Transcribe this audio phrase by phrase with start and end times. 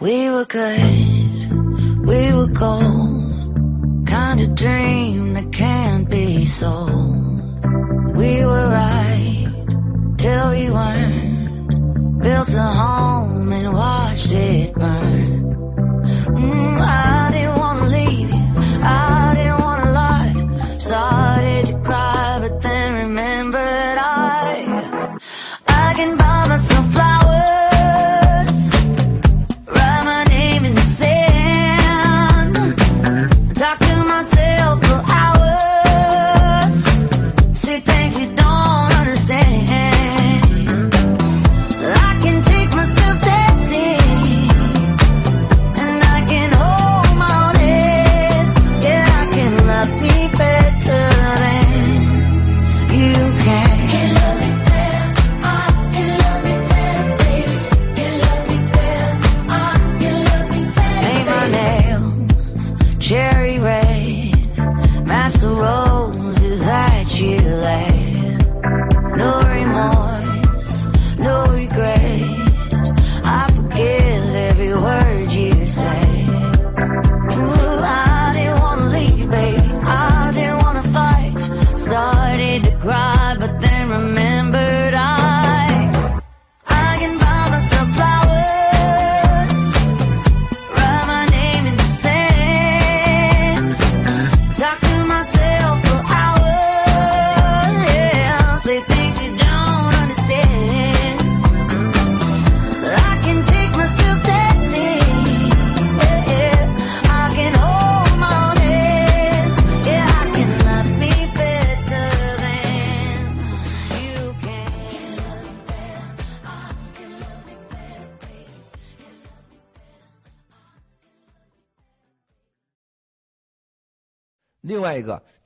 [0.00, 7.66] We were good, we were gold, kind of dream that can't be sold.
[8.14, 9.48] We were right
[10.16, 15.23] till we weren't, built a home and watched it burn.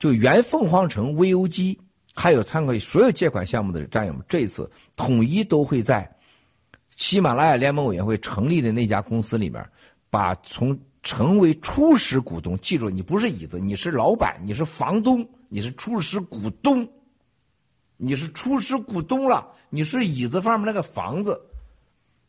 [0.09, 1.77] 就原凤凰城 VOG，
[2.15, 6.11] 还有参考所有借款项目的战友们，这次统一都会在
[6.95, 9.63] 喜马拉雅联盟委员会成立的那家公司里面，
[10.09, 16.89] 把从成为初始股东，记住，你不是椅子，你是老板，你是房东，你是初始股东，
[17.95, 21.39] 你是初始股东了，你是椅子上面那个房子，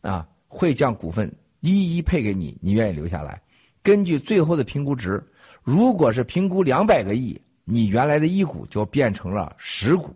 [0.03, 3.41] 啊，会将股份一一配给你，你愿意留下来，
[3.83, 5.27] 根据最后的评估值。
[5.63, 10.15] 如果是评估两百个亿，你原来的一股就变成了十股，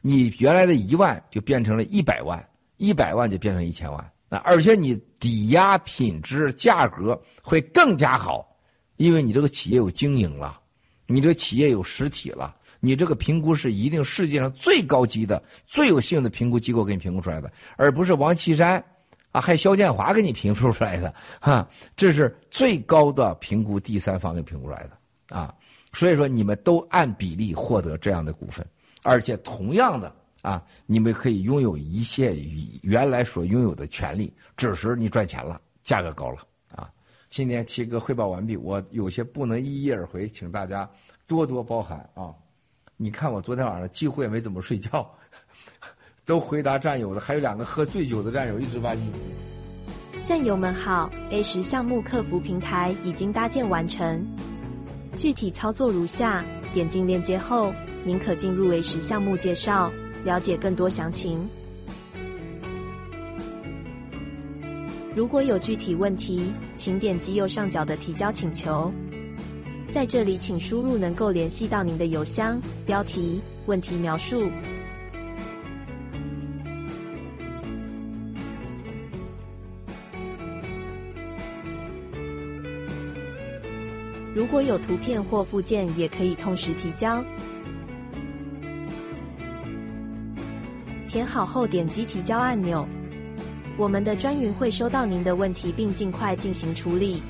[0.00, 2.42] 你原来的一万就变成了一百万，
[2.76, 4.12] 一百万就变成一千万。
[4.28, 8.46] 那而且你抵押品质价格会更加好，
[8.96, 10.60] 因为你这个企业有经营了，
[11.06, 18.82] 你这个企业有实体了，你这个评估是一定世界上最高级的、最有信用的评估机构给你评估出来的，而不是王岐山。
[19.32, 25.54] 啊，还肖建华给你评估出来的，哈，这是最高的评估，第三方给评估出来的啊。
[25.92, 28.66] 所以说，你们都按比例获得这样的股份，
[29.02, 32.36] 而且同样的啊，你们可以拥有一切
[32.82, 36.38] 原来所拥有的权利，只是你赚钱了，价格高了
[36.74, 36.90] 啊。
[37.28, 40.88] 今天七哥汇报完毕，我有些不能一一而回，请大家
[41.26, 42.34] 多多包涵啊。
[42.96, 45.08] 你看我昨天晚上几乎也没怎么睡觉。
[46.26, 49.18] 都回答战友的，还有两个喝醉酒的战友一直发信息。
[50.22, 54.24] 战友们好，A 十项目客服平台已经搭建完成，
[55.16, 57.72] 具体操作如下：点进链接后，
[58.04, 59.92] 您可进入 A 十项目介绍，
[60.24, 61.46] 了解更多详情。
[65.14, 68.90] 如果有具体问题，请点击右上角的提交请求，
[69.90, 74.48] 在这里请输入能够联系到您的邮箱、标题、问题描述。
[84.34, 87.22] 如果有图片或附件，也可以同时提交。
[91.08, 92.86] 填好后点击提交按钮，
[93.76, 97.20] 我们的专员会收到您的问题，并尽快进行处理。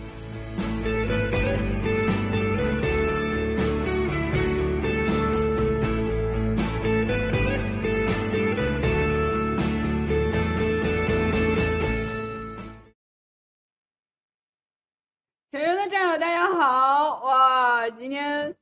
[17.10, 17.24] 好！
[17.24, 18.54] 哇，今天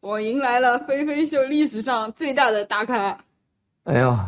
[0.00, 3.24] 我迎来了飞飞秀历史上最大的大咖。
[3.84, 4.18] 哎呦，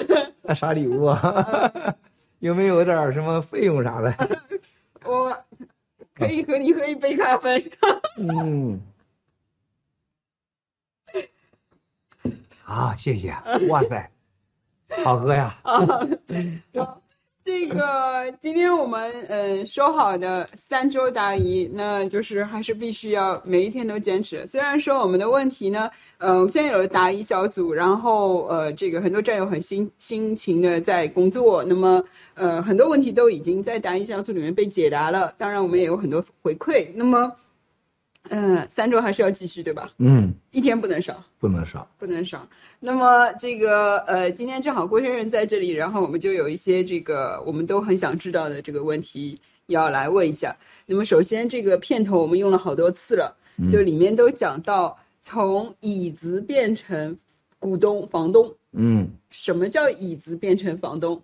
[0.40, 1.94] 那啥礼物啊？
[2.40, 4.40] 有没有点什么费用啥的？
[5.04, 5.44] 我
[6.14, 7.70] 可以和你喝一杯咖啡。
[8.16, 8.80] 嗯，
[12.62, 13.36] 好，谢谢。
[13.68, 14.10] 哇塞，
[15.04, 15.58] 好喝呀。
[15.62, 15.76] 啊，
[16.74, 17.02] 好
[17.46, 24.44] 这个今天我们嗯、说好的三周答疑，那就是还是必须要每一天都坚持。
[24.48, 32.02] 虽然说我们的问题呢，呃，现在有了答疑小组，然后呃，这个很多战友很辛辛勤的在工作，那么
[32.34, 35.32] 呃很多问题都已经在答疑小组里面被解答了。
[35.38, 36.88] 当然，我们也有很多回馈。
[36.96, 37.36] 那么，
[38.30, 39.92] 嗯、三周还是要继续，对吧？
[39.98, 41.24] 嗯，一天不能少。
[41.38, 41.88] 不能少。
[41.98, 42.48] 不能少。
[42.80, 50.56] 那么这个呃，今天正好郭先生在这里，然后我们就有一些这个我们都很想知道的这个问题要来问一下。
[50.86, 57.18] 那么首先这个片头我们用了好多次了，嗯就里面都讲到从椅子变成
[57.58, 61.22] 股东房东，嗯什么叫椅子变成房东？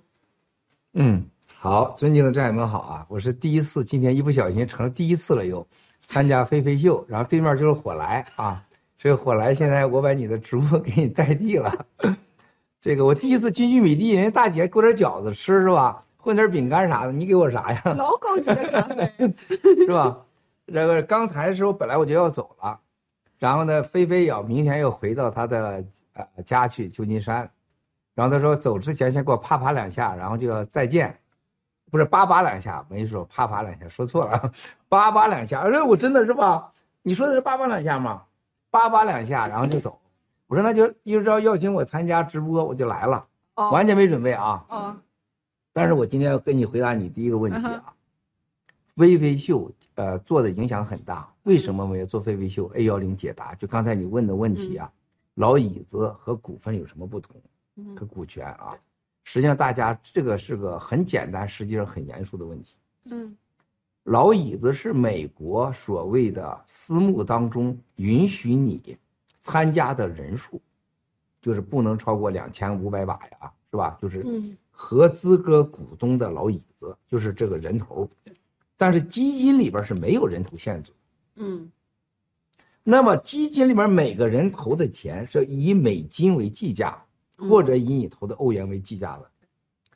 [0.94, 3.06] 嗯，好，尊敬的战友们好啊！
[3.08, 5.66] 我是第一次，今天一不小心成了第一次了又
[6.02, 8.64] 参加飞飞秀，然后对面就是火来啊。
[8.98, 11.86] 这个火来，现在我把你的职务给你代替了。
[12.80, 16.04] 这个我第一次进玉米地，人家大姐给我点饺子吃是吧？
[16.18, 17.82] 混点饼干啥的，你给我啥呀？
[17.96, 19.12] 老高级的咖啡。
[19.86, 20.18] 是吧？
[20.66, 22.78] 这个刚才的时候本来我就要走了，
[23.38, 27.50] 然后呢，菲菲要明天又回到她的呃家去旧金山，
[28.14, 31.18] 然后她说走之前先给我啪啪两下，然后就要再见，
[31.92, 34.50] 不是叭叭两下，没说啪啪两下，说错了，
[34.88, 36.72] 叭叭两下，哎，我真的是吧？
[37.02, 38.22] 你说的是叭叭两下吗？
[38.70, 40.00] 叭叭两下，然后就走。
[40.46, 44.64] 我说那就一直要邀请我参加直播，我就来了，哦完全没准备啊。
[44.70, 44.96] 哦，
[45.74, 47.92] 但是我今天要跟你回答你第一个问题嗯啊，
[48.94, 53.54] 微微秀呃做的影响很大，为什么我要做微微秀 A 幺零解答？
[53.56, 54.90] 就刚才你问的问题啊，
[55.34, 57.36] 老椅子和股份有什么不同？
[57.76, 58.70] 嗯和股权啊，
[59.24, 62.74] 实际上大家这个是个很简单，实际上很严肃的问题。
[63.04, 63.36] 嗯
[64.04, 68.98] 老椅子是美国所谓的私募当中允许你
[69.40, 70.60] 参加的人数，
[71.40, 73.98] 就是不能超过两千五百把呀，是吧？
[74.02, 78.10] 就是嗯合资格股东的老椅子，就是这个人头。
[78.76, 80.92] 但是基金里边是没有人头限制。
[81.36, 81.70] 嗯
[82.82, 89.30] 那么基金里面每个人投的钱是以美金为计价，嗯或者以你投的欧元为计价的。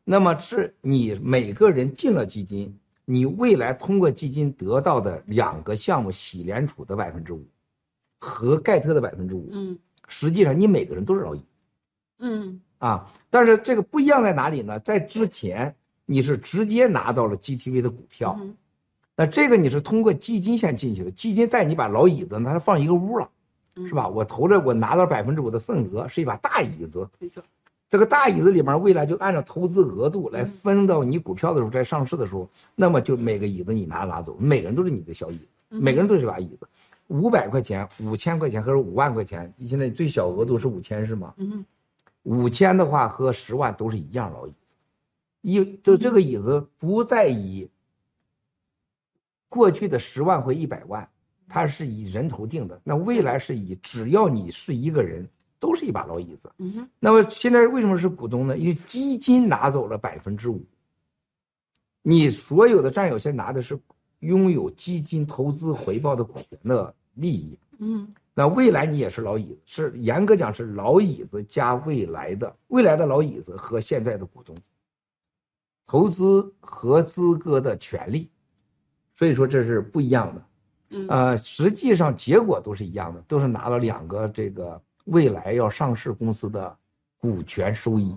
[0.05, 7.47] 那么是你每个人进了基金，你未来通过基金得到的两个项目，喜联储的百分之五
[8.19, 9.79] 和盖特的百分之五，嗯
[10.09, 11.47] 实际上你每个人都是老椅子
[12.19, 13.13] 嗯啊。
[13.31, 14.79] 但是这个不一样在哪里呢？
[14.79, 15.75] 在之前
[16.05, 18.57] 你是直接拿到了 GTV 的股票，嗯
[19.17, 23.31] 那这个你是通过基金先进去的，基金带你把老椅子拿它放一个屋了。
[23.77, 24.09] 嗯是吧？
[24.09, 27.09] 我投了，我拿到百分之五的份额，是一把大椅子。
[27.19, 27.43] 没错。
[27.89, 36.67] 这个大椅子里面，未来就按照投资额度来嗯分到你股票的时候，在上市的时候，那么就每个椅子你拿拿走，每个人都是你的小椅子，嗯每个人都是这把椅子。
[37.07, 41.35] 五百块钱、五千块钱和五万块钱，现在最小额度是五千是吗？
[41.37, 41.65] 嗯
[42.25, 44.75] 五千的话和十万都是一样老椅子，
[45.43, 47.71] 一就这个椅子不再以
[49.49, 51.09] 过去的十万或一百万，
[51.49, 52.81] 它是以人头定的。
[52.85, 55.29] 那未来是以只要你是一个人，
[55.59, 56.53] 都是一把老椅子。
[56.59, 58.59] 嗯哼那么现在为什么是股东呢？
[58.59, 60.65] 因为基金拿走了百分之五，
[62.03, 63.81] 你所有的占有现在拿的是
[64.21, 67.59] 拥有基金投资回报的股权的利益。
[67.79, 74.55] 嗯那未来你也是老椅子，是严格讲是老椅子加未来的未来的老椅子和现在的股东，
[75.87, 78.31] 投资和资格的权利，
[79.15, 80.45] 所以说这是不一样的。
[80.91, 86.77] 嗯呃，实际上结果都是一样的，都是拿了两个这个未来要上市公司的
[87.19, 88.17] 股权收益。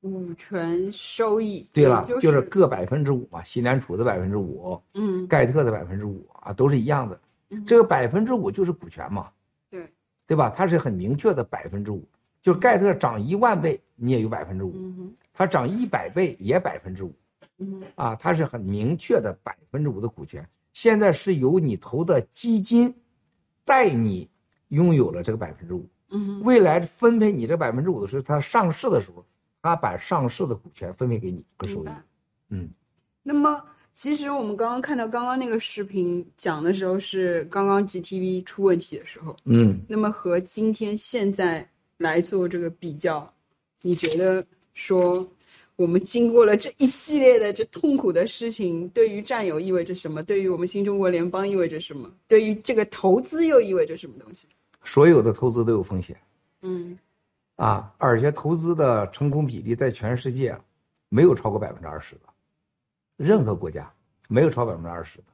[0.00, 1.68] 股权收益。
[1.72, 7.20] 对了，就就是各百分之五嘛，新联储的百分之五，嗯盖特的百分之五啊，都是一样的。
[7.50, 9.30] 嗯这个百分之五就是股权嘛，
[9.70, 9.90] 对，
[10.26, 10.50] 对吧？
[10.50, 12.06] 它是很明确的百分之五，
[12.42, 14.72] 就是盖特涨一万倍，你也有百分之五；
[15.32, 17.14] 它涨一百倍也百分之五
[17.56, 20.46] 嗯啊，它是很明确的百分之五的股权。
[20.78, 22.94] 现在是由你投的基金
[23.64, 24.30] 带你
[24.68, 29.26] 拥有了这个百分之五，嗯未来分配你这百分之五的时候，它上市的时候，
[29.60, 31.88] 它把上市的股权分配给你个收益。
[32.50, 32.70] 嗯，
[33.24, 33.64] 那么，
[33.96, 43.34] 其实我们刚刚看到刚刚那个视频讲的时候是刚刚 GTV 出问题的时候，嗯，那么和今天现在来做这个比较，
[43.82, 45.26] 你觉得说
[45.78, 50.24] 我们经过了这一系列的这痛苦的事情，对于战友意味着什么？
[50.24, 52.10] 对于我们新中国联邦意味着什么？
[52.26, 54.48] 对于这个投资又意味着什么东西？
[54.82, 56.16] 所有的投资都有风险。
[56.62, 56.98] 嗯
[57.54, 60.58] 啊，而且投资的成功比例在全世界
[61.08, 62.22] 没有超过百分之二十的，
[63.16, 63.92] 任何国家
[64.28, 65.24] 没有超百分之二十的。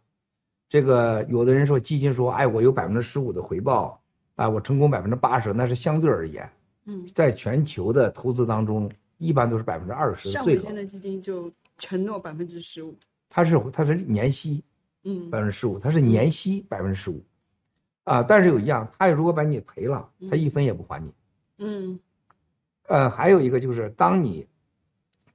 [0.68, 4.02] 这个有的人说基金说，哎，我有百分之十五的回报，
[4.34, 6.50] 啊，我成功百分之八十，那是相对而言，
[6.84, 10.75] 嗯在全球的投资当中，一般都是百分之二十上回线。
[10.75, 12.97] 的基金就承诺百分之十五，
[13.28, 14.62] 它是它是年息
[15.02, 15.30] 嗯。
[15.30, 17.23] 百分之十五，它是年息百分之十五，
[18.04, 21.12] 啊，但是有一样，它如果把你赔了，它一分也不还你。
[21.59, 21.99] 嗯。
[22.87, 24.47] 呃，还有一个就是，当你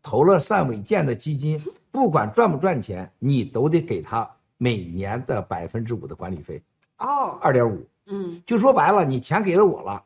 [0.04, 1.60] 投了善伟建的基金，
[1.92, 6.62] 不管赚不赚钱，你都得给他每年的百分之五的管理费，
[6.98, 7.40] 哦。
[7.42, 7.88] 二点五。
[8.06, 8.44] 嗯。
[8.46, 10.06] 就说白了，你钱给了我了，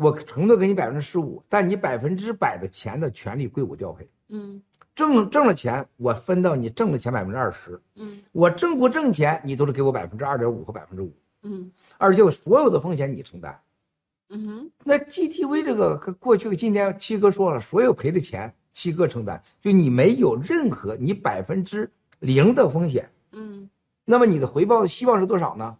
[0.00, 4.08] 我承诺给你百分之十五，但你百分之百的钱的权利归我调配。
[4.30, 4.62] 嗯
[4.94, 13.60] 挣挣了钱，我分到你挣了钱百分之二十，嗯我挣不挣钱，你都是给我百分之二点五和百分之五，嗯而且我所有的风险你承担。
[14.30, 23.68] 嗯哼那 GTV 这个跟过去和今天，七哥说了，所有赔的钱七哥承担，就你没有任何你百分之零的风险，嗯
[24.06, 25.76] 那么你的回报的希望是多少呢？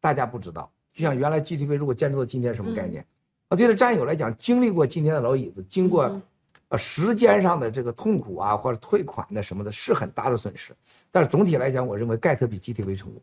[0.00, 0.70] 大家不知道。
[0.92, 3.04] 就像原来 GTV 如果坚持到今天什么概念？
[3.48, 6.22] 啊，对着战友来讲，经历过今天的老椅子，经过嗯。
[6.68, 10.74] 呃时间上的这个痛苦啊，或者退款的什么的，是很大的损失。
[11.12, 13.22] 但是总体来讲，我认为盖特比 GTV 成功。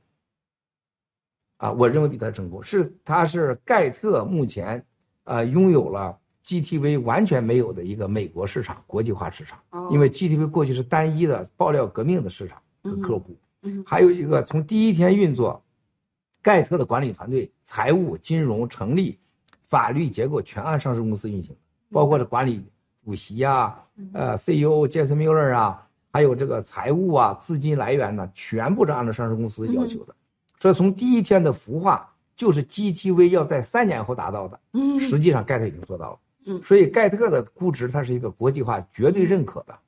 [1.57, 4.85] 啊，我认为比他成功，是他是盖特目前
[5.23, 9.89] 呃拥有了 GTV 完全没有的一个美国市场国际化市场，哦。
[9.91, 15.63] 因为 GTV 过去是单一的爆料革命的市场和客户，嗯还有一个从第一天运作，
[16.41, 19.19] 盖特的管理团队、财务、金融、成立、
[19.71, 21.55] 法律结构全按上市公司运行，
[21.91, 22.65] 包括这管理
[23.05, 30.13] 主席啊、呃 CEO 杰森·米勒啊，还有这个财务啊、资金来源呢，全部是按照上市公司要求的。
[30.59, 34.99] 所以从第一天的孵化就是 GTV 要在三年后达到的，嗯。
[34.99, 36.19] 实际上盖特已经做到了。
[36.45, 36.61] 嗯。
[36.65, 39.79] 所以盖特的估值它是一个国际化绝对认可的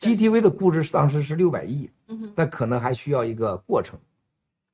[0.00, 4.00] ，GTV 的估值是当时是六百亿，嗯那可能还需要一个过程，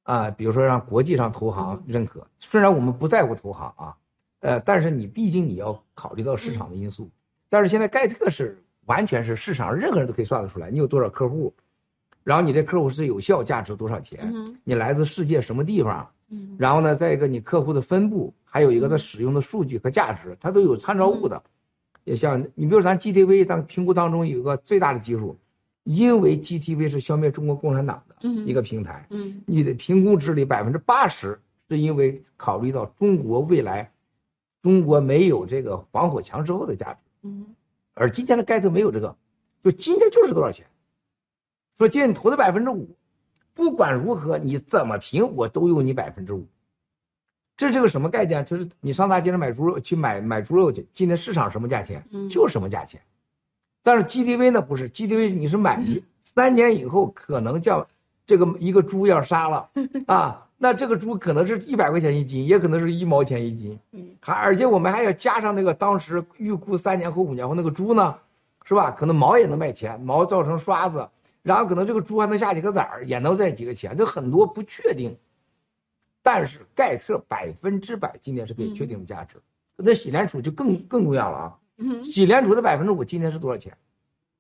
[0.04, 2.26] 啊，比如说让国际上投行嗯认可。
[2.38, 3.97] 虽然我们不在乎投行啊，
[4.45, 7.11] 呃，但是你毕竟你要考虑到市场的因素。
[7.49, 11.55] 但是现在盖特是完全是市场上任何人都可以算得出来，你有多少客户，
[12.25, 21.43] 然后你这客户是有效价值多少钱，嗯你来自世界什么地方，嗯然后呢，再一个你客户的分布，还有一个它使用的数据和价值，它都有参照物的。
[22.05, 25.39] 也像你比如咱 GTV 当评估当中有一个最大的基数，
[25.85, 33.91] 因为 GTV 是消灭中国共产党的嗯一个平台，嗯你的评估值里百分之八十是因为考虑到中国未来，
[34.64, 37.54] 中国没有这个防火墙之后的价值，嗯
[37.92, 39.18] 而今天的盖特没有这个，
[39.62, 40.66] 就今天就是多少钱，
[41.76, 42.97] 说今天你投的百分之五，
[43.52, 46.47] 不管如何你怎么评，我都有你百分之五。
[47.59, 48.47] 这是个什么概念？
[48.47, 53.02] 就是你上大街上买猪肉去买买猪肉去，今天市场什么价钱嗯就什么价钱。
[53.83, 55.85] 但是 GDV 呢不是 GDV，你是买
[56.23, 57.87] 三年以后可能叫
[58.26, 59.68] 这个一个猪要杀了
[60.09, 68.19] 啊，那这个猪可能是一百块钱一斤，也可能是一毛钱一斤，嗯还而且我们还要加上那个当时预估三年后五年后那个猪呢，
[68.65, 68.91] 是吧？
[68.93, 71.09] 可能毛也能卖钱，毛造成刷子，
[71.43, 75.19] 然后可能这个猪还能下几个崽儿，也能赚几个钱，这很多不确定。
[76.23, 79.43] 但是盖特百分之百今天是可以确定的价值，
[79.77, 81.59] 那洗联储就更更重要了啊！
[82.05, 83.77] 洗联储的百分之五今天是多少钱？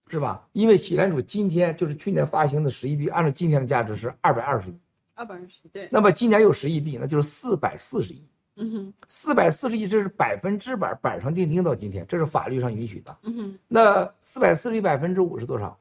[0.08, 0.46] 是吧？
[0.52, 4.78] 因为洗联储今天就是去年发行的十亿币，按照今天的价值是二百二十亿，
[5.14, 8.26] 二百二十对那么今年有十亿币，那就是四百四十亿。
[8.56, 13.16] 嗯哼四百四十亿，这是百分之百板上钉钉到今天，这是法律上允许的。
[13.22, 15.78] 嗯哼那四百四十亿百分之五是多少？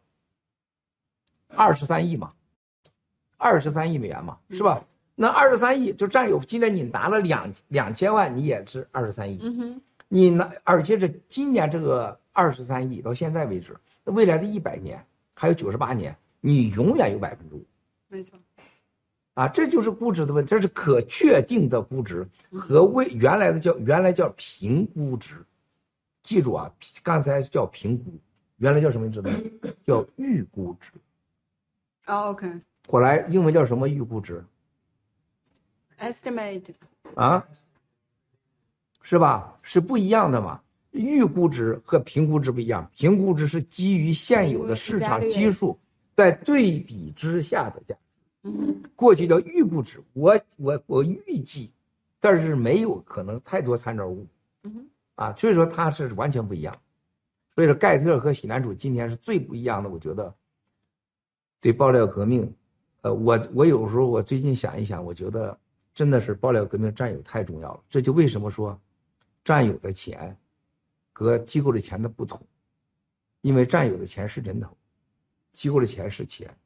[1.47, 2.31] 二十三亿嘛，
[3.37, 4.85] 二十三亿美元嘛，是吧？
[5.13, 9.39] 那二十三亿就占有，今年你拿了两两千万，你也是二十三亿。
[9.39, 17.63] 嗯哼你拿，而且是今年这个二十三亿到现在为止，那未来的一百年还有九十八年，你永远有百分之五。
[18.07, 18.39] 没错
[19.33, 25.45] 啊，这就是估值的问题，这是可确定的估值和未原来的叫原来叫评估值，
[26.21, 28.19] 记住啊，刚才叫评估，
[28.57, 29.37] 原来叫什么你知道吗？
[29.85, 30.91] 叫预估值，
[32.05, 34.45] 哦 OK 后来英文叫什么预估值
[35.97, 36.73] estimate
[37.15, 37.47] 啊？
[39.01, 39.57] 是吧？
[39.63, 40.61] 是不一样的嘛。
[40.91, 45.79] 预估值和评估值不一样，评估值是基于现有的市场基数，
[46.15, 47.95] 在对比之下的价
[48.95, 51.71] 过去叫预估值，我我我预计，
[52.19, 54.27] 但是没有可能太多参照物
[55.15, 56.81] 啊，所以说它是完全不一样。
[57.55, 60.35] 所以说盖特和喜兰楚今天是最不一样的，我觉得
[61.61, 62.55] 对爆料革命，
[63.01, 65.59] 呃，我我有时候我最近想一想，我觉得
[65.93, 68.81] 真的是爆料革命战友太重要了，这就为什么说
[69.45, 70.37] 战友的钱
[71.13, 72.45] 和机构的钱的不同，
[73.41, 74.75] 因为战友的钱是人头，
[75.51, 76.57] 机构的钱是钱。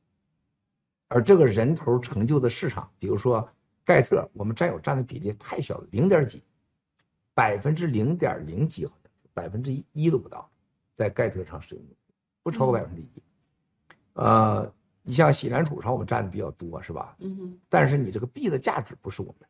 [1.08, 3.50] 而这个人头成就的市场，比如说
[3.86, 6.44] 盖特，我们占有占的比例太小了，零点几，
[7.34, 10.50] 百分之零点零几，好像百分之一都不到。
[10.96, 11.84] 在盖特上使用，
[12.42, 13.08] 不超过百分之一。
[14.14, 14.74] 呃，
[15.04, 17.16] 你像喜莲储上我们占的比较多，是吧？
[17.20, 19.50] 嗯，但是你这个币的价值不是我们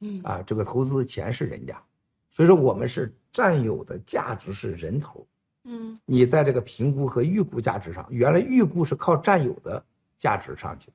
[0.00, 1.84] 嗯啊，这个投资钱是人家，
[2.30, 5.28] 所以说我们是占有的价值是人头。
[5.62, 9.86] 嗯你在这个评估和预估价值上，原来预估是靠占有的
[10.22, 10.92] 价值上去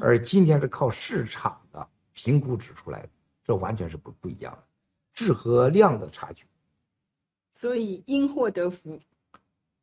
[0.00, 3.10] 而今天是靠市场的评估指出来的，
[3.44, 4.62] 这完全是不不一样的，
[5.12, 6.46] 质和量的差距。
[7.52, 8.98] 所以因祸得福。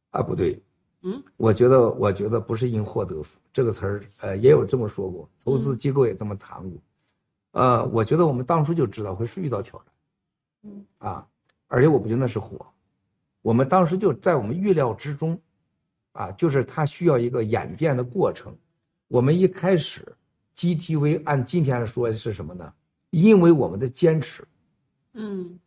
[0.10, 0.64] 啊，不对，
[1.02, 6.82] 嗯，我觉得我觉得不是因祸得福这个词儿，呃，也有这么说过，投资机构也这么谈过，
[7.52, 9.94] 呃，我觉得我们当初就知道会是遇到挑战。
[10.64, 10.86] 嗯。
[10.98, 11.28] 啊，
[11.68, 12.74] 而且我不觉得那是火，
[13.44, 15.40] 我们当时就在我们预料之中，
[16.14, 18.58] 啊，就是它需要一个演变的过程。
[19.08, 20.16] 我们一开始
[20.56, 22.74] GTV 按今天来说是什么呢？
[23.10, 24.48] 因为我们的坚持，
[25.14, 25.60] 嗯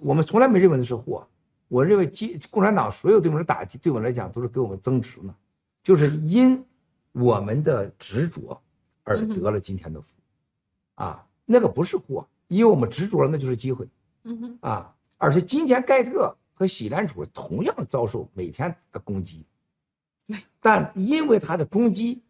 [0.00, 1.28] 我们从来没认为那是祸。
[1.68, 5.34] 我认为基共产党所有对我们的打击，对我们来讲都是给我们增值呢，
[5.82, 6.66] 就是因
[7.12, 8.60] 我们的执着
[9.02, 10.08] 而得了今天的福，
[10.94, 13.88] 啊，那个不是祸，因为我们执着了，那就是机会。
[14.24, 19.46] 嗯哼，啊，而且今天盖特和喜兰楚同样遭受每天的攻击，
[20.60, 22.22] 但因为他的攻击，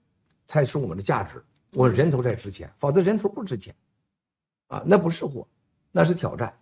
[0.46, 3.74] 才是我们的价值，我人头才值钱，否则人头不值钱，
[4.68, 5.48] 啊，那不是货，
[5.90, 6.58] 那是挑战，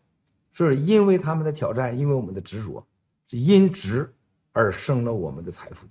[0.53, 2.87] 是因为他们的挑战，因为我们的执着，
[3.29, 4.13] 是因执
[4.53, 5.87] 而生了我们的财富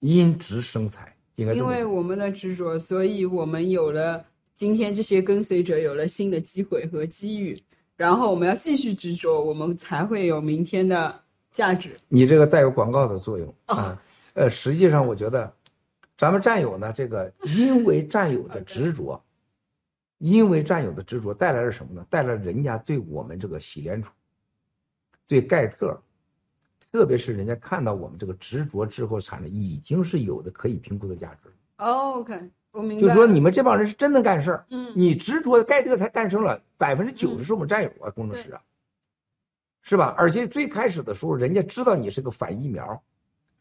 [0.00, 4.26] 因执生财，应该这因为我们的执着，所以我们有了
[4.56, 7.62] 今天这些跟随者有了新的机会和机遇，
[7.96, 11.98] 然后我们要继续执着，我们才会有明天的价值。
[12.08, 14.02] 你这个带有广告的作用哦啊。
[14.34, 15.54] 呃，实际上我觉得，
[16.16, 19.22] 咱们战友呢，这个因为战友的执着，
[20.18, 22.06] 因为战友的执着带来了什么呢？
[22.08, 24.12] 带来人家对我们这个洗联储，
[25.26, 26.02] 对盖特，
[26.90, 31.50] 特别是人家看到我们这个执着之后产生，已经是有的可以评估的价值。
[31.78, 33.02] 哦 OK，我明白。
[33.02, 38.62] 就是说，你，们这帮人是真能干事儿，嗯，你执着盖特才诞生了百分之九十是我们战友啊，工程师啊，
[39.82, 40.14] 是吧？
[40.16, 43.02] 而且最开始的时候，人家知道你是个反疫苗，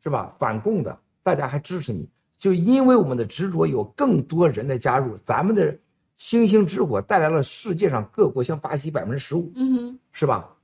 [0.03, 0.35] 是吧？
[0.39, 5.77] 反共的，大家还支持你，就因为我们的执着，有更多人的加入，咱们的
[6.17, 10.55] 星星之火带来了世界上各国，像巴西百分之十五，嗯哼，是吧？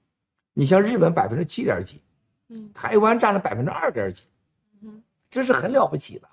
[0.54, 2.02] 你像日本百分之七点几，
[2.50, 4.24] 嗯台湾占了百分之二点几，
[4.82, 6.28] 嗯这是很了不起的。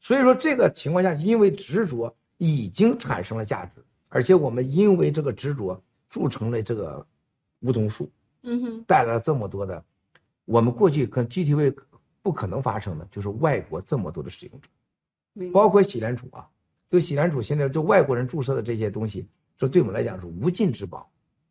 [0.00, 7.06] 所以说这个情况下，因为执着已经产生了价值，而且我们因为这个执着铸成了这个
[7.60, 8.10] 梧桐树，
[8.42, 9.82] 嗯哼，带来了这么多的，
[10.44, 11.74] 我们过去跟 GTV
[12.24, 16.48] 不可能发生的，就是外国这么多的使用者，包括洗脸储啊，
[16.90, 21.10] 就洗脸储现在就外国人注射的这些东西，这对我们来讲是无尽之宝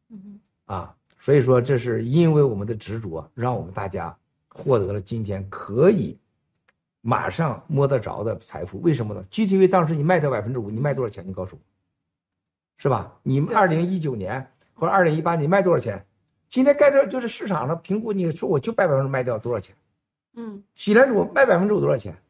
[0.10, 0.96] 嗯啊。
[1.20, 4.18] 所以说，这是因为我们的执着，让我们大家
[4.50, 6.18] 获得了今天可以
[7.02, 8.82] 马上摸得着的财富。
[8.82, 11.28] 为什么呢？GTV 当时你卖掉百分之五，你卖多少钱？
[11.28, 11.62] 你告诉我，
[12.78, 13.20] 是吧？
[13.22, 16.08] 你们二零一九年或者二零一八你卖多少钱？
[16.50, 19.76] 今天盖特就是市场上评估，你说我就卖百分之卖掉多少钱？
[20.34, 22.22] 嗯，喜联储卖百分之五多少钱？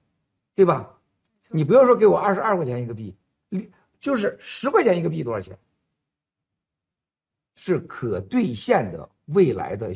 [0.55, 0.99] 对吧？
[1.49, 3.15] 你不要说给我二十二块钱一个币，
[3.49, 5.57] 你就是十块钱一个币多少钱？
[7.55, 9.93] 是可兑现的未来的，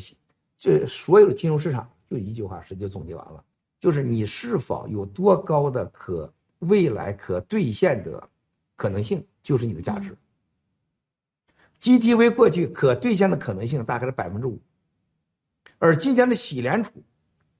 [0.56, 3.44] 这所有的金融市场就一句话，实际总结完了，
[3.80, 8.30] 就是你是否有多高的可未来可兑现的
[8.76, 10.16] 可能性，就是你的价值。
[11.80, 14.60] GTV 过去可兑现的可能性大概是百分之五，
[15.78, 17.02] 而今天的喜联储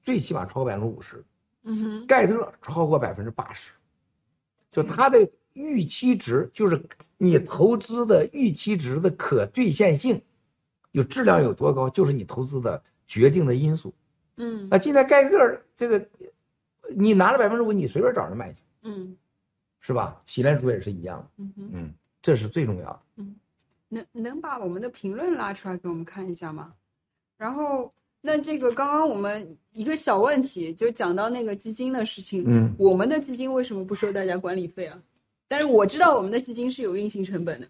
[0.03, 1.25] 最起码超过百分之五十，
[1.63, 3.71] 嗯哼，盖特超过百分之八十，
[4.71, 6.85] 就它的预期值，就是
[7.17, 10.23] 你投资的预期值的可兑现性，
[10.91, 13.93] 有质量有多高，就是你投资的决定的因素。
[14.37, 16.07] 嗯那今天盖特这个，
[16.95, 19.17] 你拿了百分之五，你随便找人卖去，嗯
[19.79, 20.21] 是吧？
[20.25, 23.01] 洗脸主也是一样的，嗯哼，嗯，这是最重要的。
[23.17, 23.35] 嗯
[23.91, 26.75] 能能把我们的评论拉出来给我们看一下吗？
[27.37, 34.99] 然后，那这个刚刚我们一个小问题，就讲到那个基金的事情，嗯，我们的基金为什么不收大家管理费啊？
[35.47, 37.67] 但是我知道我们的基金是有运行成本的。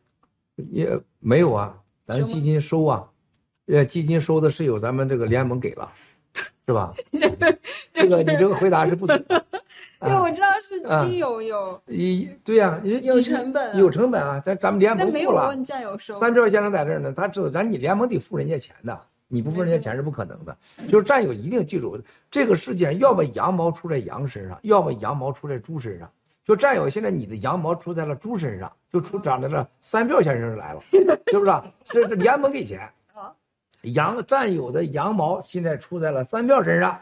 [0.71, 3.09] 也没有啊，咱基金收啊，
[3.67, 5.93] 呃，基金收的是有咱们这个联盟给了，
[6.67, 6.93] 是吧？
[7.91, 9.45] 这个你这个回答是不对的。
[10.01, 15.13] 因为我啊，知道是基金有有，一对呀，你有成本啊有成本啊，咱咱们联盟付了。
[15.13, 16.19] 没有问战友收。
[16.19, 20.57] 三兆先生在这儿呢，他知道咱你联盟得付人家钱的，你不付人家钱是不可能的。
[20.89, 26.11] 就是战友一定记住，这个事件要么羊毛出在羊身上，要么羊毛出在猪身上。
[26.45, 31.63] 就战友现在你的羊毛出在了猪身上，就出长在了三票先生来了，是不是啊？
[31.85, 33.35] 是这联盟给钱啊，
[33.83, 37.01] 羊占有的羊毛现在出在了三票身上，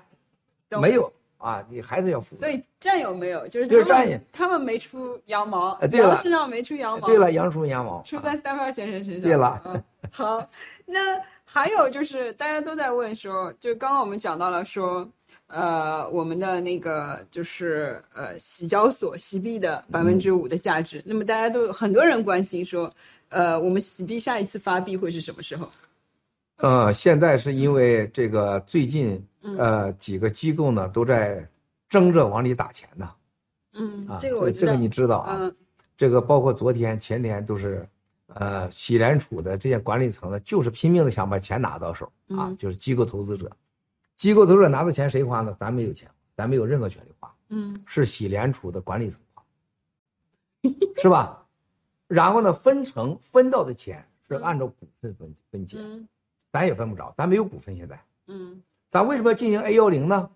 [0.81, 2.35] 没有啊，你还是要付。
[2.35, 7.07] 所以战友没有，就是他就是战友他们没出羊毛，呃对了羊身上没出羊毛。
[7.07, 9.21] 对了，羊出羊毛，出在三票先生身上。
[9.21, 10.49] 对了嗯，好，
[10.85, 15.09] 那还有就是大家都在问说，就刚刚我们讲到了说，
[15.47, 22.91] 呃，我们的那个就是呃洗交所洗币的百分之五的价值，那么大家都很多人关心说，
[23.29, 25.71] 呃，我们洗币下一次发币会是什么时候？
[26.57, 31.47] 呃，现在是因为这个最近嗯呃几个机构呢都在
[31.87, 33.11] 争着往里打钱呢
[33.73, 34.73] 嗯，啊，这个我知道。
[34.73, 35.55] 这个你知道啊，嗯
[35.95, 37.87] 这个包括昨天前天都是，
[38.27, 43.55] 呃，喜联储的这些管理层呢，就是拼命的想把钱拿到手啊，嗯就是机构投资者，
[44.15, 45.55] 机构投资者拿到钱谁花呢？
[45.59, 49.43] 咱没有钱，咱没有任何权利花，嗯是喜联储的管理层花，
[51.01, 51.45] 是吧？
[52.07, 56.07] 然后呢，分成分到的钱是按照股份分分钱，嗯
[56.51, 58.01] 咱也分不着，咱没有股份现在。
[58.27, 60.29] 嗯咱为什么要进行 A 幺零呢？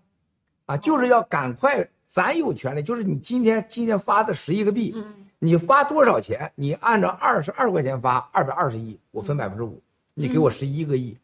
[0.66, 6.52] 啊，就是要赶快，咱有权利，就是你今天今天发的十亿个币，嗯你发多少钱？
[6.54, 9.82] 你按照二十二块钱发，二百二十亿，我分百分之五，
[10.14, 11.18] 你给我十一个亿。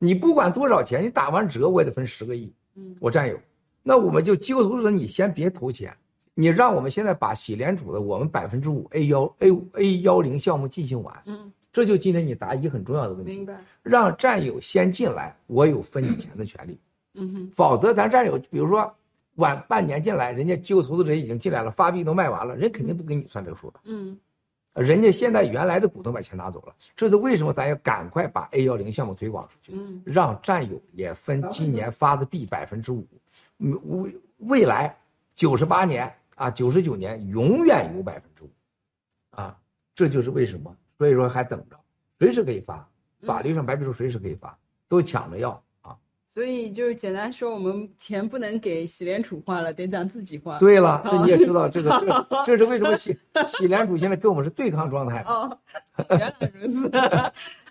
[0.00, 3.38] 你不管多少钱，你打完折我也得分十个亿，嗯我占有。
[3.84, 5.98] 那我们就机构投资者，你先别投钱，
[6.34, 13.36] 你让我们现在把喜联储的我们百分之五 A 幺 A A 幺零项目进行完，嗯，这就今天你答疑很重要的问题。
[13.36, 13.62] 明白。
[13.84, 16.80] 让战友先进来，我有分你钱的权利。
[17.14, 18.96] 嗯哼否则咱战友，比如说
[19.36, 23.80] 晚半年进来，人家机构投资者已经进来了，发币都卖完了，人肯定不给你算这个数的。
[23.84, 24.18] 嗯
[24.72, 33.04] 人家现在原来的股东把钱拿走了，这是为什么咱要赶快把 A 幺零项目推广出去，嗯让战友也分今年发的币百分之五，
[33.58, 34.96] 嗯未未来
[35.34, 38.50] 九十八年啊九十九年永远有百分之五，
[39.30, 39.58] 啊，
[39.92, 41.76] 这就是为什么，所以说还等着，
[42.20, 42.88] 随时可以发，
[43.22, 45.62] 法律上白皮书随时可以发，都抢着要啊。
[46.32, 50.58] 所以就是简单说，我们钱不能给洗联储花了，得咱自己花。
[50.60, 55.58] 对了，这你也知道，这个这 这是为什么洗洗联储现在跟我们是对抗状态，哦，
[56.10, 56.88] 原来如此。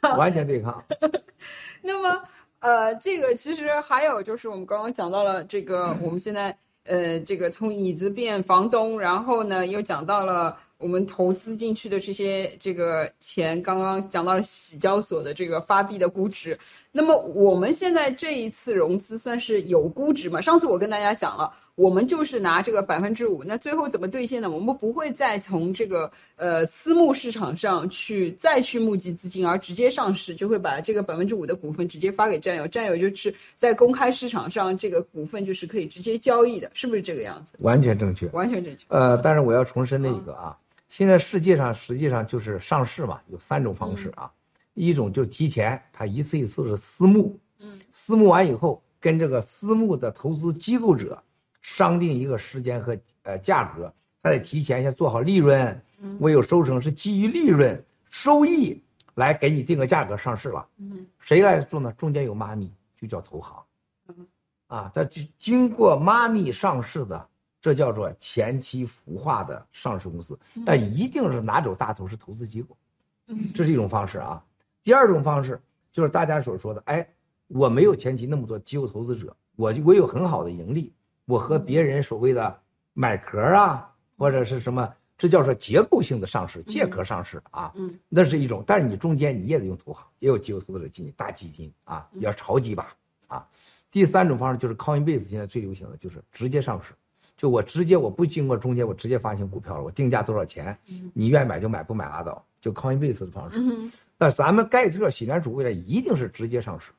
[0.02, 0.84] 完全对抗。
[1.82, 2.24] 那么，
[2.60, 16.58] 呃，这个其实还有就是我们刚刚讲到了这个，我们现在呃，这个从椅子变房东，然后呢又讲到了我们投资进去的这些这个钱，刚刚讲到了喜交所的这个发币的估值。
[16.94, 20.40] 那么我们现在这一次融资算是有估值嘛？
[20.40, 24.50] 上次我跟大家讲了，我们就是拿这个百分之五，那最后怎么兑现呢？
[24.50, 37.58] 我们不会再从这个呃私募市场上去再去募集资金，而直接上市，就会把这个百分之五的股份直接发给战友，战友就是在公开市场上这个股份就是可以直接交易的，是不是这个样子？
[37.60, 38.28] 完全正确。
[38.28, 38.86] 完全正确。
[38.88, 40.58] 呃，但是我要重申的一个啊，
[40.90, 44.34] 现在世界上实际上就是上市嘛，有三种方式啊，
[44.74, 51.24] 一种就是提前，它一次一次是私募，嗯私募完以后跟这个私募的投资机构者
[51.62, 60.68] 商定一个时间和呃价格，他得提前先做好利润，嗯我有收成是基于利润收益来给你定个价格上市了。
[60.78, 61.94] 嗯谁来做呢？
[61.94, 63.64] 中间有妈咪，就叫投行
[64.08, 64.28] 嗯。
[64.66, 67.29] 啊，它经经过妈咪上市的，
[67.62, 72.78] 这叫做前期孵化的上市公司，但一定是拿走大头是投资机构，
[73.28, 74.46] 嗯这是一种方式啊。
[74.84, 77.10] 第二种方式就是大家所说的，哎，
[77.48, 80.94] 我没有前期那么多机构投资者，我我有很好的盈利，
[81.26, 82.62] 我和别人所谓的
[82.94, 87.74] 买壳啊，或者是什么，这叫做结构性的上市、借壳上市啊。
[87.76, 92.96] 嗯那是一种，但是你中间你也得用投行，也有机构投资者进去，大基金啊，嗯要炒几把
[93.28, 93.48] 啊。
[93.92, 96.94] 第三种方式就是 Coinbase 现在最流行的就是直接上市，
[97.40, 103.58] 就我直接我不经过中间，我直接发行股票了，我定价多少钱，嗯你愿意买就买，不买拉倒，就 Coinbase 的方式。
[103.62, 106.92] 嗯但咱们盖特、喜联储未来一定是直接上市，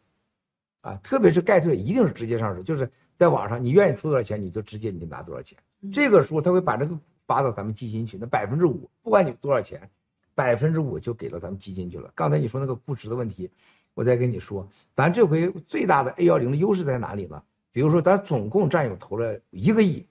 [0.81, 5.59] 啊，特别是盖特一定是直接上市，就是在网上你愿意出多少钱，你就直接你就拿多少钱。
[5.83, 9.90] 嗯这个时候他会把这个发到咱们基金去，那百分之五，不管你多少钱，
[10.35, 12.11] 百分之五就给了咱们基金去了。
[12.14, 13.50] 刚才你说那个估值的问题，
[13.92, 17.42] 我再跟你说，咱这回最大的 A 幺零的优势在哪里呢？
[17.72, 20.07] 比如说咱总共占有投了一个亿，嗯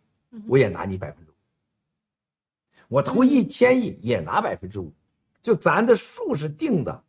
[0.48, 1.34] 我也拿你百分之五，
[2.88, 4.94] 我投一千亿也拿百分之五，
[5.42, 7.04] 就咱的数是定的，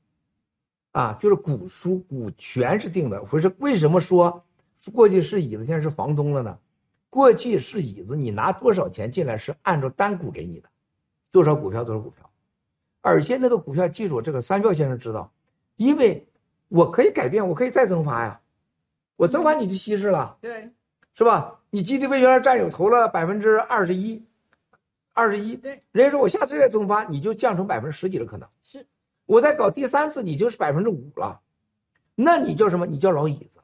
[0.92, 3.22] 啊，就是股数股权是定的。
[3.22, 4.44] 不是为什么说
[4.92, 6.58] 过去是椅子，现在是房东了呢？
[7.10, 10.70] 过去是椅子，你拿多少钱进来是按照单股给你的，
[11.30, 12.30] 多少股票多少股票，
[13.00, 15.32] 而且那个股票，记住这个三票先生知道，
[15.76, 16.28] 因为
[16.68, 18.40] 我可以改变，我可以再增发呀，
[19.16, 20.38] 我增发你就稀释了。
[20.40, 20.70] 对
[21.14, 21.59] 是吧？
[21.70, 24.24] 你基地位原来占有投了百分之二十一，
[25.12, 28.48] 二十一，对，人家说我下次再增发，你就降成百分之十几的可能。
[28.62, 28.86] 是，
[29.26, 31.40] 我再搞第三次，你就是百分之五了。
[32.14, 32.86] 那你叫什么？
[32.86, 33.60] 你叫老椅子。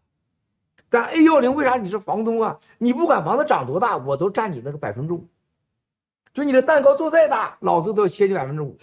[0.89, 2.61] 但 A 幺零为啥你是房东啊？
[2.79, 5.27] 你不管房子涨多大，我都占你那个百分之五。
[6.33, 8.79] 就你的蛋糕做再大，老子都要切你百分之五，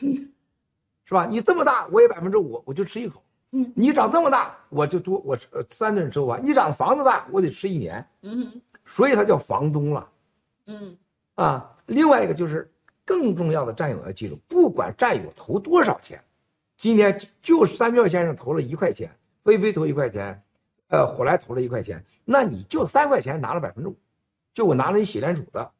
[1.05, 1.27] 是吧？
[1.27, 3.23] 你这么大，我也百分之五，我就吃一口。
[3.51, 5.37] 嗯你长这么大，我就多我
[5.69, 6.43] 三顿吃不完。
[6.43, 8.61] 你长房子大，我得吃一年，嗯
[8.93, 10.11] 所以他叫房东了
[10.67, 10.97] 嗯
[11.33, 11.75] 啊。
[11.87, 12.71] 另外一个就是
[13.05, 16.23] 更重要的战友要记住，不管战友投多少钱，
[16.77, 20.43] 今天就三票先生投了一块钱，菲菲投一块钱，
[20.89, 23.97] 呃，火来投了一块钱，那你就三块钱拿了百分之五，
[24.53, 25.71] 就我拿了你洗脸储的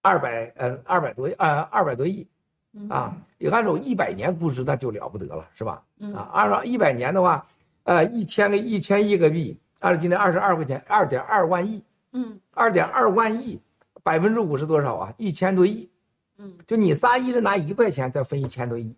[0.00, 2.28] 二百呃二百多呃二百多亿
[2.72, 5.82] 嗯啊，你按照一百年估值那就了不得了，是吧？
[5.98, 7.48] 嗯啊，按照一百年的话，
[7.82, 11.82] 呃，一千个一千亿个币，按照今天二十二块钱，二点二万亿，
[12.18, 13.60] 嗯二点二万亿，
[14.02, 15.14] 百分之五是多少啊？
[15.18, 15.90] 一千多亿，
[16.38, 18.96] 嗯就你仨一人拿一块钱，再分一千多亿，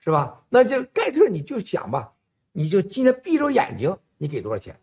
[0.00, 0.44] 是吧？
[0.50, 2.12] 那就盖特你就想吧，
[2.52, 4.78] 你就今天闭着眼睛，你给多少钱，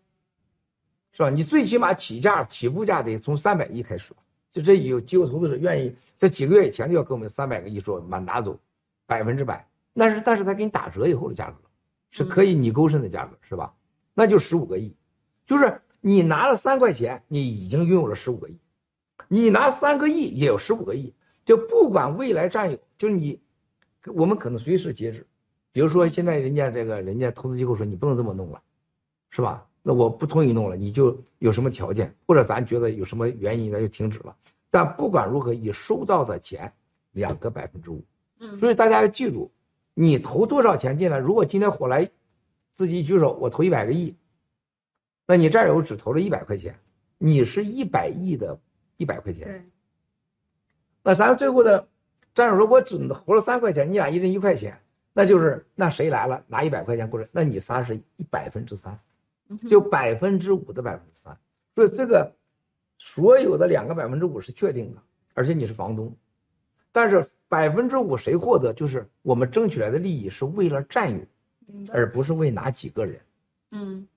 [1.12, 1.29] 是吧？
[1.29, 4.13] 你最起码起价起步价得从三百亿开始，
[4.51, 8.60] 就这有机构投资者愿意在几个月以前就要给我们三百个亿说满拿走，
[9.05, 11.58] 百分之百，但是但是他给你打折以后的价格
[12.10, 13.75] 是可以你勾身的价格，是吧？
[14.15, 14.95] 那就十五个亿，
[15.45, 18.57] 就是你拿了三块钱，你已经拥有了十五个亿，
[19.27, 21.13] 你拿三个亿也有十五个亿，
[21.45, 23.39] 就不管未来占有，就是你，
[24.05, 25.27] 我们可能随时截止。
[25.71, 28.62] 比如说现在人家这个人家投资机构说你不能这么弄了，
[29.29, 29.67] 是吧？
[29.81, 34.35] 那我不同意弄了，你就有什么条件，或者咱觉得有什么原因，咱就停止了。
[34.71, 36.73] 但不管如何，你收到的钱
[37.12, 38.03] 两个百分之五，
[38.39, 39.51] 嗯，所以大家要记住，
[39.93, 42.12] 你投多少钱进来，如果今天火来
[42.73, 44.15] 自己一举手，我投一百个亿，
[45.30, 46.80] 那你战友只投了一百块钱，
[47.20, 48.60] 你是一百亿的
[48.98, 49.70] 一百块钱。
[51.04, 51.88] 那咱最后的
[52.34, 54.82] 战友说，我只投了三块钱，你俩一人一块钱，
[55.13, 59.00] 那就是那谁来了拿一百块钱过来，那你仨是一百分之三，
[59.70, 61.38] 就百分之五的百分之三，
[61.76, 62.34] 所以这个
[62.98, 65.04] 所有的两个百分之五是确定的，
[65.36, 66.18] 而且你是房东，
[66.92, 71.20] 但是百分之五谁获得，就是我们争取来的利益是为了占有，
[71.94, 73.22] 而不是为哪几个人。
[73.70, 74.08] 嗯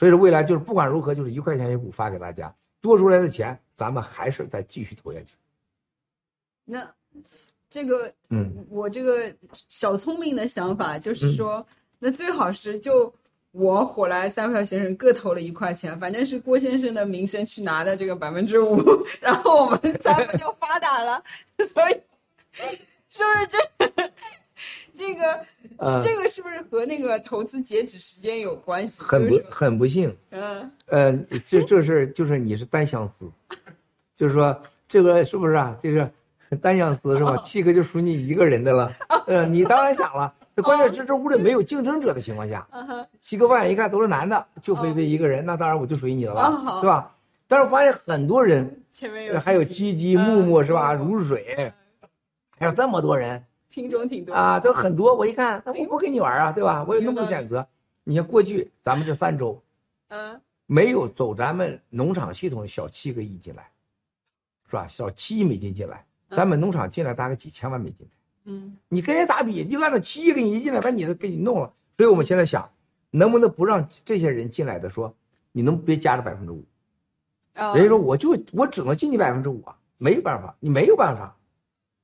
[0.00, 5.26] 所以说未来就是不管如何，就是一块钱一股发给大家，多出来的钱咱们还是再继续投下去。
[6.64, 6.94] 那
[7.68, 11.66] 这个嗯，我这个小聪明的想法就是说，
[11.98, 13.14] 那最好是就
[13.50, 18.78] 我火来三票先生各投了一块钱，反正是郭先生的名声去拿的这个百分之五，
[19.20, 21.24] 然后我们三个就发达了，
[21.68, 22.00] 所以
[23.10, 23.58] 是不是这
[25.00, 25.40] 这个、
[25.78, 29.02] 呃这个是不是和那个投资截止时间有关系？
[29.02, 33.32] 很不很不幸，嗯呃，这这是就是你是单相思，
[34.14, 34.60] 就是说
[34.90, 35.78] 这个是不是啊？
[35.82, 36.10] 就是
[36.60, 37.38] 单相思是吧？
[37.38, 38.92] 七个就属于你一个人的了。
[39.26, 42.68] 呃，你当然想了，这关键是这屋里没有竞争者的情况下，
[43.22, 47.16] 七个万一看都是男的，就菲菲一个人，那当然我就属于你的哦了，是吧？
[47.48, 50.92] 但是我发现很多人，前面有还有基鸡鸡、木木是吧？
[50.92, 51.72] 嗯如水，
[52.58, 55.14] 还有这么多人品种挺多啊，都很多。
[55.14, 56.84] 我一看，那我不跟你玩啊，对吧？
[56.86, 57.68] 我有那么多选择。
[58.04, 59.62] 你像过去咱们这三周。
[60.08, 63.70] 嗯没有走咱们农场系统小七个亿进来，
[64.68, 64.86] 是吧？
[64.86, 68.08] 小七亿美金进来，咱们农场进来大概几千万美金。
[68.44, 71.72] 嗯你跟人打比，你就按照七亿给你一进来，把你的给你弄了。
[71.96, 72.70] 所以我们现在想，
[73.10, 75.16] 能不能不让这些人进来的说，
[75.50, 76.64] 你能别加这百分之五？
[77.56, 81.36] 哦人家说我就我只能进你百分之五啊，没办法，你没有办法。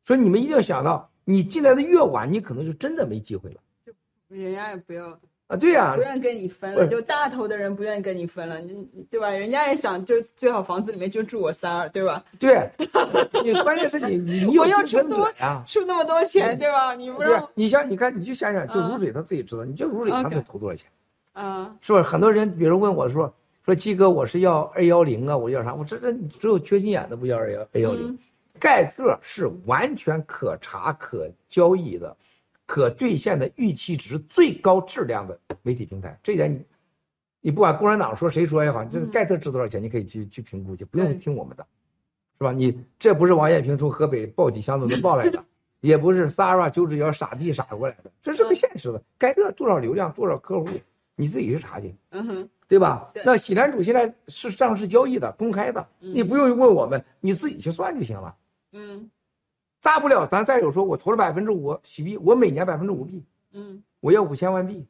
[0.05, 3.93] 所以你们一定要想到，你进来的越晚，你可能就真的没机会了就
[4.29, 5.57] 人家也不要啊。
[5.61, 9.31] 对呀、不愿意跟你分了，就大头的人不愿意跟你分了，你对吧？
[9.31, 12.25] 人家也想就最好房子里面就住我三儿，对吧？
[12.39, 12.71] 对，
[13.45, 15.31] 你关键是你你你有我要出多。
[15.67, 16.95] 出那么多钱，对吧？
[16.95, 20.89] 你不对让，你像你看，你就想想，就嗯如水他自己知道，你就如水他得投多少钱，
[21.33, 22.05] 啊，是不是？
[22.05, 23.35] 很多人比如问我说
[23.65, 25.75] 说七哥，我是要二幺零啊，我要啥？
[25.75, 28.19] 我这这只有缺心眼的不要二幺二幺零嗯，
[28.59, 32.16] 盖特是完全可查、可交易的、
[32.66, 36.19] 可兑现的预期值最高质量的媒体平台。
[36.23, 36.64] 这一点你
[37.40, 41.66] 你不管共产党说谁说也好，这个嗯盖特值多少钱，你可以去去评估去，不用听我们的，
[42.38, 42.53] 是吧？
[42.53, 45.45] 你这不是王艳平从河北抱几箱子能抱来的，
[45.81, 49.03] 也不是 Sara 九指妖傻逼傻过来的，这是个嗯现实的。
[49.19, 50.69] 盖特多少流量，多少客户，
[51.14, 51.95] 你自己去查去。
[52.11, 53.12] 嗯哼，对吧？
[53.25, 58.35] 那喜兰主现在是上市交易的，公开的，嗯你不用问我们，你自己去算就行了。
[58.77, 59.11] 嗯。
[59.81, 63.83] 大不了咱再有说，我投了百分之五洗币，我每年百分之五币，嗯。
[64.01, 64.87] 我要五千万币，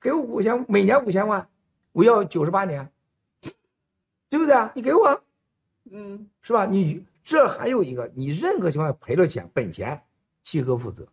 [0.00, 1.48] 给我五千，每年五千万，
[1.92, 2.92] 我要九十八年，
[4.28, 4.72] 对不对啊？
[4.76, 5.06] 你给我。
[5.06, 5.20] 啊，
[5.90, 6.30] 嗯。
[6.42, 6.66] 是吧？
[6.66, 10.02] 你这还有一个，你任何情况下赔了钱，本钱
[10.42, 11.08] 七哥负责。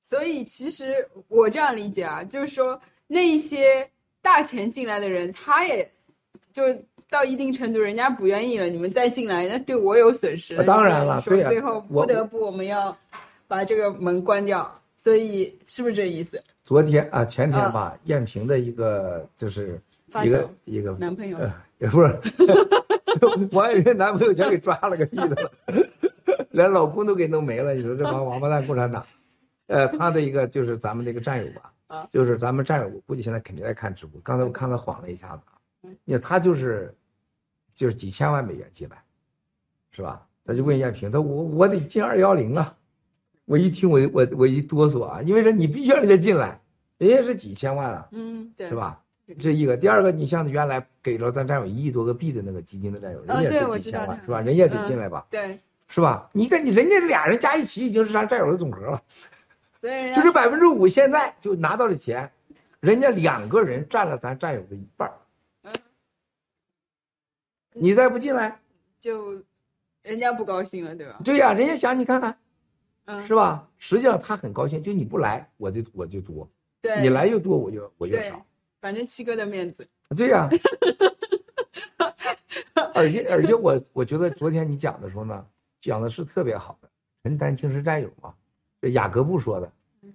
[0.00, 5.94] 所以其实我这样理解啊，就是说那一些大钱进来的人，他也
[6.52, 10.56] 就到一定程度，人家不愿意了，你们再进来，那对我有损失。
[10.64, 12.96] 当然了，说对呀最后不得不我们要
[13.46, 16.42] 把这个门关掉，所以是不是这意思？
[16.64, 19.80] 昨天啊，前天吧，燕平的一个就是
[20.64, 22.18] 一个男朋友呃，也不是，
[23.52, 25.52] 我还以为男朋友全给抓了个屁的了，
[26.50, 27.74] 连老公都给弄没了。
[27.74, 29.04] 你说这帮 王八蛋共产党，
[29.66, 34.20] 呃，他的一个就是咱们那个战友吧啊，就是咱们战友，我估计现在肯定在看直播。
[34.22, 35.42] 刚才我看他晃了一下子
[36.04, 36.94] 因为他就是
[37.74, 39.02] 就是几千万美元进来，
[39.90, 40.26] 是吧？
[40.44, 42.76] 他就问燕平，他我我得进二幺零啊。
[43.44, 46.60] 我一听我我我一哆嗦啊，因为说你必须让人家进来，
[46.98, 48.74] 人家是几千万啊，嗯，对，是？
[48.74, 49.02] 吧？
[49.40, 54.40] 这一个，第二个，你像原来给了咱战友一亿多个币的那个基金的战友，人家是几千万，是吧？
[54.40, 56.28] 人家得进来吧，对，是吧？
[56.32, 59.02] 你看你人家俩人加一起已经是咱战友的总和了，
[59.78, 62.32] 所以就是百分之五，现在就拿到了钱，
[62.80, 65.12] 人家两个人占了咱战友的一半
[67.72, 68.60] 你再不进来，
[69.00, 69.42] 就
[70.02, 71.20] 人家不高兴了，对吧？
[71.24, 72.38] 对呀，人家想你看看
[73.04, 73.68] 嗯，是吧？
[73.78, 76.48] 实际上他很高兴，就你不来，我就我就多，
[76.80, 78.44] 对，你来越多，我就我越少。，
[78.80, 80.48] 反正七哥的面子，对呀、
[82.94, 85.46] 而且而且我我觉得昨天你讲的时候呢，
[85.80, 86.88] 讲的是特别好的。
[87.22, 88.34] 陈丹青是战友嘛，
[88.80, 89.72] 这雅各布说的，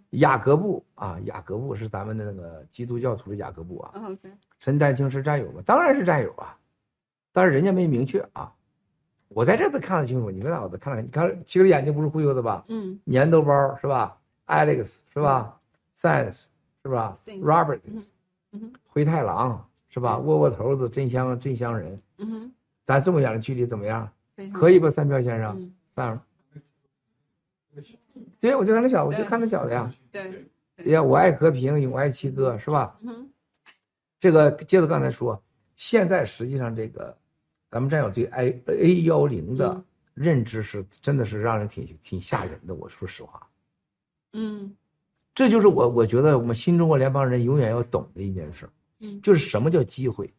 [0.09, 3.93] 雅各布啊，雅各布是咱们的那个基督教徒的雅各布啊。
[3.95, 4.17] 嗯
[4.59, 5.61] 陈丹青是战友吗？
[5.65, 6.57] 当然是战友啊，
[7.37, 8.51] 但是人家没明确啊。
[9.27, 12.65] 我在这儿都看得清楚，你们俩我都看得，你看其实眼睛不是忽悠的吧？
[12.67, 15.59] 嗯粘豆包是吧？Alex 是吧
[15.95, 16.45] ？Science
[16.81, 17.15] 是吧
[18.59, 20.17] 哼灰太狼是吧？
[20.17, 22.51] 窝窝头子真香真香人，嗯哼，
[22.87, 24.11] 咱这么远的距离怎么样？
[24.51, 25.59] 可以吧，三票先生？
[25.59, 26.19] 嗯，三。
[28.39, 29.93] 对，我就看他小，我就看那小的呀。
[30.11, 32.97] 对，对呀，我爱和平，永爱七哥，是吧？
[33.01, 33.29] 嗯哼，
[34.19, 35.43] 这个接着刚才说，
[35.75, 37.15] 现在实际上这个
[37.69, 42.73] 咱们战友对 A A 幺零的嗯认知是真的是让人挺挺吓人的。
[42.73, 43.49] 我说实话，
[44.33, 44.75] 嗯
[45.35, 50.33] 这就是我我觉得我们新中国联邦人永远要懂的一件事，嗯就是什么叫机会。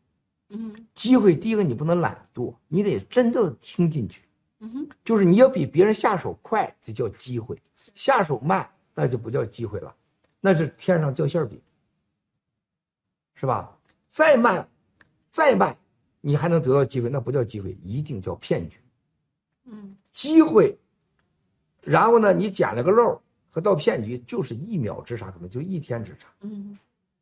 [0.48, 4.22] 嗯机会第一个你不能懒惰，你得真正的听进去。
[4.60, 7.58] 嗯哼，就是你要比别人下手快，这叫机会；
[7.94, 9.94] 下手慢，那就不叫机会了，
[10.40, 11.60] 那是天上掉馅饼，
[13.34, 13.78] 是吧？
[14.10, 14.68] 再慢，
[15.30, 15.76] 再慢，
[16.20, 18.78] 你还能得到机会，那不叫机会，一定叫骗局。
[19.64, 20.78] 嗯机会，
[21.83, 26.28] 然后呢，你捡了个漏和到骗局就是一秒之差，可能就一天之差。
[26.40, 26.78] 嗯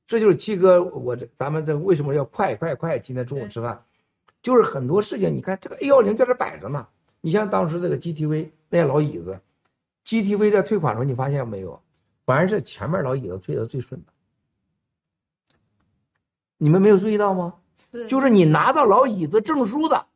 [0.07, 3.01] 这就是七哥，我这咱们这为什么要快快快？
[3.01, 3.85] 今天中午吃饭，
[4.41, 6.87] 就是很多事情，你看这个 A 幺零在这摆着呢。
[7.21, 9.41] 你像当时这个 GTV 那些老椅子
[10.05, 11.83] ，GTV 在退款的时候，你发现没有，
[12.25, 14.13] 反而是前面老椅子退的最顺的。
[16.57, 17.55] 你们没有注意到吗？
[17.97, 20.07] 是，就是你拿到老椅子证书的，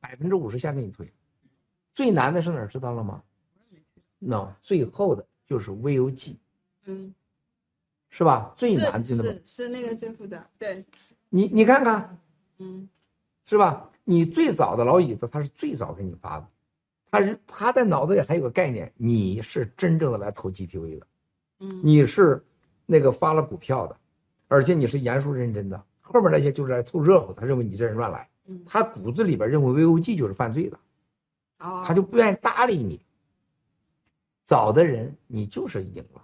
[0.00, 1.12] 百分之五十先给你退。
[1.92, 3.22] 最难的是哪儿知道了吗
[4.18, 6.36] ？no，最后的就是 VOG，
[6.84, 7.14] 嗯，
[8.10, 8.54] 是吧？
[8.56, 10.84] 最是难的是是是那个最复杂，对，
[11.28, 12.18] 你你看看，
[12.58, 12.88] 嗯
[13.46, 13.90] 是吧？
[14.04, 16.48] 你最早的老椅子，他是最早给你发的，
[17.10, 21.06] 他是他在脑子里还有个概念，你是真正的来投 GTV 的，
[21.60, 22.44] 嗯，你是
[22.84, 23.96] 那个发了股票的，
[24.48, 25.84] 而且你是严肃认真的。
[26.08, 28.62] 后面那些就是来凑热闹，他认为你这人乱来，嗯。
[28.64, 30.78] 他骨子里边认为 VOG 就是犯罪的，
[31.58, 33.00] 哦，他就不愿意搭理你。
[34.44, 36.22] 早的人你就是赢了，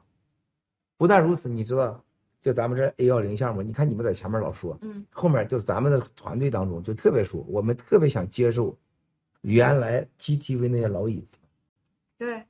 [0.97, 2.05] 不但如此，你知道，
[2.41, 5.05] 就咱们这 A 幺零项目，你看你们在前面老说，嗯。
[5.11, 8.79] 后面就是咱们的团队当中就特别说，我们特别想接受
[9.41, 11.37] 原来 GTV 那些老椅子，
[12.19, 12.45] 对，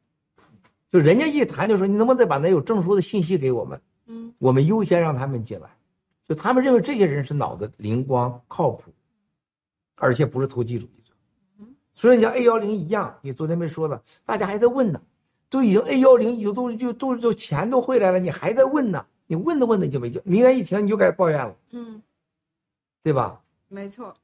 [0.91, 4.35] 就人家一谈就说你能不能再把那有证书的信息给我们，嗯。
[4.39, 5.71] 我们优先让他们进来，
[6.27, 8.93] 就他们认为这些人是脑子灵光靠谱，
[9.97, 11.15] 而且不是投机主义者。
[11.95, 15.03] 所以你像 A 幺零一样，你昨天没说的，大家还在问呢，
[15.51, 19.07] 都已经 A 幺零就都就都就钱都汇来了，你还在问呢？
[19.27, 22.03] 你问都问的就没劲，明天一停你就该抱怨了，嗯。
[23.05, 23.43] 对吧？
[23.67, 24.15] 没错，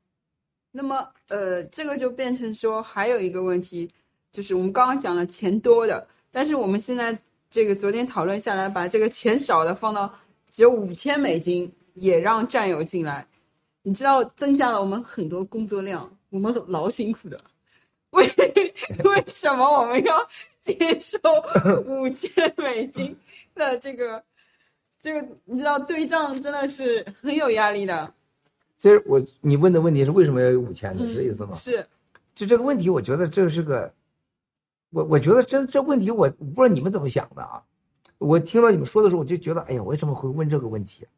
[0.71, 3.91] 那么呃，这个就变成说还有一个问题，
[4.31, 7.19] 就是我们刚刚讲了钱多的，但是我们现在
[7.51, 10.15] 这个昨天讨论下来，把这个钱少的放到
[10.49, 13.27] 只有五千美金，也让战友进来，
[13.83, 17.41] 你知道增加了我们很多工作量，我们老辛苦的。
[18.11, 18.25] 为
[19.05, 20.29] 为什么我们要
[20.63, 21.19] 接受
[21.85, 23.19] 五千美金
[23.55, 24.25] 的这个
[25.03, 25.29] 这个？
[25.45, 28.15] 你知道对账真的是很有压力的。
[28.79, 31.07] 这是我你问的问题是为什么要有五千呢？
[31.07, 31.55] 是这意思吗？
[31.55, 31.87] 是，
[32.35, 33.93] 就这个问题，我觉得这是个，
[34.91, 37.65] 我我觉得这这问题我不知道你们怎么想的啊。
[38.17, 41.05] 我听到你们说的时候，我就觉得，哎呀，为什么会问这个问题？
[41.05, 41.09] 嗯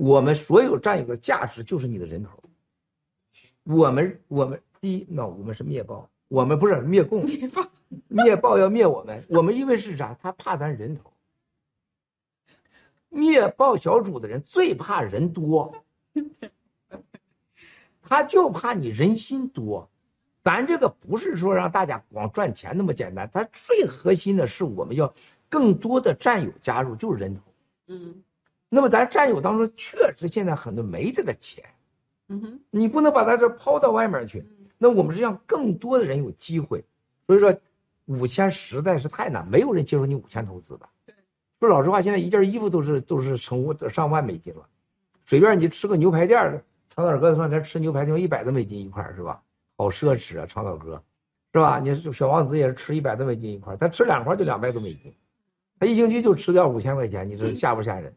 [0.00, 2.42] 我们所有占有的价值就是你的人头。
[3.64, 7.68] 我们我们第一，那我们是灭暴，我们不是灭共，灭暴
[8.08, 10.16] 灭暴要灭我们，我们因为是啥？
[10.22, 11.12] 他怕咱人头。
[13.10, 15.74] 灭暴小组的人最怕人多，
[18.00, 19.90] 他就怕你人心多。
[20.42, 25.12] 咱这个不是说让大家光赚钱那么简单，它最核心的是我们要
[25.50, 27.42] 更多的战友加入，就是人头。
[27.88, 28.22] 嗯
[28.70, 31.64] 那么咱战友当中确实现在很多没这个钱，
[32.28, 34.38] 嗯哼你不能把他这抛到外面去。
[34.38, 36.86] 嗯那我们是让更多的人有机会，
[37.26, 37.54] 所以说
[38.06, 40.88] 五千实在是太难，没有人接受你五千投资的。
[41.58, 44.66] 说老实话，现在一件衣服都是都是成上万美金了，
[45.26, 49.42] 随便你吃个牛排店，长岛哥说咱吃牛排就一百多美金一块儿是吧？
[49.76, 51.02] 好奢侈啊，长岛哥，
[51.52, 51.78] 是吧？
[51.78, 55.14] 你小王子也是吃一百多美金一块儿，他吃两块儿就两百多美金，
[55.78, 58.14] 他一星期就吃掉五千块钱，你说吓不吓人？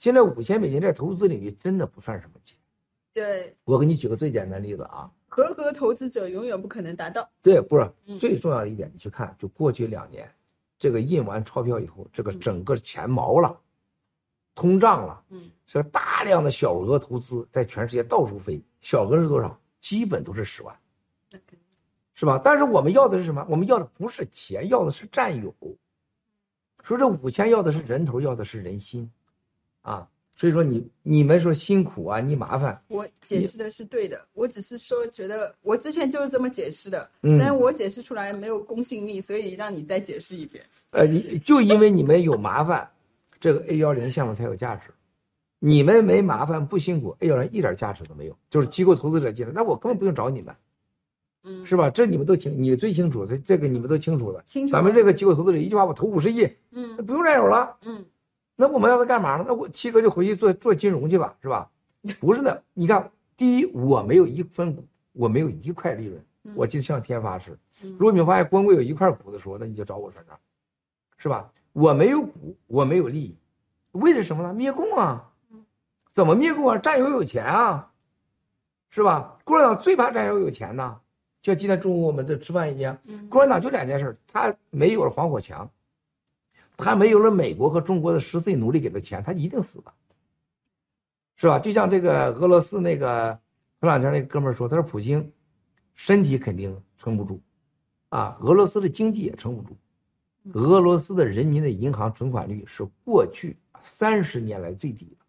[0.00, 2.58] 现在五千美金在投资领域真的不算什么钱。
[3.12, 7.30] 对，我给你举个最简单的例子啊，合格投资者永远不可能达到。
[7.42, 10.32] 对不是嗯最重要的一点，你去看，就过去两年，
[10.78, 13.60] 这个印完钞票以后，这个整个钱毛了，
[14.54, 19.60] 通胀了，嗯是大量的小额投资在全世界到处飞，小额是多少？
[19.80, 20.78] 基本都是十万，
[22.14, 22.40] 是吧？
[22.42, 23.46] 但是我们要的是什么？
[23.50, 25.54] 我们要的不是钱，要的是占有。
[26.82, 29.10] 说这五千要的是人头，要的是人心，
[29.82, 40.64] 啊，所以说你你们说辛苦啊，你麻烦，我解释的是对的，我只是说觉得我之前就是这么解释的，嗯但是我解释出来没有公信力，所以让你再解释一遍。
[40.92, 42.90] 呃，你就因为你们有麻烦，
[43.40, 44.90] 这个 A 幺零项目才有价值。
[45.62, 48.38] 你们没麻烦不辛苦，A 幺零一点价值都没有。
[48.48, 50.56] 就是机构投资者进来，那我根本不用找你们，
[51.44, 51.90] 嗯，是吧？
[51.90, 54.42] 这你们都清，你最清楚，这这个你们都清楚的。
[54.46, 57.76] 清楚咱们这个机构投资者一句话，我投五十亿，嗯不用占有了。
[57.84, 58.06] 嗯
[58.60, 59.46] 那我们要他干嘛呢？
[59.48, 61.70] 那我七哥就回去做做金融去吧，是吧？
[62.20, 67.58] 不是的，你看，第一，我没有一分股，我没有一块利润，嗯我就向天发誓。
[67.82, 70.38] 嗯如果你们发现光棍有一块股的时候，那你就找我算账，
[71.16, 71.50] 是吧？
[71.72, 73.36] 我没有股，我没有利益，
[73.92, 74.52] 为了什么呢？
[74.52, 75.32] 灭共啊！
[76.12, 76.76] 怎么灭共啊？
[76.76, 77.92] 战友有钱啊，
[78.90, 79.38] 是吧？
[79.44, 81.00] 共产党最怕战友有钱呐，
[81.40, 85.70] 就像今天中午我们这吃饭一样，嗯共产党就两件事，他没有了防火墙，
[86.80, 89.92] 他没有了美国和中国的十四亿奴隶给的钱，他一定死的，
[91.36, 91.58] 是吧？
[91.58, 93.38] 就像这个俄罗斯那个
[93.80, 95.32] 前两天那哥们说，他说普京
[95.94, 97.40] 身体肯定撑不住，
[98.08, 99.76] 啊，俄罗斯的经济也撑不住，
[100.52, 105.26] 俄罗斯的人民的银行存款率是过去三十年来最低的。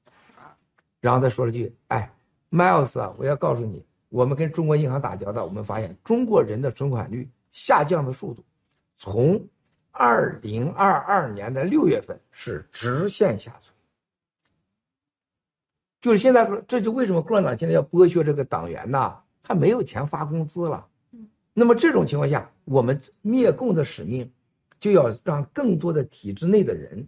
[0.99, 2.13] 然后他说了句：“哎
[2.51, 8.45] ，Miles 啊，我要告诉你，我们跟中国银行打交道，我们发现中国人的存款率下降的速度，
[8.97, 9.47] 从
[9.91, 13.73] 二零二二年的六月份是直线下垂。
[16.01, 19.19] 就是现在说，这就为什么共产党现在要剥削这个党员呐？
[19.43, 20.87] 他没有钱发工资了。
[21.53, 24.31] 那么这种情况下，我们灭共的使命
[24.79, 27.07] 就要让更多的体制内的人，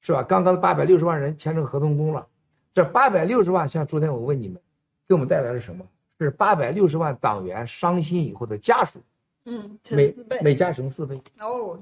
[0.00, 0.22] 是吧？
[0.22, 2.26] 刚刚八百六十万人签成合同工了，
[2.74, 4.60] 这八百六十万，像昨天我问你们，
[5.06, 5.86] 给我们带来了什么？
[6.20, 8.98] 是八百六十万党员伤心以后的家属，
[9.44, 11.78] 嗯，乘每四倍每家乘四倍，哦，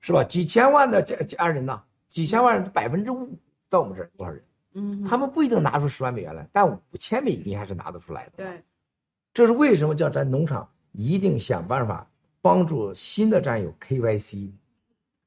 [0.00, 0.24] 是吧？
[0.24, 3.38] 几千万的家家人呐，几千万人百分之五
[3.68, 4.42] 到我们这儿多少人？
[4.74, 8.32] 嗯，他们不一定拿出十万美元来，但五千美金还是拿得出来的。
[8.36, 8.62] 对，
[9.32, 12.10] 这是为什么叫咱农场一定想办法
[12.42, 14.52] 帮助新的战友 KYC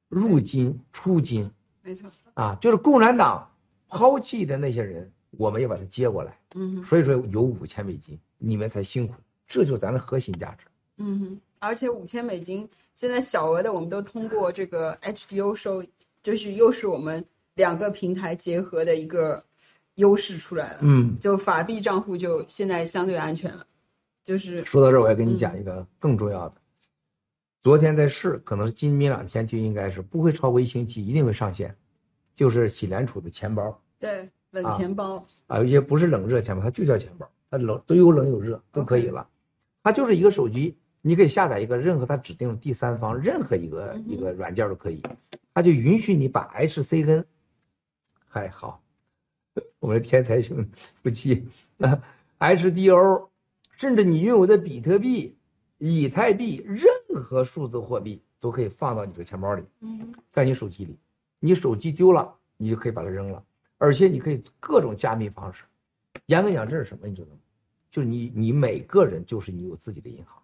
[0.08, 1.50] 入金出金
[1.82, 3.50] 没错，啊，就是共产党
[3.88, 6.38] 抛弃的那些人，我们要把他接过来。
[6.54, 9.14] 嗯哼所以说有五千美金，你们才辛苦，
[9.48, 10.66] 这就是咱的核心价值。
[10.98, 15.84] 嗯哼，而且五千美金现在小额的我们都通过这个 HDO 收，
[16.20, 19.44] 就是又是我们两个平台结合的一个
[19.94, 20.80] 优势出来了。
[20.82, 23.68] 嗯，就法币账户就现在相对安全了，
[24.24, 26.56] 就是说到这儿，我要跟你讲一个更重要的。
[27.62, 31.76] 昨天在试，可能是今明两天就应该是不会超过一星期，一定会上线，
[32.34, 39.28] 就是喜联储的钱包对冷啊钱包，啊，有些不是冷热钱包，它就叫钱包，它冷都有冷有热都可以了。
[39.84, 45.02] 它就是一个手机，你可以下载一个任何它指定的第三方任何一个一个软件都可以，
[45.52, 47.24] 它就允许你把 HCN，
[48.28, 48.82] 还好，
[49.80, 50.68] 我们的天才兄
[51.02, 51.48] 夫妻
[52.38, 53.28] ，HDO，
[53.76, 55.36] 甚至你拥有的比特币、
[55.78, 56.86] 以太币，任
[57.22, 59.64] 何数字货币都可以放到你这个钱包里。
[59.80, 60.98] 嗯在你手机里，
[61.40, 63.44] 你手机丢了，你就可以把它扔了，
[63.76, 65.64] 而且你可以各种加密方式。
[66.26, 67.08] 严格讲，这是什么？
[67.08, 67.36] 你知道吗？
[67.90, 70.41] 就是你你每个人就是你有自己的银行。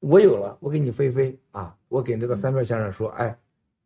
[0.00, 3.38] 我有了，我给你飞飞啊，我给这个三票先生说，哎，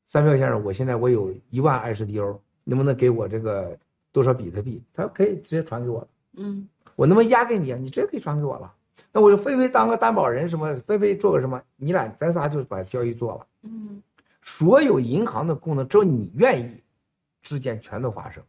[0.07, 3.79] 三票先生，我现在我有一万 HDO，能不能给我这个
[4.13, 4.83] 多少比特币？
[4.93, 6.09] 他说可以，直接传给我了。
[6.37, 7.79] 嗯我能不能押给你啊？
[7.81, 8.75] 你直接可以传给我了。
[9.13, 13.47] 那我就飞飞当个担保人，什么飞飞做个什么，你俩咱仨就把交易做了。
[13.63, 14.03] 嗯
[14.43, 16.83] 所有银行的功能，只要你愿意，
[17.43, 18.43] 之间全都发生。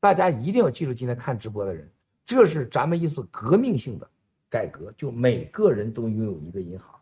[0.00, 1.88] 大家一定要记住，今天看直播的人，
[2.24, 4.08] 这是咱们一次革命性的
[4.50, 6.95] 改革，就每个人都拥有一个银行。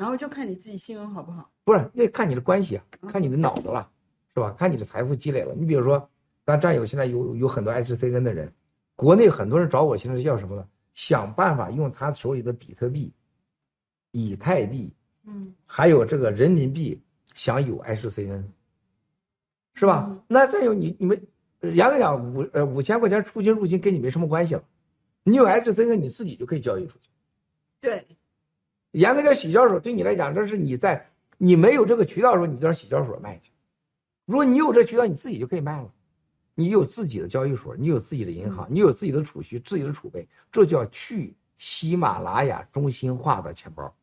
[0.00, 1.50] 然后就看你自己信用好不好。
[1.62, 3.90] 不是，那看你的关系啊，看你的脑子了，
[4.32, 4.52] 是吧？
[4.58, 5.54] 看你的财富积累了。
[5.54, 6.08] 你比如说，
[6.46, 8.54] 咱战友现在有有很多 HCN 的人，
[8.96, 10.66] 国内很多人找我，现在是要什么呢？
[10.94, 13.12] 想办法用他手里的比特币、
[14.10, 14.94] 以太币，
[15.26, 17.02] 嗯还有这个人民币，
[17.34, 18.44] 想有 HCN，
[19.74, 20.06] 是吧？
[20.10, 21.26] 嗯那战友你你们
[21.60, 24.64] 严格讲五呃五千块钱出金入金跟你没什么关系了，
[25.24, 27.10] 你有 HCN 你自己就可以交易出去。
[27.82, 28.06] 对，
[28.90, 33.50] 严格叫洗交所，对你来讲，这是你在你没有这个渠道的时候，你就让洗交所卖去。
[34.26, 35.92] 如果你有这渠道，你自己就可以卖了。
[36.54, 43.94] 你有自己的交易所，你有自己的银行，你有自己的储蓄、自己的储备，这叫去喜马拉雅中心化的钱包。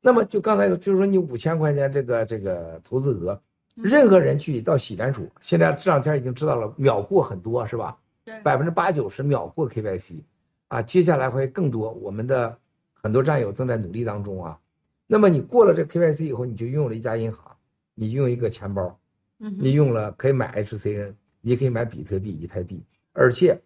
[0.00, 3.42] 那么就刚才就是说，你五千块钱这个这个投资额，
[3.74, 7.98] 任何人去到洗联储，现在这两天已经知道了，秒过很多是吧？
[8.24, 10.22] 对百分之八九十秒过 KYC
[10.68, 11.90] 啊，接下来会更多。
[11.90, 12.58] 我们的
[13.06, 14.60] 很多战友正在努力当中啊。
[15.06, 17.56] 那么你过了这 KYC 以后，你就用了一家银行，
[17.94, 18.98] 你用一个钱包，
[19.38, 22.82] 你用了可以买 HCN，你也可以买比特币、以太币，
[23.12, 23.62] 而且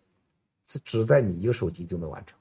[0.66, 2.38] 是只在你一个手机就能完成。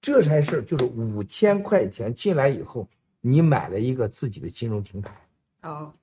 [0.00, 2.88] 这才是就是五千块钱进来以后，
[3.20, 5.26] 你买了一个自己的金融平台。
[5.62, 5.94] 哦，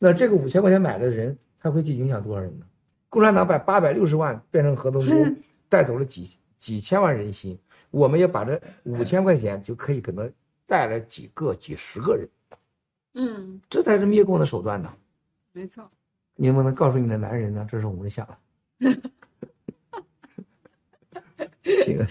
[0.00, 2.66] 那这个五千块钱买的人，他会去影响多少人呢？
[3.08, 5.36] 共产党把八百六十万变成合同工，
[5.70, 7.60] 带走了几几千万人心。
[7.90, 10.32] 我们要把这五千块钱就可以可能
[10.66, 12.28] 带来几个、几十个人，
[13.14, 14.94] 嗯，这才是灭共的手段呢。
[15.52, 15.90] 没错。
[16.36, 17.66] 你能不能告诉你的男人呢？
[17.70, 18.36] 这是我们想的。
[21.62, 22.06] 这个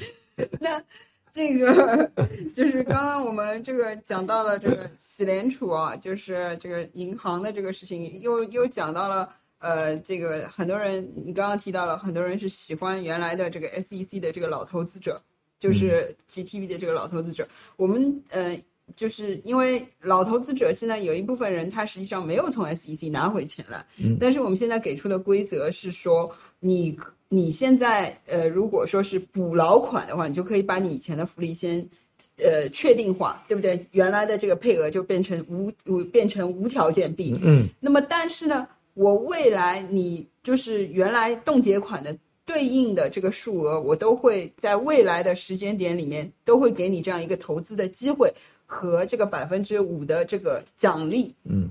[0.59, 0.83] 那
[1.31, 2.11] 这个
[2.53, 15.23] 就是刚刚我们这个讲到了这个洗联储啊，就是这个银行的这个事情，又又讲到了呃，这个很多人你刚刚提到了，很多人是喜欢原来的这个 SEC 的这个老投资者，
[15.59, 17.47] 就是嗯 GTV 的这个老投资者。
[17.77, 18.61] 我们呃，
[18.95, 26.97] 就是因为老投资者现在有一部分人他实际上没有从 SEC 拿回钱来，嗯但是我们现在给出的规则是说，你
[27.27, 31.89] 你现在呃，如果说是补老款的话，你就可以把你以前的福利先
[32.37, 33.85] 呃确定化，对不对？
[33.91, 37.37] 原来的这个配额就变成无无变成无条件币。
[37.39, 42.17] 嗯那么但是呢，我未来你就是原来冻结款的
[42.49, 48.33] 对应的这个数额，我都会在未来的时间点里面都会给你这样一个投资的机会
[48.65, 51.35] 和这个百分之五的这个奖励。
[51.43, 51.69] 嗯，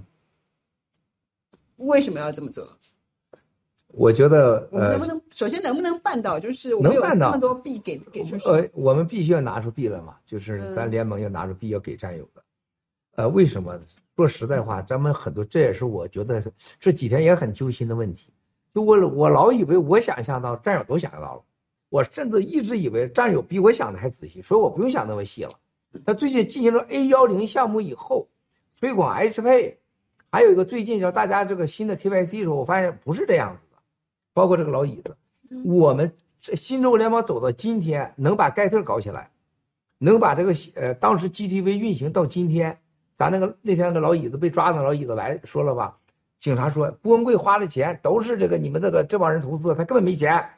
[1.78, 2.68] 为什么要这么做？
[3.88, 6.38] 我觉得我们能不呃能首先能不能办到？
[6.38, 12.44] 就是我们有能办到这么多币给给出去，呃，我们必须要拿出币来嘛，就是嗯咱联盟要拿出币要给战友的。
[13.16, 13.80] 呃，为什么？
[14.14, 16.40] 说实在话，咱们很多这也是我觉得
[16.78, 18.32] 这几天也很揪心的问题。
[18.78, 21.42] 就我我老以为我想象到，战友都想象到了，
[21.88, 25.54] 我甚至一直以为战友比我想的还仔细，所以我不用想那么细了。
[26.06, 28.28] 他最近进行了 A 幺零项目以后，
[28.78, 29.78] 推广 H 配，
[30.30, 33.82] 还有一个最近叫大家这个新的 KYC 的时候，我发现不是这样子的，
[34.32, 35.16] 包括这个老椅子，
[35.50, 39.32] 嗯我们这新中国联邦走到今天，能把盖特搞起来，
[39.98, 42.78] 能把这个呃当时 GTV 运行到今天，
[43.16, 45.97] 咱那个那天那个老椅子被抓的老椅子来说了吧，
[46.41, 50.51] 警察说郭文贵花的钱都是这个你们这个这帮人投资，他根本没钱，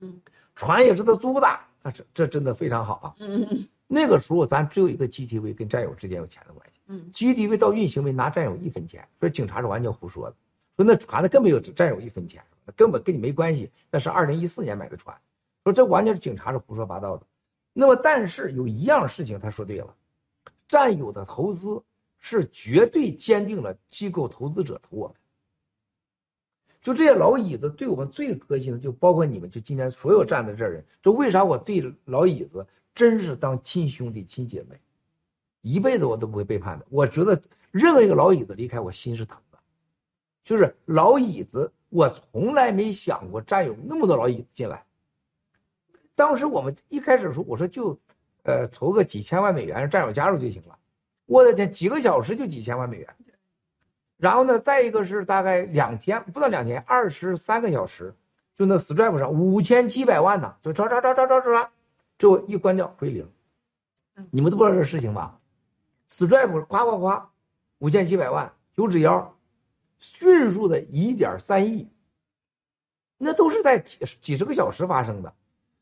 [0.00, 0.20] 嗯，
[0.54, 3.14] 船也是他租的，那这这真的非常好啊。
[3.18, 10.36] 嗯嗯那个时候咱只有一个 GTV 跟战友之间有钱的关系嗯，GTV 到运行没拿战友一分钱，所以警察是完全胡说的，
[10.76, 12.42] 说那船的根本没有战友一分钱，
[12.76, 15.18] 根本跟你没关系，那是二零一四年买的船，
[15.64, 17.26] 说这完全是警察是胡说八道的。
[17.74, 19.94] 那么但是有一样事情他说对了，
[20.68, 21.82] 战友的投资
[22.18, 25.16] 是绝对坚定了机构投资者投我们。
[26.82, 34.80] 就这些老椅子对我们最核心的，就包括你们，就今天所有站在这儿人，就为啥我对老椅子真是当亲兄弟、亲姐妹，
[35.60, 36.86] 一辈子我都不会背叛的。
[36.90, 39.58] 我觉得任何一个老椅子离开我，心是疼的。
[40.44, 44.84] 就是老椅子，我从来没想过占有那么多老椅子进来。
[46.16, 48.00] 当时我们一开始说，我说就，
[48.42, 50.78] 呃，筹个几千万美元，战友加入就行了。
[51.26, 53.14] 我的天，几个小时就几千万美元。
[54.22, 58.14] 然后呢，再一个是大概两天，不到两天，二十三个小时，
[58.54, 61.72] 就那 Stripe 上五千几百万呢，就刷刷刷刷刷刷，
[62.20, 63.28] 最后一关掉归零。
[64.30, 65.40] 你们都不知道这事情吧
[66.08, 67.32] ？Stripe 夸夸夸，
[67.78, 69.36] 五千七百万，九指妖
[69.98, 71.90] 迅速的一点三亿，
[73.18, 75.34] 那都是在几几十个小时发生的，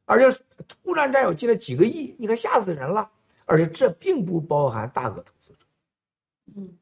[0.06, 3.10] 而且突然占有进来几个亿，你看吓死人了。
[3.44, 5.66] 而且这并不包含大额投资者，
[6.56, 6.78] 嗯，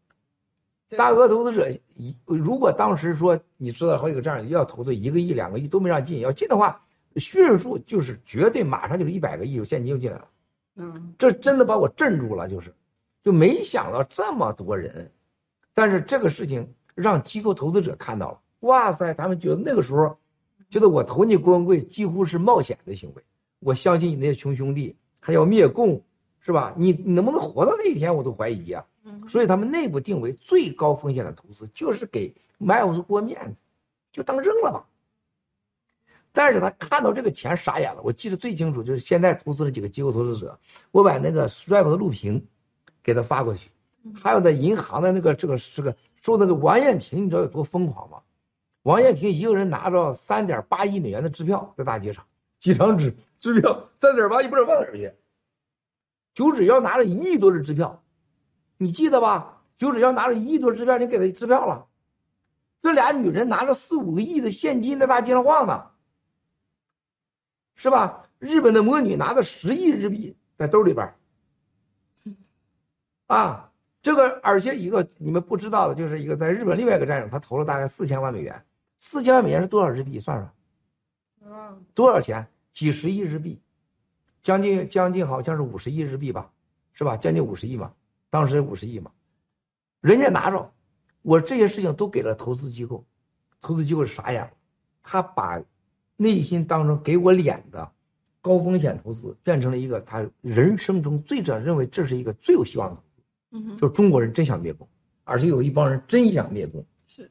[0.97, 6.87] 大额投资者一如果当时说你知道好几个账要投资一个亿两个亿都没让进，要进的话，
[7.17, 10.29] 迅速就是绝对马上就是一百个亿有现金就进来了。
[10.77, 12.75] 嗯，这真的把我镇住了，就是
[13.23, 15.13] 就没想到这么多人，
[15.75, 20.17] 但是这个事情让机构投资者看到了，哇塞，他们觉得那个时候
[20.71, 23.25] 觉得我投你郭文贵几乎是冒险的行为，
[23.61, 26.03] 我相信你那些穷兄弟还要灭共。
[26.41, 26.73] 是吧？
[26.79, 28.87] 你你能不能活到那一天，我都怀疑呀。
[29.29, 33.63] 所以他们内部定为最高风险的投资，就是给麦尔斯过面子，
[34.13, 34.87] 就当扔了吧。
[36.33, 38.03] 但是他看到这个钱傻眼了。
[38.03, 42.47] 我记得最清楚就是现在投资的几个机构投资者，我把那个 Stripe 的录屏
[43.03, 43.71] 给他发过去，
[44.15, 48.23] 还有在银行的那个这个这个说那个王艳平，你知道有多疯狂吗？
[48.83, 52.25] 王艳平一个人拿着三点八亿美元的支票在大街上，
[52.61, 55.13] 几张纸支票三点八亿不知道放哪儿去。
[56.35, 58.03] 九指妖拿了一亿多的支票，
[58.79, 59.61] 你记得吧？
[59.77, 61.87] 九指妖拿了一亿多支票，你给他支票了。
[62.81, 65.91] 这俩女人拿着四五个亿的现金在大街上晃呢，
[67.75, 68.25] 是吧？
[68.39, 71.15] 日本的魔女拿着十亿日币在兜里边
[73.27, 78.65] 啊，这个而且一个你们不知道的就是一个在日本另外一个战友，他投了大概四千万美元，
[79.01, 80.21] 四千万美元是多少日币？
[80.21, 80.53] 算
[81.41, 82.47] 算，多少钱？
[82.73, 83.61] 几十亿日币。
[84.41, 86.53] 将近将近好像是五十亿日币吧，
[86.93, 87.17] 是吧？
[87.17, 87.93] 将近五十亿嘛，
[88.31, 89.11] 当时五十亿嘛，
[90.01, 90.73] 人家拿着，
[91.23, 93.05] 我这些事情都给了投资机构，
[93.61, 94.51] 投资机构是傻眼了，
[95.03, 95.63] 他把
[96.17, 97.93] 内心当中给我脸的
[98.41, 104.89] 高风险投资变成了一个他人生中最者认为这是一个最有希望的投资，嗯，就中国人真想灭共，
[105.25, 107.31] 而且有一帮人真想灭共，是，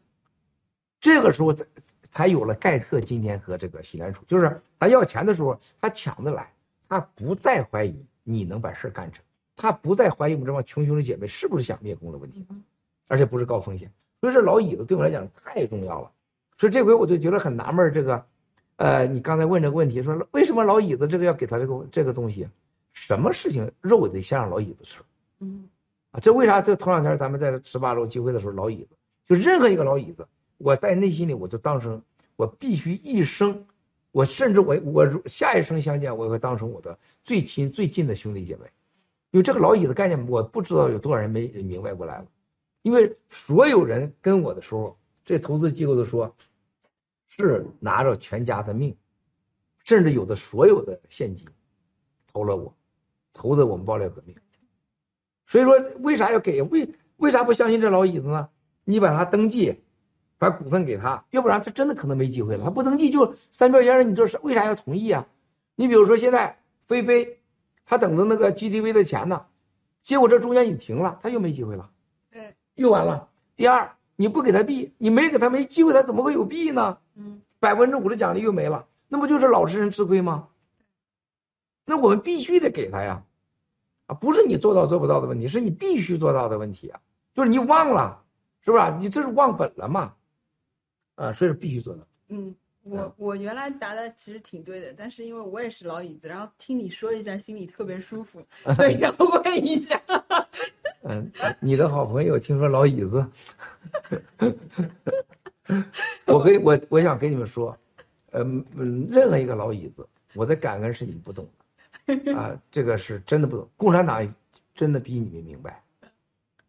[1.00, 1.66] 这个时候才
[2.10, 6.54] 才有了盖特今天和这个洗联储，就是他要钱的时候他抢着来。
[6.90, 9.22] 他不再怀疑你能把事干成，
[9.58, 12.46] 他不再怀疑我们这帮穷兄弟姐妹是不是想灭共的问题，
[13.08, 13.92] 而且不是高风险，
[14.22, 16.12] 所以这老椅子对我来讲太重要了。
[16.56, 18.26] 所以这回我就觉得很纳闷，这个，
[18.78, 22.48] 呃，你刚才问这个问题，说为什么老椅子这个要给他这个这个东西？
[22.94, 25.02] 什么事情肉得先让老椅子吃，
[25.40, 25.70] 嗯，
[26.12, 26.62] 啊，这为啥？
[26.62, 28.90] 这头两天咱们在十八楼聚会的时候，老椅子
[29.28, 30.28] 就任何一个老椅子，
[30.58, 32.02] 我在内心里我就当成
[32.36, 33.66] 我必须一生。
[34.12, 38.72] 我甚至我我下一生相见，我会当成我的最亲最近的兄弟姐妹，
[39.38, 42.26] 因为这个老椅子概念，我不知道有多少人没明白过来了。
[42.82, 46.36] 因为所有人跟我的时候，这投资机构都说，
[47.28, 48.98] 是拿着全家的命，
[49.84, 51.48] 甚至有的所有的现金
[52.34, 52.76] 投了我，
[53.32, 54.36] 投的我们爆料革命。
[55.46, 56.64] 所以说，为啥要给？
[56.64, 58.50] 为为啥不相信这老椅子呢？
[58.86, 59.84] 你把它登记。
[60.40, 62.64] 把股份给他，要不然他真的可能没机会了。
[62.64, 65.28] 他不登记就三票先生，你这是为啥要同意啊？
[65.76, 67.37] 你比如说现在菲菲，
[67.88, 69.46] 他等着那个 GTV 的钱呢，
[70.04, 71.90] 结果这中间你停了，他又没机会了，
[72.30, 73.30] 对，又完了。
[73.56, 77.00] 第二，你不给他币，你没给他没机会，他怎么会有币呢？
[77.16, 80.50] 嗯，百分之五的奖励又没了，那不就是老实人吃亏吗？
[81.86, 83.24] 那我们必须得给他呀，
[84.08, 87.00] 啊，不是你做到做不到的问题，是你必须做到的问题啊，
[87.34, 88.24] 就是你忘了，
[88.60, 88.84] 是不是？
[89.00, 90.16] 你这是忘本了嘛？
[91.16, 92.06] 啊，所以必须做到。
[92.28, 92.56] 嗯，
[92.90, 98.44] 我我原来答的其实挺对的，但是因为我也是老椅子，然后听你说一下，心里特别舒服，
[98.76, 100.02] 所以要问一下。
[101.04, 103.26] 嗯，你的好朋友听说老椅子，
[106.26, 107.78] 我跟我我想跟你们说，
[108.32, 111.48] 嗯嗯，任何一个老椅子，我的感恩是你不懂
[112.06, 113.70] 的 啊，这个是真的不懂。
[113.78, 114.34] 共产党
[114.76, 115.84] 真的比你们明白。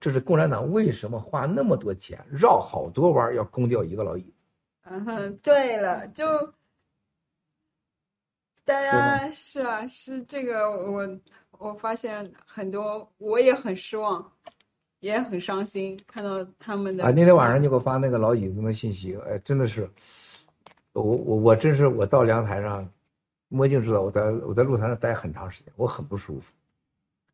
[0.01, 4.33] 这是共产党为什么花那么多钱绕好多弯要攻掉一个老椅子？
[4.91, 6.55] 嗯哼，对了，就
[8.65, 11.19] 大家是啊，是这个我
[11.59, 14.33] 我发现很多，我也很失望，
[15.01, 17.11] 也很伤心，看到他们的啊。
[17.11, 19.91] 那天晚上你给我发那个老椅子的信息，哎，真的是，
[20.93, 22.91] 我我我真是我到阳台上，
[23.49, 26.53] 墨镜知道我在我在露台上待很长时间，我很不舒服。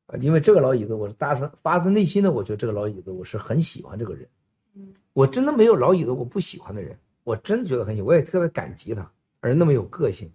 [0.06, 4.28] 啊，因为这个老椅子，我是大自发自内心的，我觉得这个老椅子，我是很喜欢这个人。
[4.74, 9.10] 嗯，我真的没有老椅子我不喜欢的人，我真的觉得很喜欢，我也特别感激他，
[9.40, 10.32] 而那么有个性。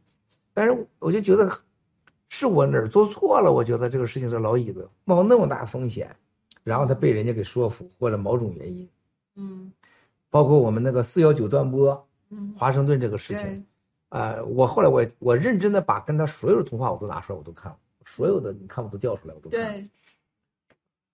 [0.53, 1.49] 但是我就觉得
[2.27, 6.17] 是我哪儿做错了，我觉得这个事情是老椅子冒那么大风险，
[6.63, 8.89] 然后他被人家给说服，或者某种原因。
[9.35, 9.71] 嗯，
[10.29, 13.65] 包括我们那个四幺九断播，嗯，华盛顿这个事情，
[14.09, 17.77] 啊，我后来我我认真的把跟他所有的通话我都拿出来，我都看了。
[18.05, 19.59] 所有的你看我都调出来，我都看。
[19.59, 19.89] 对，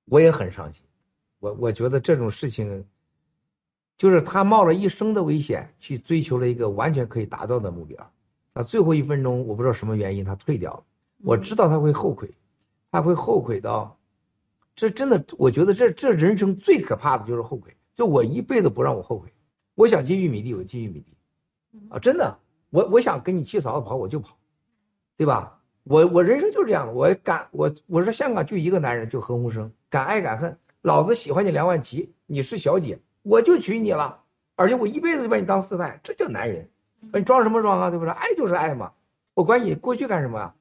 [0.05, 0.84] 我也很伤心，
[1.39, 2.88] 我我觉得这种事情，
[3.98, 8.12] 就是他冒了一生的危险去追求了一个完全可以达到的目标，
[8.54, 10.84] 那最后一分钟我不知道什么原因他退掉了，
[11.24, 12.32] 我知道他会后悔，
[12.91, 13.98] 他会后悔到，
[14.76, 19.34] 这真的我觉得这这人生最可怕的就是后悔，就我一辈子不让我后悔，
[19.76, 21.18] 我想进玉米地我进玉米地，
[21.89, 22.39] 啊真的，
[22.70, 24.38] 我我想跟你七嫂子跑我就跑，
[25.18, 25.62] 对吧？
[25.88, 30.58] 我我人生就是这样的，我敢我我说香港就一个男人，就何鸿燊，敢爱敢恨。
[30.82, 34.19] 老子喜欢你梁万琪，你是小姐，我就娶你了，
[34.55, 36.69] 而且我一辈子就把你当四代，这叫男人。
[37.11, 37.89] 你装什么装啊？
[37.89, 38.11] 对不对？
[38.11, 38.91] 爱就是爱嘛，
[39.34, 40.53] 我管你过去干什么呀？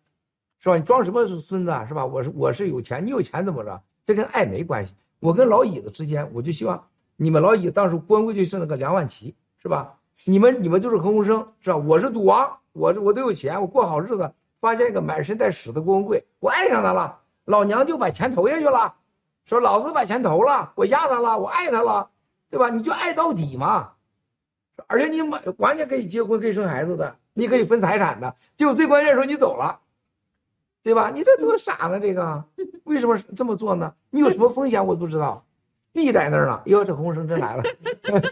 [0.61, 0.77] 是吧？
[0.79, 1.85] 你装什么孙子啊？
[1.87, 2.07] 是吧？
[2.07, 3.83] 我是我是有钱，你有钱怎么着？
[4.07, 4.95] 这跟爱没关系。
[5.21, 6.87] 我跟老椅子之间，我就希望
[7.17, 9.99] 你们老椅子当时官贵就是那个梁万琪，是吧？
[10.25, 11.77] 你们你们就是何鸿燊，是吧？
[11.77, 14.33] 我是赌王，我我都有钱，我过好日子。
[14.61, 18.95] 发现一个满身带屎的郭文贵，我爱上他了，老娘就把钱投下去了，
[19.45, 22.09] 说老子把钱投了，我压他了，我爱他了，
[22.55, 22.71] 对吧？
[22.71, 23.95] 你就爱到底嘛，
[24.87, 29.81] 而且你完完全可以结婚，可以生孩子的，你可以分财产的，结果最关键的时候你走了，
[30.85, 31.11] 对吧？
[31.13, 31.99] 你这多傻呢？
[31.99, 32.45] 这个
[32.85, 33.97] 为什么这么做呢？
[34.09, 35.45] 你有什么风险我不知道，
[35.93, 37.65] 币在那儿呢，哟，这洪生真来了，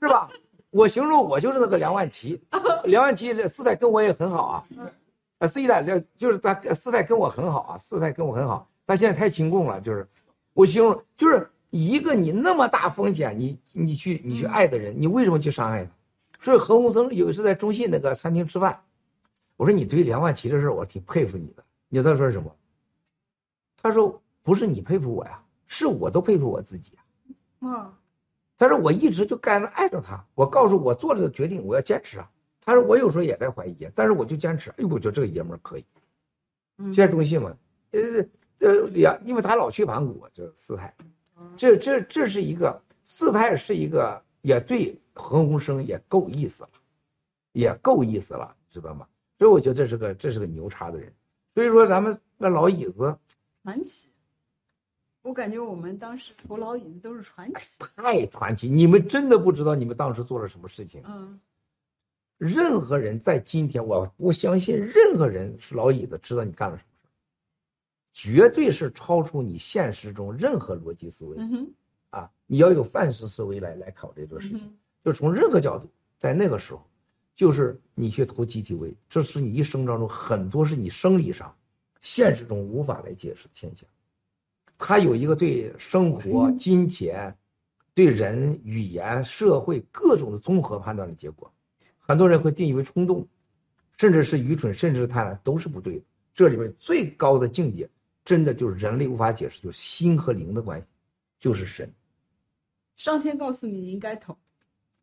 [0.00, 0.30] 是吧？
[0.70, 2.40] 我形容我就是那个梁万琪，
[2.84, 4.64] 梁万琪这四代跟我也很好啊，
[5.36, 10.08] 啊四代这就是他四代跟我很好啊，四代跟我很好，他现在太亲共了，就是
[10.54, 15.90] 我形容就是一个你那么大风险，你你去你去爱的人，你为什么去伤害他？
[16.40, 18.82] 所以何鸿燊有一次在中信那个餐厅吃饭，
[19.56, 22.54] 我说你对梁万琪的事我挺佩服你的，你知道他说什么？
[23.82, 27.00] 他说不是你佩服我呀，是我都佩服我自己啊。
[27.60, 27.92] 嗯。
[28.58, 32.30] 他说我一直就干着爱着他，我告诉我做这个决定，我要坚持啊。
[32.64, 34.70] 他说我有时候也在怀疑，但是我就坚持。
[34.70, 35.84] 哎呦，我觉得这个爷们儿可以。
[36.78, 37.54] 现在中信嘛，
[37.90, 38.00] 呃
[38.60, 40.94] 呃两，因为他老去盘古，这四太，
[41.56, 46.70] 这这这是一个四太是一个也对何鸿生也够意思了，
[47.52, 49.06] 也够意思了，知道吗？
[49.38, 51.12] 所以我觉得这是个这是个牛叉的人。
[51.54, 53.18] 所以说咱们那老椅子
[53.62, 54.08] 传奇。
[55.22, 58.68] 我感觉我们当时头老椅子都是传奇，太传奇！
[58.68, 61.02] 你们真的不知道你们当时做了什么事情。
[61.04, 61.40] 嗯，
[62.38, 66.95] 任何人在今天，我我相信任何人是老椅子，知道你干了什么事
[68.18, 71.36] 绝对是超出你现实中任何逻辑思维。
[71.38, 71.74] 嗯，
[72.08, 76.88] 啊，你要有范式思维来来考虑这个事情，就从任何角度，在那个时候，
[77.34, 81.56] 就是你去投集体位，这是你一生当中很多是你生理上、
[82.00, 83.86] 现实中无法来解释的现象。
[84.78, 87.36] 它有一个对生活、金钱、
[87.92, 91.52] 对人、语言、社会各种的综合判断的结果。
[91.98, 93.28] 很多人会定义为冲动，
[93.98, 96.04] 甚至是愚蠢，甚至是贪婪，都是不对的。
[96.34, 97.90] 这里面最高的境界，
[98.26, 100.86] 真的就是人类无法解释，就是心和灵的关系，
[101.40, 101.94] 就是神。
[102.96, 104.36] 上天告诉你应该投。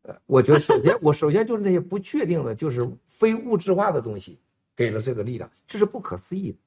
[0.02, 4.38] 呃，我觉得首先，我首先就是那些不确定的，就是非物质化的东西，
[4.76, 6.58] 给了这个力量，这是不可思议的。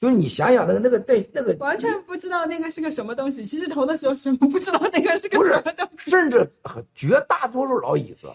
[0.00, 6.52] 就是你想想那个那个对那个完全不知道那个是个什么东西，其实投的时候什么不知道那个是个什么东西，甚至
[6.94, 8.34] 绝大多数老椅子，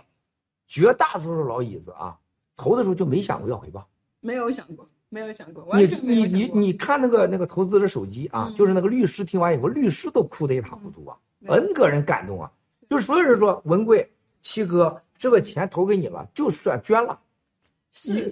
[0.68, 2.20] 绝大多数老椅子啊，
[2.56, 3.90] 投的时候就没想过要回报，
[4.22, 12.52] 没有想过，没有想过，你你你你看那个那个投资者手机啊，就是那个律师听完以后，律师都哭得一塌糊涂啊，N 个人感动啊，
[12.90, 17.20] 就是所有人说文贵七哥这个钱投给你了，就算捐了，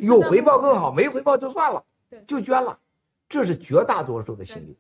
[0.01, 1.84] 有回报更好，没回报就算了，
[2.28, 2.80] 就捐了。
[3.30, 4.78] 这是绝大多数的心理，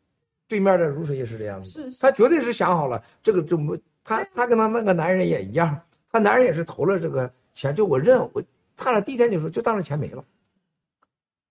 [0.47, 5.81] 对面的如水也是这样子，他绝对是想好了这个怎么他他跟他那个男人也一样，
[6.11, 8.43] 他男人也是投了这个钱，就我认我
[8.77, 10.23] 看了第一天就说就当这钱没了，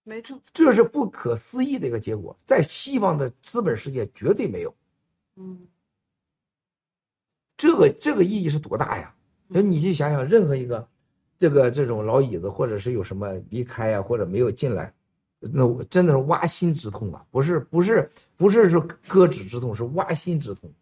[0.09, 4.77] 没错，这是不可思议的一个结果，在西方的资本世界绝对没有，
[5.35, 5.67] 嗯，
[7.57, 9.17] 这个这个意义是多大呀？
[9.49, 10.89] 那你去想想，任何一个
[11.41, 14.95] 这个这种老椅子，或者是有什么离开呀，或者没有进来。
[15.41, 17.27] 那我真的是挖心之痛啊！
[17.33, 20.73] 不是不是不是说割指之痛，是挖心之痛。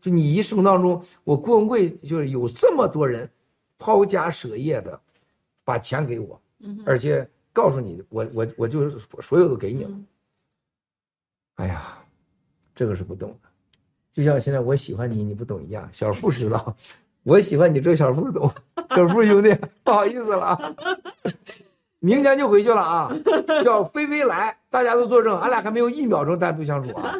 [0.00, 3.30] 就你一生当中，我郭文贵就是有这么多人
[3.78, 5.02] 抛家舍业的
[5.64, 6.40] 把钱给我，
[6.86, 7.30] 而且
[7.60, 9.90] 告诉你，我我我就是所有都给你了。
[11.56, 11.98] 哎呀，
[12.74, 13.48] 这个是不懂的，
[14.14, 15.90] 就像现在我喜欢你，你不懂一样。
[15.92, 16.74] 小付知道，
[17.22, 18.50] 我喜欢你，这个小付懂。
[18.88, 19.54] 小付兄弟，
[19.84, 20.76] 不好意思了啊。
[21.98, 23.12] 明天就回去了啊！
[23.62, 27.14] 小菲菲来，大家都作证，俺俩还没有一秒钟单独相处啊！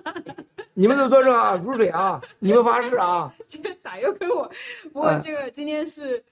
[0.72, 2.22] 你们都作证啊，如水啊！
[2.38, 3.34] 你们发誓啊！
[3.50, 4.50] 这个咋又跟我？
[4.90, 6.24] 不过这个今天是，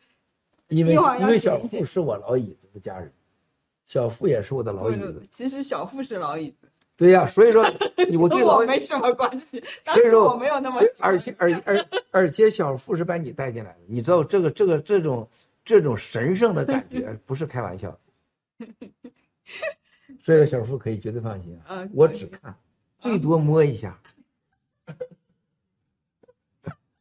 [0.69, 3.13] 因为因为小付是我老椅子的家人，
[3.89, 5.23] 小付也是我的老椅子。
[5.31, 7.69] 其实小付是老椅子，对呀、所以说
[8.09, 15.29] 你 我对跟我没什么关系，当所以说我没有那么而且而而而且小富是把你带进来的，你知道这个这个这种
[15.65, 17.99] 这种神圣的感觉 不是开玩笑。
[20.23, 21.59] 这个小富可以绝对放心
[21.95, 22.57] 我只看，
[22.99, 23.99] 最多摸一下。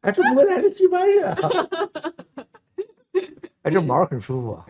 [0.00, 1.36] 哎，这摸的还是鸡巴热啊！
[3.68, 4.64] 哎，这毛很舒服啊。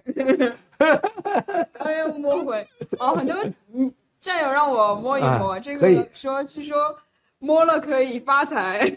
[1.79, 2.67] 哎呀，摸回
[2.99, 3.37] 哦，很多
[3.73, 6.99] 嗯战友让我摸一摸，这个说据说
[7.39, 8.97] 摸了可以发财。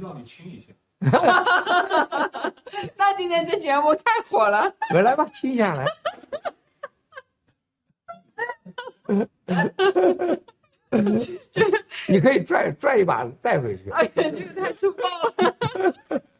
[0.00, 0.72] 让你亲一下。
[2.96, 5.84] 那今天这节目太火了，我来吧，亲一下来。
[12.08, 13.90] 你可以拽拽一把带回去。
[13.90, 15.02] 哎呀，这个太粗暴
[15.36, 15.44] 了。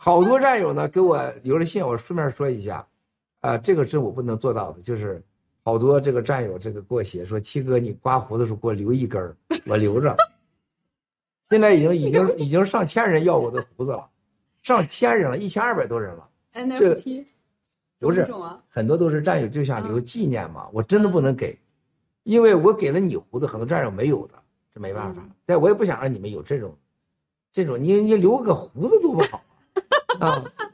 [0.00, 2.86] 好多战友呢给我留了信，我顺便说一下，
[3.40, 5.24] 啊、这个是我不能做到的，就是
[5.64, 9.36] 好多这个战友这个给我写说，七哥你刮胡子时候给我留一根儿，
[9.66, 10.16] 我留着。
[11.50, 14.08] 现在已经已经 已经上千人要我的胡子了，
[14.62, 17.24] 上千人了，一千二百多人了，NFT
[17.98, 18.24] 不是
[18.68, 21.58] 很多都是战友就想留纪念嘛，我真的不能给，
[22.22, 24.34] 因为我给了你胡子，很多战友没有的，
[24.72, 25.22] 这没办法。
[25.24, 25.32] 嗯。
[25.44, 26.76] 但我也不想让你们有这种，
[27.50, 29.42] 这种你你留个胡子多不好
[30.20, 30.28] 啊！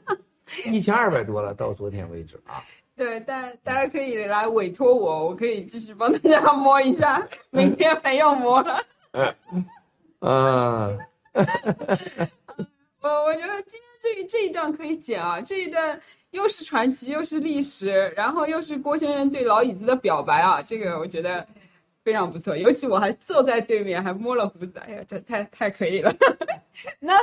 [0.05, 0.17] 啊，
[0.65, 2.63] 一千二百多了，到昨天为止啊。
[2.95, 8.85] 对，但大家可以来委托我，我可以继续帮大家摸一下， 明天还要摸了。
[10.19, 10.97] 嗯，
[13.01, 21.47] 我我觉得今天这这一段可以剪啊，这一段又是传奇又是历史，然后又是郭先生对老椅子的表白啊，这个我觉得
[22.03, 22.55] 非常不错。
[22.55, 26.15] 尤其我还坐在对面，还摸了胡子，哎呀，这太太可以了。
[26.99, 27.19] 那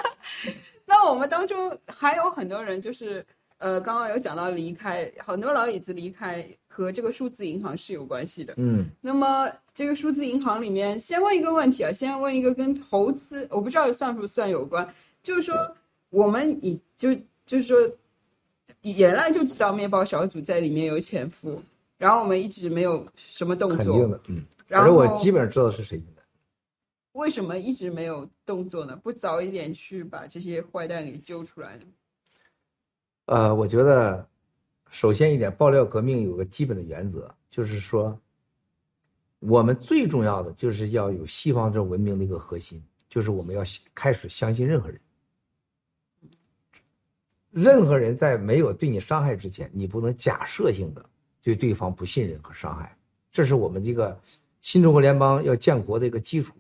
[0.92, 3.24] 那我们当中还有很多人就是
[3.56, 8.52] 呃，刚刚有讲到离开，很多老椅子离开和这个数字银行是有关系的。
[8.58, 15.76] 嗯，那么这个数字银行里面，先问一个问题啊，先问一个跟投资，我不知道算不算有关，就是说
[16.10, 17.14] 我们以就
[17.46, 17.96] 就是说，
[18.82, 21.62] 原来就知道面包小组在里面有潜伏，
[21.96, 24.44] 然后我们一直没有什么动作，肯定的，嗯。
[24.68, 26.21] 然后我基本上知道是谁的。
[27.12, 28.96] 为什么一直没有动作呢？
[28.96, 31.84] 不早一点去把这些坏蛋给揪出来呢？
[33.26, 34.28] 呃，我觉得
[34.90, 38.18] 首先一点，爆料革命有个基本的原则，就是说，
[39.40, 43.62] 我们最重要的就是要有西方这文明的一个核心，就是我们要
[43.94, 45.00] 开始相信任何人。
[47.50, 51.04] 任何人在没有对你伤害之前，你不能假设性的
[51.42, 52.96] 对对方不信任和伤害，
[53.30, 54.18] 这是我们这个
[54.62, 56.54] 新中国联邦要建国的一个基础。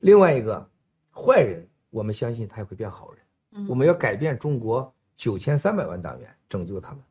[0.00, 0.68] 另外一个，
[1.14, 3.22] 坏人我们相信他也会变好人。
[3.52, 7.02] 嗯我们要改变中国九千三百万党员，拯救他们。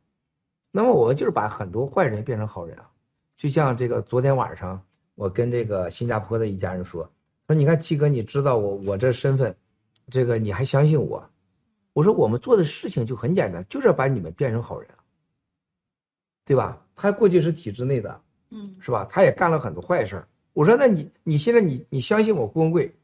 [0.70, 2.90] 那么我们就是把很多坏人变成好人啊，
[3.36, 4.84] 就像这个昨天晚上
[5.14, 7.10] 我跟这个新加坡的一家人说，
[7.46, 9.56] 说你看七哥，你知道我我这身份，
[10.10, 11.30] 这个你还相信我？
[11.92, 15.04] 我说我们做的事情就很简单，就是要把你们变成好人啊，
[16.44, 16.86] 对吧？
[16.96, 19.06] 他过去是体制内的，嗯是吧？
[19.10, 20.28] 他也干了很多坏事儿。
[20.52, 22.94] 我说那你你现在你你相信我郭文贵，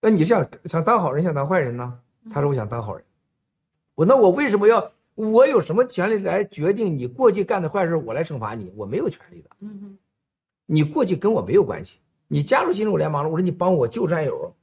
[0.00, 2.00] 那你是想想当好人想当坏人呢？
[2.32, 3.04] 他说我想当好人。
[3.94, 8.72] 我那我为什么要我有什么权利来决定你过去干的坏事我来惩罚你？
[8.76, 9.50] 我没有权利的。
[9.60, 9.98] 嗯哼
[10.66, 11.98] 你过去跟我没有关系。
[12.28, 14.54] 你加入新中国联盟了，我说你帮我救战友，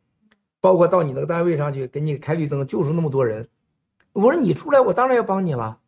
[0.60, 3.48] 包括到你那个单位上去给你开绿灯，救出那么多人。
[4.12, 5.80] 我说你出来，我当然要帮你了。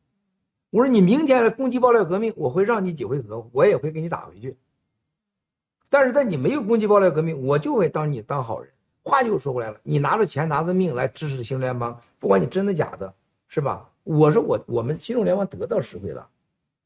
[0.70, 4.58] 我说你明天来攻击爆料革命，我会让你几回合，我也会给你打回去。
[5.92, 8.72] 但是在你没有攻击爆料革命，我就会当你当好人。
[9.04, 13.14] 话就说回来了，你拿着钱拿着命来支持新中联邦，不管你真的假的，
[13.50, 13.90] 是吧？
[14.04, 16.30] 我说我我们新中联邦得到实惠了，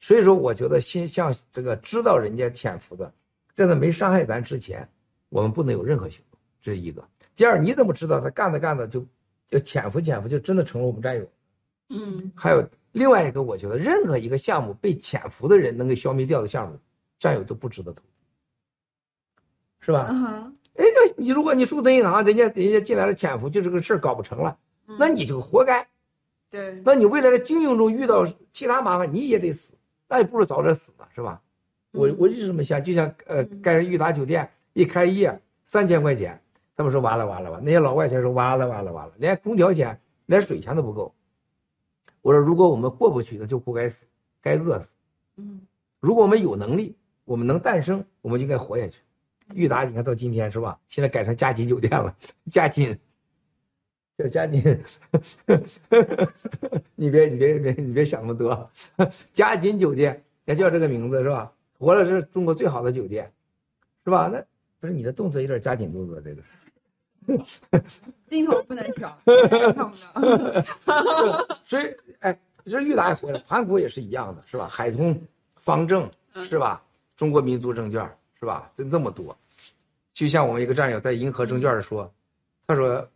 [0.01, 3.13] 所以说我觉得新像这个知道人家潜伏的，
[3.55, 4.89] 在他没伤害咱之前，
[5.29, 7.07] 我们不能有任何行动，这是一个。
[7.35, 9.05] 第二，你怎么知道他干着干着就
[9.47, 11.27] 就潜伏潜伏就真的成了我们战友？
[11.89, 16.79] 嗯还有另外一个，我觉得任何一个项目被潜伏的人能给消灭掉的项目，
[17.19, 18.01] 战友都不值得投，
[19.85, 20.51] 是吧？
[20.77, 20.83] 哎，
[21.15, 24.57] 你如果你数字银行，人家人家进来了潜伏，就这个事儿搞不成了，
[24.87, 25.87] 嗯那你就活该。
[26.49, 29.75] 对，那你未来的经营中遇到其他麻烦，你也得死，
[30.07, 31.43] 那也不如早点死呢，是吧？
[31.91, 36.41] 我嗯我一直这么想，就像呃嗯盖裕达酒店一开业三千块钱，
[36.75, 41.13] 他们说完了完了完了，那些老外全说完了完了完了，连空调钱连水钱都不够。
[42.23, 44.07] 我说如果我们过不去，那就活该死，
[44.41, 44.95] 该饿死。
[45.37, 45.61] 嗯
[45.99, 48.99] 如果我们有能力，我们能诞生，我们就该活下去。
[49.53, 50.79] 裕达，你看到今天是吧？
[50.89, 52.15] 现在改成嘉锦酒店了，
[52.49, 52.97] 嘉锦，
[54.17, 54.61] 叫嘉锦，
[56.95, 58.71] 你别你别别你别想那么多，
[59.33, 61.53] 嘉锦酒店也叫这个名字是吧？
[61.77, 63.33] 活了是中国最好的酒店，
[64.03, 64.27] 是吧？
[64.31, 64.43] 那
[64.79, 66.41] 不是你的动作有点加紧动作，这个。
[68.27, 71.57] 镜头不能调，看不到。
[71.65, 74.67] 所以，哎，这裕达也回来，盘古也是一样的，是吧？
[74.67, 75.19] 海通、
[75.55, 76.11] 方正，
[76.47, 76.83] 是吧？
[77.15, 78.15] 中国民族证券，
[78.45, 78.71] 是吧？
[78.77, 79.37] 就那么多。
[80.13, 82.13] 就像我们一个战友在银河证券说，
[82.67, 83.09] 他说：“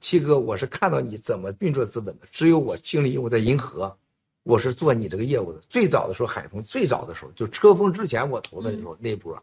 [0.00, 3.98] 七哥，我是看到你怎么运作资本的，只有我经历业务在银河，
[4.42, 5.60] 我是做你这个业务的。
[5.68, 9.42] 最早的时候，海通最早的时候，就车峰之前我投的时候那波，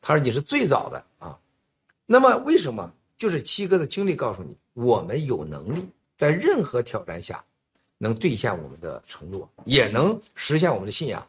[0.00, 1.38] 他说你是最早的啊。
[2.06, 2.94] 那么为什么？
[3.18, 7.44] 就是七哥的经历告诉你，我们有能力在任何挑战下
[7.98, 11.28] 能兑现我们的承诺，也能实现我们的信仰，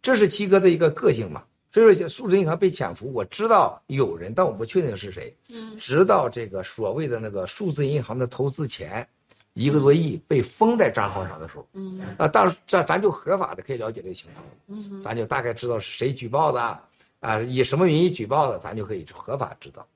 [0.00, 1.44] 这是七哥的一个个性嘛。
[1.72, 5.36] 所以说，数字银行被潜伏，我知道有人，但我不确定是谁。
[5.48, 9.08] 嗯直到这个所谓的那个数字银行的投资钱
[9.54, 16.80] 一个多亿被封在账号上的时候，嗯啊，当这咱就合法的可以了解这个情况，嗯咱就大概知道是谁举报的
[17.20, 19.88] 啊，以什么名义举报的，咱就可以合法知道。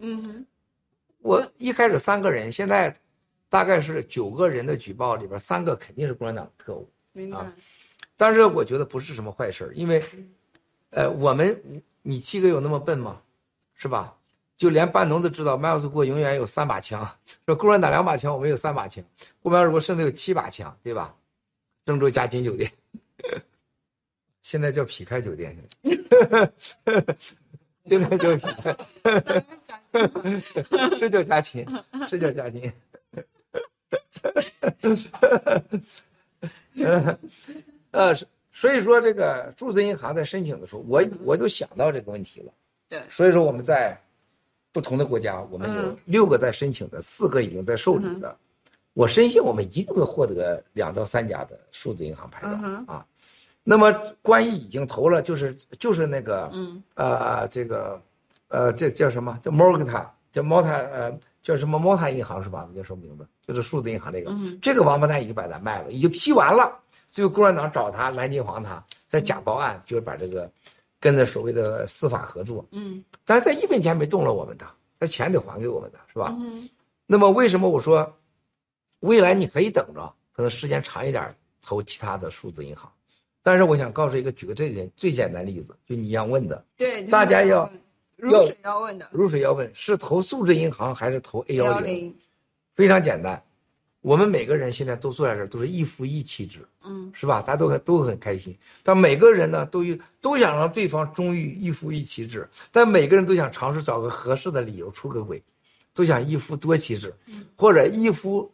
[0.00, 0.44] 嗯
[1.20, 2.96] 我一开始三个人，现在
[3.48, 6.90] 大概是九个人的举报里边，三个肯定是共产党特务。
[7.12, 7.54] 明白啊。
[8.16, 10.04] 但是我觉得不是什么坏事，因为，
[10.92, 13.20] 呃，我们你七哥有那么笨吗？
[13.74, 14.16] 是吧？
[14.58, 17.16] 就连班农都知道，麦尔斯过永远有三把枪，
[17.46, 19.04] 说共产党两把枪，我们有三把枪，
[19.42, 21.16] 后面如果甚至有七把枪，对吧？
[21.84, 22.70] 郑州嘉金酒店，
[24.42, 25.56] 现在叫匹开酒店，
[27.84, 28.76] 现在叫匹开。
[31.00, 31.66] 这叫家禽，
[32.08, 32.72] 这叫家禽。
[36.76, 37.18] 呃
[37.90, 38.14] 呃，
[38.52, 42.52] 所以说这个数字银行在申请的时候，我我就想到这个问题了。
[42.88, 44.02] 对所以说我们在
[44.72, 48.36] 不同的国家，我们有嗯六个在申请的，四个已经在受理的。
[48.92, 53.06] 我深信我们一定会获得两到三家的数字银行牌照、啊。
[53.64, 58.02] 那么关于已经投了，就是就是那个嗯呃，这个
[58.48, 59.38] 呃，这叫什么？
[59.42, 62.68] 叫 Morgata，叫 Morta，呃，叫什么 Morta 银行是吧？
[62.76, 63.26] 叫什么名字？
[63.46, 64.30] 就是数字银行这个。
[64.30, 66.80] 嗯这个王八蛋已经把它卖了，已经批完了。
[67.12, 70.50] 最后共产党找他，蓝金黄他，在假报案，就是把这个
[70.98, 73.04] 跟着所谓的司法合作，嗯。
[73.24, 74.66] 但是他一分钱没动了我们的，
[74.98, 76.34] 他钱得还给我们的，是吧？
[76.36, 76.68] 嗯
[77.06, 78.16] 那么为什么我说
[79.00, 82.90] 未来你可以等着，可能时间长一点投其他的数字银行？
[83.42, 87.70] 但是我想告诉一个，举个这点最简单例子，就你一样问的，对，大家要
[88.16, 89.08] 入水要问的。
[89.12, 91.94] 入水要问是投数字银行还是投 A 幺幺零？
[91.94, 92.18] 零，
[92.76, 93.42] 非常简单，
[94.02, 96.68] 我们每个人现在都坐在这儿，都是一夫一妻制。
[96.82, 97.40] 嗯是吧？
[97.42, 105.44] 大家都很都很开心，但每个人呢都有都想让对方忠于一夫一妻制，但每个人都想尝试找个合适的理由出个轨，
[105.94, 107.14] 都想一夫多妻制，
[107.56, 108.52] 或者一夫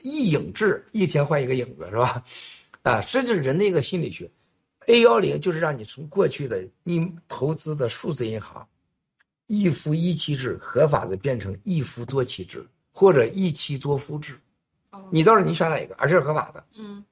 [0.00, 2.24] 一影制，一天换一个影子，是吧？
[2.82, 4.30] 啊，这就是人的一个心理学。
[4.86, 8.68] A 幺零就是让你从过去的你投资的数字银行，
[9.46, 14.40] 一夫一妻制合法的变成一夫多妻制，或者一妻多夫制。
[14.90, 16.66] 哦你到时候你选哪个，而且是合法的。
[16.74, 17.04] 嗯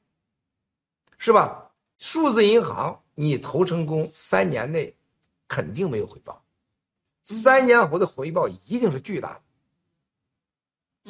[1.18, 1.72] 是吧？
[1.98, 4.94] 数字银行你投成功，三年内
[5.48, 6.44] 肯定没有回报，
[7.24, 9.40] 三年后的回报一定是巨大的。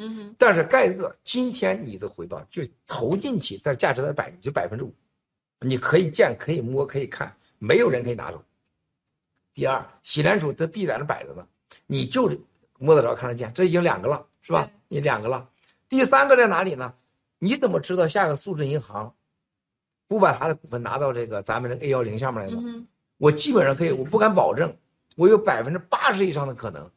[0.01, 4.95] 嗯哼但是盖特今天你的回报就投进去，但价值在百就百分之五，
[5.59, 8.43] 你可以见、可以摸、可以看，没有人可以拿走。
[9.53, 11.47] 第二，喜联储它币在那摆着呢，
[11.85, 12.39] 你就是
[12.79, 14.71] 摸得着、看得见，这已经两个了，是吧？
[14.87, 15.49] 你两个了。
[15.89, 16.93] 第三个在哪里呢？
[17.39, 19.15] 你怎么知道下个数字银行？
[20.07, 22.85] 不把他的股份拿到这个咱们这个 A 幺零下面来呢？
[23.17, 24.77] 我基本上可以，我不敢保证，
[25.15, 26.91] 我有百分之八十以上的可能，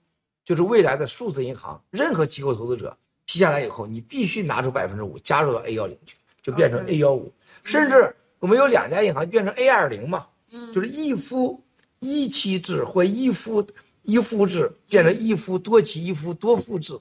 [0.45, 7.33] 就是未来的数字银行，任何机构投资者批下来以后，你必须拿出百分之五加入到 A 幺零去，就变成 A 幺五，
[7.65, 10.73] 甚至我们有两家银行变成 A 二零嘛，嗯。
[10.73, 11.65] 就是一夫
[11.99, 13.67] 一妻制或一夫
[14.03, 17.01] 一夫制变成一夫多妻、一夫多夫制，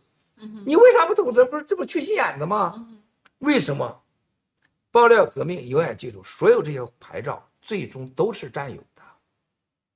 [0.66, 1.32] 你为啥不走？
[1.32, 2.88] 这不是这不缺心眼子吗？
[3.38, 4.02] 为什么？
[4.92, 9.02] 爆料革命永远记住，所有这些牌照最终都是占有的。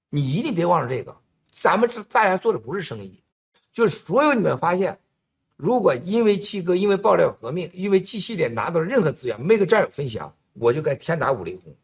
[0.10, 1.18] 你一定别忘了这个。
[1.50, 3.24] 咱们这大家做的不是生意，
[3.74, 5.00] 就是所有你们发现，
[5.58, 11.76] 如果因为七哥、因为爆料革命、因为 G 系列拿到任何资源，没个战友分享，我就该天打五雷轰，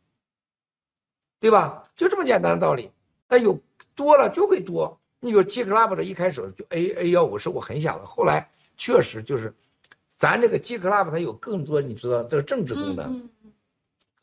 [1.40, 1.90] 对吧？
[1.96, 2.92] 就这么简单的道理。
[3.28, 3.60] 那有
[3.96, 5.01] 多了就会多。
[5.22, 9.54] 你比如 G Club 的一开始就 A A 幺五是我很想的，后来确实就是。
[10.18, 13.54] 咱这个 G Club 它有更多，你知道这个政治功能，嗯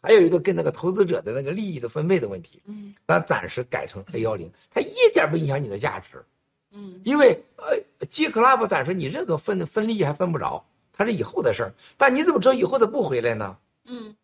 [0.00, 2.62] 还有一个跟那个投资者的那个利益的分配的问题。
[2.66, 6.24] 嗯咱暂时改成 A 幺零，它一点不影响你的价值，
[6.70, 11.74] 嗯因为呃 G Club 暂时你任何分分利益还分不着，它是以后的事儿。
[11.96, 13.58] 但你怎么知道以后它不回来呢？
[13.84, 14.14] 嗯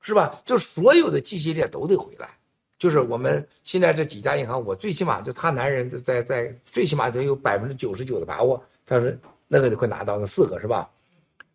[0.00, 0.42] 是吧？
[0.46, 2.39] 就所有的 G 系列都得回来，
[2.80, 9.12] 就是我们现在这几家银行，我最起码就他男人在在最起码得有百分之九十九的把握，他说
[9.46, 10.90] 那个得快拿到那四个是吧？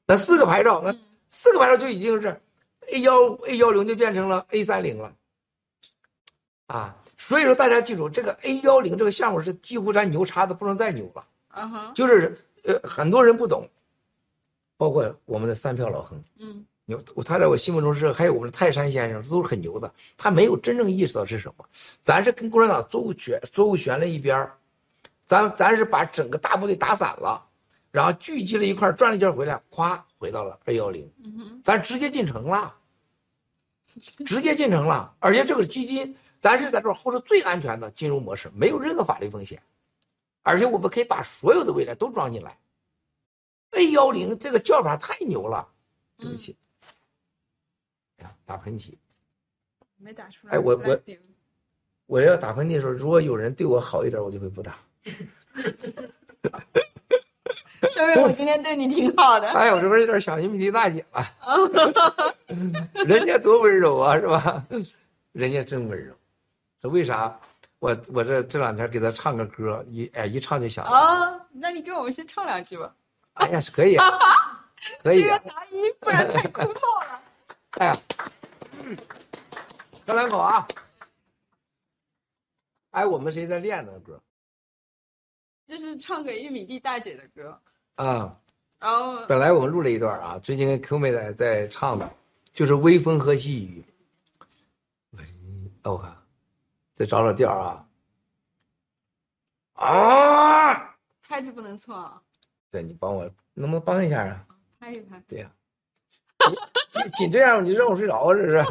[0.05, 0.95] 那四个牌照，那
[1.31, 2.39] 四个牌照就已经是
[2.87, 5.13] A 幺 A 幺零就变成了 A 三零了，
[6.67, 13.69] 啊，所以说大家记住，这个 A 幺零这个项目是几乎咱牛叉的不能再牛了，嗯哼，就是呃很多人不懂，
[14.77, 16.23] 包括我们的三票老恒。
[16.37, 19.93] 嗯牛，他在我心目中是，还有我们的泰山先生，都是很牛的。
[20.17, 21.65] 他没有真正意识到是什么，
[22.03, 24.57] 咱是跟共产党左右旋左右旋了一边儿，
[25.25, 27.47] 咱咱是把整个大部队打散了，
[27.91, 32.75] 然后聚集了一块儿，转了一圈回来，咵回到了 A 幺零，嗯，咱直接进城了，
[34.25, 39.63] 直接进城了，而且这个基金咱是在这儿后是最安全的金融模式，没有任何法律风险，
[40.43, 42.59] 而且我们可以把所有的未来都装进来。
[43.71, 45.69] A 幺零这个叫法太牛了，
[46.19, 46.55] 对不起。
[48.45, 48.93] 打喷嚏！
[49.97, 50.53] 没打出来。
[50.53, 50.97] 哎我我
[52.05, 54.77] 我要打喷嚏的时候，如果有人对我好一点，我就会不打。
[57.91, 59.47] 说明我今天对你挺好的。
[59.49, 62.35] 哎，我这不是有点想玉米地大姐了，
[63.05, 64.65] 人家多温柔啊，是吧？
[65.31, 66.15] 人家真温柔。
[66.81, 67.39] 这为啥？
[67.79, 70.91] 我我这这两天给他唱个歌，一哎一唱就想到。
[70.91, 72.95] 哦，那你给我们先唱两句吧。
[73.33, 74.05] 哎呀，是可以啊，
[75.03, 75.39] 可以啊。
[75.39, 77.21] 这个答疑不然太枯燥了。
[77.71, 77.97] 哎呀，
[78.85, 78.95] 嗯，
[80.05, 80.67] 喝两口啊。
[82.91, 84.21] 哎，我们谁在练那个歌
[85.65, 87.59] 这是唱给玉米地大姐的歌，
[87.95, 88.39] 啊？
[88.77, 92.13] 然后本来我们录了一段啊，最近跟 Q 妹在在唱的，
[92.53, 93.83] 就是微风和细雨。
[95.11, 95.23] 喂，
[95.83, 96.15] 哦我看，
[96.95, 97.87] 再找找调啊。
[99.73, 100.95] 啊！
[101.23, 102.21] 拍子不能错啊，
[102.69, 103.23] 对你帮我，
[103.55, 104.45] 能不能帮一下啊？
[104.79, 105.19] 拍一拍。
[105.27, 105.51] 对呀、
[106.95, 108.33] 紧紧这样，你让我睡着啊？
[108.33, 108.65] 这是。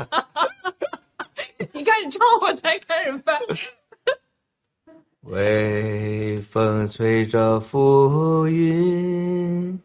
[1.72, 3.38] 你开始唱，我才开始翻。
[5.20, 9.78] 微风吹着浮云，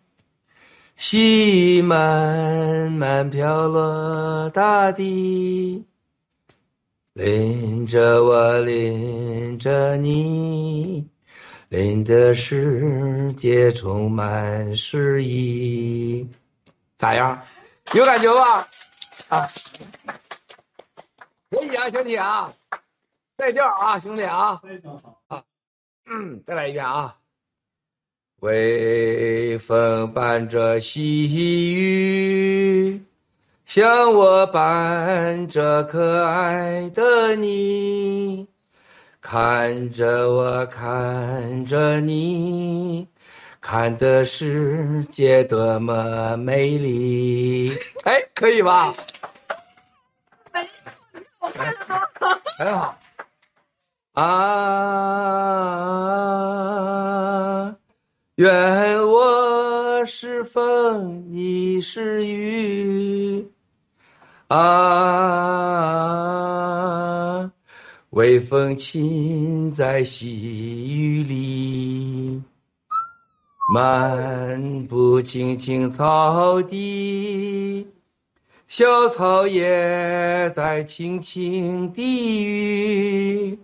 [0.96, 5.86] 细雨慢慢飘落大地，
[7.14, 11.08] 淋着我，淋着你，
[11.68, 16.28] 淋的世界充满诗意。
[16.98, 17.42] 咋样？
[17.96, 18.68] 有感觉吧？
[19.30, 19.48] 啊，
[21.50, 22.54] 可以啊，兄弟啊，
[23.36, 24.62] 带调啊，兄弟啊。
[26.06, 27.18] 嗯，再来一遍啊！
[28.42, 33.04] 微风伴着细雨，
[33.66, 38.48] 像我伴着可爱的你，
[39.20, 43.08] 看着我，看着你，
[43.72, 47.78] 看的世界多么美丽。
[48.04, 48.96] 哎，可以吧？
[52.58, 52.98] 很好。
[54.14, 54.26] 啊，
[58.38, 63.52] 愿我是风，你是雨。
[64.48, 64.62] 啊，
[68.10, 72.42] 微风轻在细雨里，
[73.72, 77.88] 漫步青青草地。
[78.68, 83.60] 小草也在轻轻低语，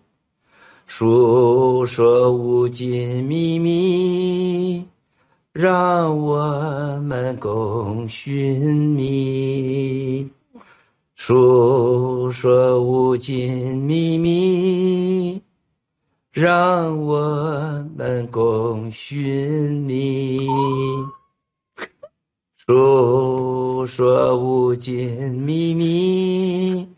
[0.88, 4.86] 诉说无尽秘密，
[5.52, 10.30] 让我们共寻觅。
[11.16, 15.42] 诉说无尽秘密，
[16.38, 20.46] 让我们共寻觅。
[22.58, 26.94] 诉说无尽秘密，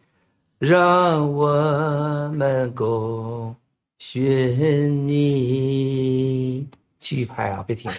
[0.58, 3.56] 让我们共
[4.00, 6.68] 寻觅。
[6.98, 7.92] 继续拍啊，别停。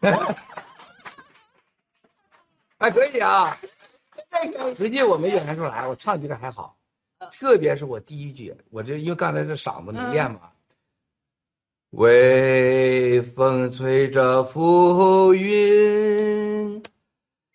[2.80, 3.56] 还可以啊，
[4.76, 6.76] 实际我没演出来，我唱觉得还好，
[7.30, 10.50] 特别是我第一句，我这因为刚才这嗓子没练嘛。
[11.90, 16.80] 微风吹着浮云，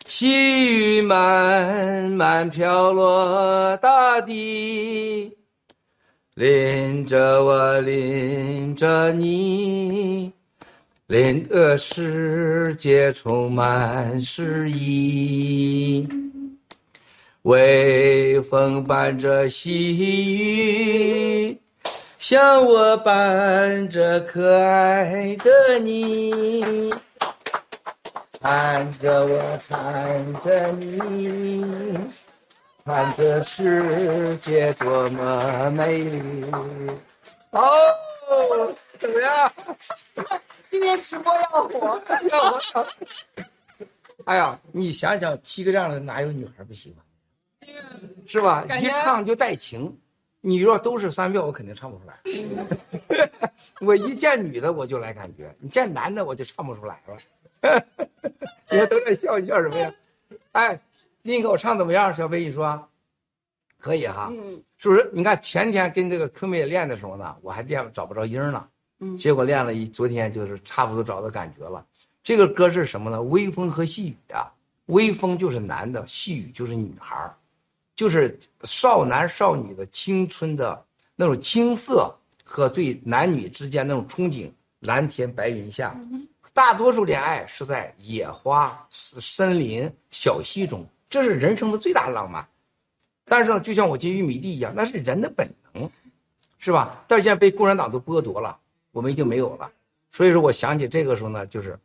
[0.05, 5.37] 细雨慢慢飘落大地，
[6.33, 10.33] 淋着我，淋着你，
[11.07, 16.05] 淋得世界充满诗意。
[17.43, 21.57] 微风伴着细雨，
[22.27, 26.91] 像我伴着可爱的你。
[28.41, 31.63] 伴着我，缠着你，
[32.83, 36.43] 看这世界多么美丽。
[37.51, 39.53] 哦，怎么样？
[40.67, 42.87] 今天直播要火，要火！
[44.25, 47.05] 哎呀，你想想，七个这样的哪有女孩不喜欢？
[47.61, 47.81] 这个
[48.25, 48.65] 是吧？
[48.81, 49.99] 一唱就带情。
[50.47, 52.19] 你若都是三票，我肯定唱不出来。
[53.81, 57.83] 我一见女的我就来感觉，你见男的我就唱不出来了。
[58.69, 59.95] 你看都在笑，你笑什么呀？
[60.51, 60.81] 哎，
[61.23, 62.13] 另一个我唱怎么样？
[62.13, 62.89] 小飞，你说
[63.79, 64.29] 可以哈？
[64.31, 65.09] 嗯是不是？
[65.13, 68.67] 你看前天跟这个科妹练的时候呢，我还练找不着音儿呢，
[68.99, 71.87] 嗯结果练了一，昨天就是差不多找到感觉了。
[72.23, 73.23] 这个歌是什么呢？
[73.23, 74.53] 微风和细雨啊，
[74.85, 77.37] 微风就是男的，细雨就是女孩儿，
[77.95, 80.85] 就是少男少女的青春的
[81.15, 85.99] 那种青涩和对男女之间那种憧憬，蓝天白云下。
[86.53, 92.47] 大多数恋爱是在野花、森林、小溪中，这是人生的最大浪漫。
[93.25, 95.89] 但是呢，就像我进玉米地一样，那是人的本能，
[96.59, 97.03] 是吧？
[97.07, 98.59] 但是现在被共产党都剥夺了，
[98.91, 99.71] 我们已经没有了。
[100.11, 101.79] 所以说我想起这个时候呢，就是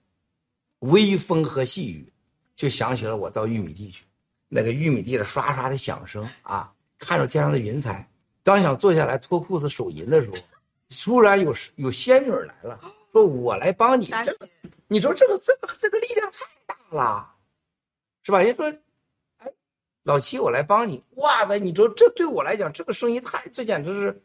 [0.79, 2.13] 微风和细雨，
[2.55, 4.05] 就想起了我到玉米地去，
[4.53, 8.11] 那个玉米地的刷刷的响声啊，看着天上的云彩。
[8.43, 10.37] 刚想坐下来脱裤子手淫的时候，
[10.89, 12.81] 突然有有仙女来了，
[13.13, 14.07] 说我来帮你。
[14.07, 14.49] 这个，
[14.89, 17.35] 你说这个这个这个力量太大了，
[18.25, 18.43] 是吧？
[18.43, 18.73] 人说，
[19.37, 19.53] 哎，
[20.03, 21.05] 老七，我来帮你。
[21.11, 24.23] 哇塞，你说这对我来讲，这个声音太，这简直是，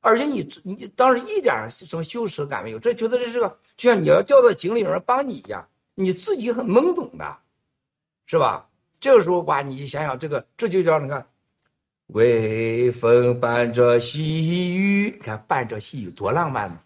[0.00, 7.38] 而且你你当时一点什么羞耻感没有，这觉得这是个就像你要掉到井里有人帮你一样，你自己很懵懂的，
[8.26, 8.70] 是吧？
[9.02, 11.26] 这个时候哇，你想想这个，这就叫你看，
[12.06, 16.78] 微风伴着细雨，你看伴着细雨多浪漫呢。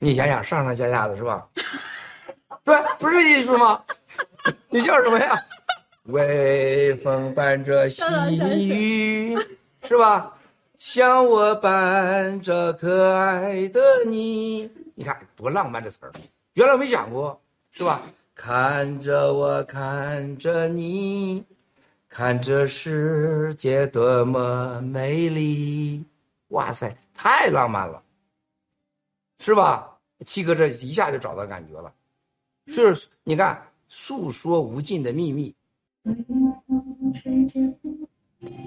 [0.00, 1.46] 你想想上上下下的是吧？
[2.64, 3.84] 对，不是这意思吗？
[4.68, 5.38] 你叫什么呀？
[6.06, 8.02] 微风伴着细
[8.66, 9.38] 雨，
[9.86, 10.36] 是吧？
[10.76, 16.12] 像我伴着可爱的你，你看多浪漫这词儿，
[16.54, 17.40] 原来没想过，
[17.70, 18.02] 是吧？
[18.34, 21.44] 看着我，看着你，
[22.10, 26.04] 看这世界多么美丽，
[26.48, 28.02] 哇塞，太浪漫了，
[29.38, 29.98] 是吧？
[30.26, 31.94] 七哥这一下就找到感觉了。
[32.66, 35.54] 就是你看，诉说无尽的秘密。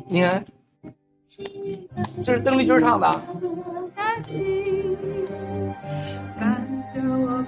[0.07, 0.45] 你看，
[2.23, 3.21] 这是邓丽君唱的。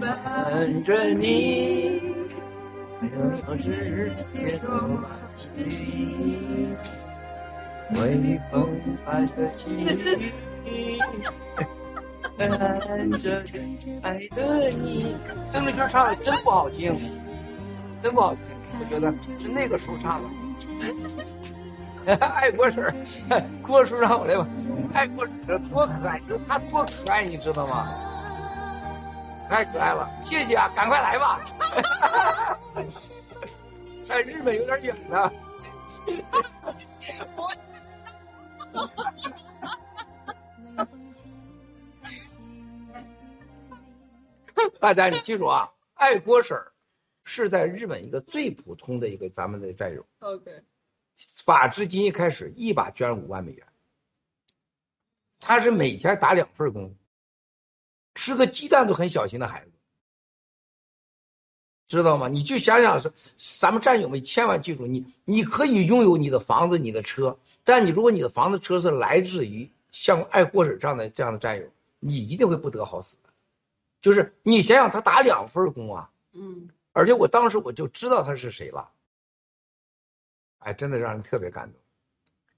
[0.04, 2.02] 伴着你，
[3.00, 3.14] 还有
[3.48, 3.58] 城
[5.56, 5.78] 市街
[7.94, 8.70] 头微风
[9.06, 9.70] 伴着细
[10.66, 11.00] 雨，
[12.38, 12.50] 伴
[13.18, 13.42] 着
[14.04, 15.16] 爱的你。
[15.54, 17.00] 邓丽君唱的真不好听，
[18.04, 18.42] 真不好听，
[18.80, 19.10] 我觉得
[19.40, 22.16] 是那个时候唱的。
[22.18, 22.94] 爱国婶儿，
[23.64, 24.46] 郭叔让我来吧。
[24.94, 27.88] 爱国婶儿多可爱，你说他多可爱，你知道吗？
[29.50, 31.40] 太可爱了，谢谢啊，赶快来吧。
[34.08, 35.32] 在，日本有点远呢。
[44.80, 46.74] 大家你记住啊，爱国婶儿
[47.24, 50.06] 是在日本一个最普通的一个咱们的战友。
[50.20, 50.64] OK，
[51.18, 53.66] 法治今一开始一把捐五万美元，
[55.40, 56.96] 他是每天打两份工，
[58.14, 59.72] 吃个鸡蛋都很小心的孩子，
[61.88, 62.28] 知道吗？
[62.28, 63.14] 你就想想是
[63.60, 71.68] 咱们战友们千万记住，你你可以拥有你的房子、你的车，但你如果你的房子、车是来自于像爱国者这样的这样的战友，
[72.00, 73.18] 你一定会不得好死。
[74.02, 78.90] 就是你想想，他打两份工啊，嗯，而且我当时我就知道他是谁了，
[80.60, 81.80] 哎，真的让人特别感动。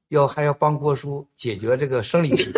[0.10, 2.54] 要还要帮郭叔解决这个生理问题，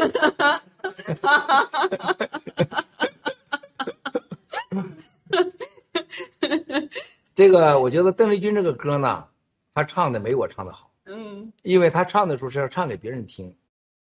[7.36, 9.26] 这个我觉得邓丽君这个歌呢，
[9.74, 13.56] 她唱的没我唱的好，嗯，因为她唱的时候是要唱给别人听，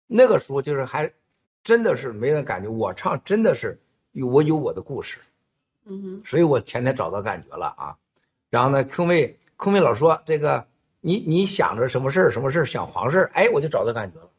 [0.07, 1.13] 那个时候就是还
[1.63, 3.79] 真的是没人感觉，我唱真的是
[4.11, 5.19] 有我有我的故事。
[5.85, 7.97] 嗯哼，所以我前天找到感觉了啊。
[8.49, 10.67] 然后呢，Q 妹，Q 妹老说这个
[11.01, 14.29] 你你想着什么事儿什么事儿想黄事儿，哎，我就找到感觉了。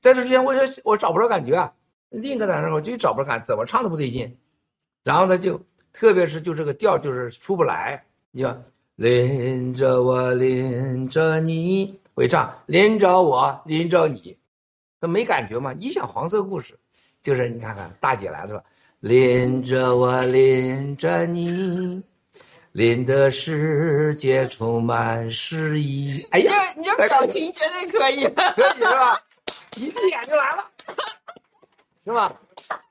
[0.00, 1.74] 在这之前我就我找不着感觉啊，
[2.10, 4.36] 另一个在那我就找不着感，怎么唱都不对劲。
[5.02, 5.62] 然后呢，就
[5.94, 8.54] 特别是就这个调就是出不来，你就
[8.96, 14.36] 拎着我拎着你，我一唱拎着我拎着你，
[15.00, 15.72] 那没感觉嘛？
[15.72, 16.78] 你想黄色故事，
[17.22, 18.64] 就是你看看大姐来了吧。
[19.00, 22.02] 拎着我，拎着你，
[22.72, 26.26] 淋的世界充满诗意。
[26.30, 28.24] 哎这呀，你这表情绝对可以。
[28.24, 29.22] 可以是吧？
[29.76, 30.70] 一闭眼就来了，
[32.04, 32.40] 是吧？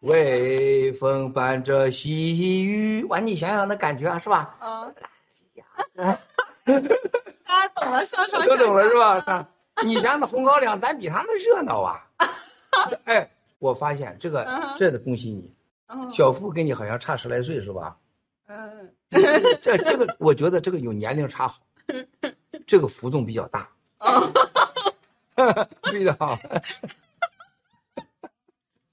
[0.02, 4.58] 微风伴着细雨，哇，你想想那感觉啊，是吧？
[4.60, 4.94] 嗯，
[5.96, 6.18] 大
[7.46, 9.50] 家懂了，上床都懂了是吧？
[9.84, 12.08] 你家那红高粱，咱比他那热闹啊！
[13.06, 15.54] 哎，我发现这个这得恭喜你，
[15.88, 17.98] 嗯小付跟你好像差十来岁是吧？
[18.48, 18.94] 嗯
[19.62, 21.60] 这这个，我觉得这个有年龄差好，
[22.68, 23.70] 这个浮动比较大，
[24.00, 24.32] 哦
[25.84, 26.40] 对的啊。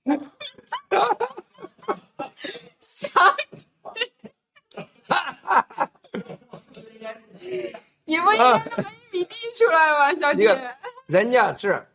[0.90, 1.10] 哈
[2.80, 3.08] 小
[3.56, 3.66] 姐，
[5.06, 5.90] 哈
[8.04, 10.58] 你不应该弄个玉米地出来吗，小姐？
[11.06, 11.86] 人家是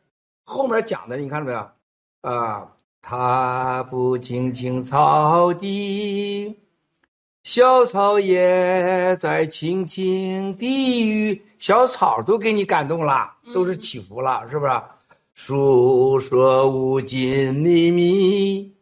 [0.43, 1.72] 后面讲的，你看到没有？
[2.22, 2.72] 啊，
[3.02, 6.60] 踏步青青草地，
[7.43, 14.81] 小草也在轻轻低语，小草都给你感动了，都是起伏了，是不是？
[15.37, 18.77] 诉说无尽秘密，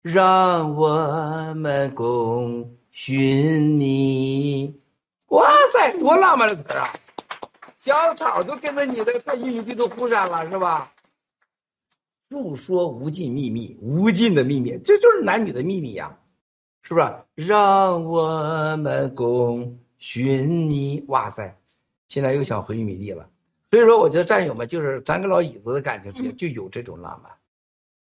[0.00, 4.80] 让我们共寻你。
[5.26, 6.92] 哇塞，多浪漫的词儿啊！
[7.76, 10.90] 小草都跟着你的在玉米地都铺上了，是吧？
[12.22, 16.18] 诉说无尽秘密，无尽的秘密，这就是男女的秘密呀、
[16.80, 17.14] 是不是？
[17.34, 21.04] 让我们共寻你。
[21.08, 21.58] 哇塞，
[22.08, 23.28] 现在又想回玉米地了。
[23.74, 27.32] 所以说，我觉得战友们就是咱跟老椅子的感情之间就有这种浪漫，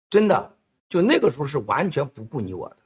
[0.09, 0.55] 真的，
[0.89, 2.77] 就那个时候是完全不顾你我的。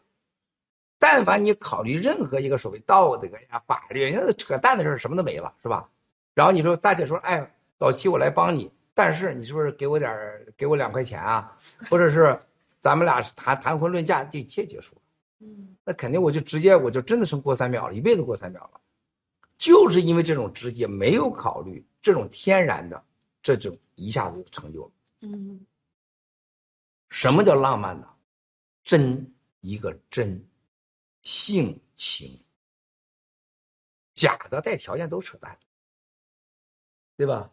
[0.99, 5.89] 但凡你考虑任何一个所谓道德呀、法律，人家扯淡的事儿什么都没了，是吧？
[6.33, 11.57] 然后你说大姐说，哎，老七我来帮你，但是你是不是给我点儿给我两块钱啊？
[11.89, 12.41] 或者是
[12.79, 15.01] 咱们俩谈谈婚论嫁就一切结束了。
[15.39, 18.81] 嗯那肯定我就直接我就真的成过三秒了，一辈子过三秒了，
[19.57, 23.03] 就是因为这种直接没有考虑这种天然的
[23.41, 24.91] 这就一下子就成就了。
[25.21, 25.65] 嗯
[27.09, 28.07] 什么叫浪漫呢？
[28.83, 30.45] 真一个真，
[31.23, 32.43] 性情，
[34.13, 35.57] 假的带条件都扯淡，
[37.17, 37.49] 对吧？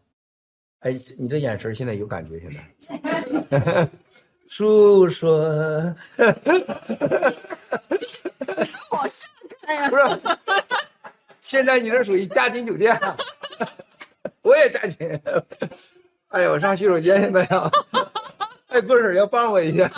[0.81, 3.89] 哎，你这眼神现在有感觉，现在。
[4.49, 5.97] 诉说，
[8.91, 9.27] 往下
[9.63, 9.97] 看呀不。
[9.97, 10.21] 是，
[11.41, 13.01] 现在你这属于家庭酒店，
[14.45, 15.21] 我也家庭。
[16.29, 17.71] 哎呀，我上洗手间现在呀，
[18.69, 19.89] 哎，郭婶要帮我一下。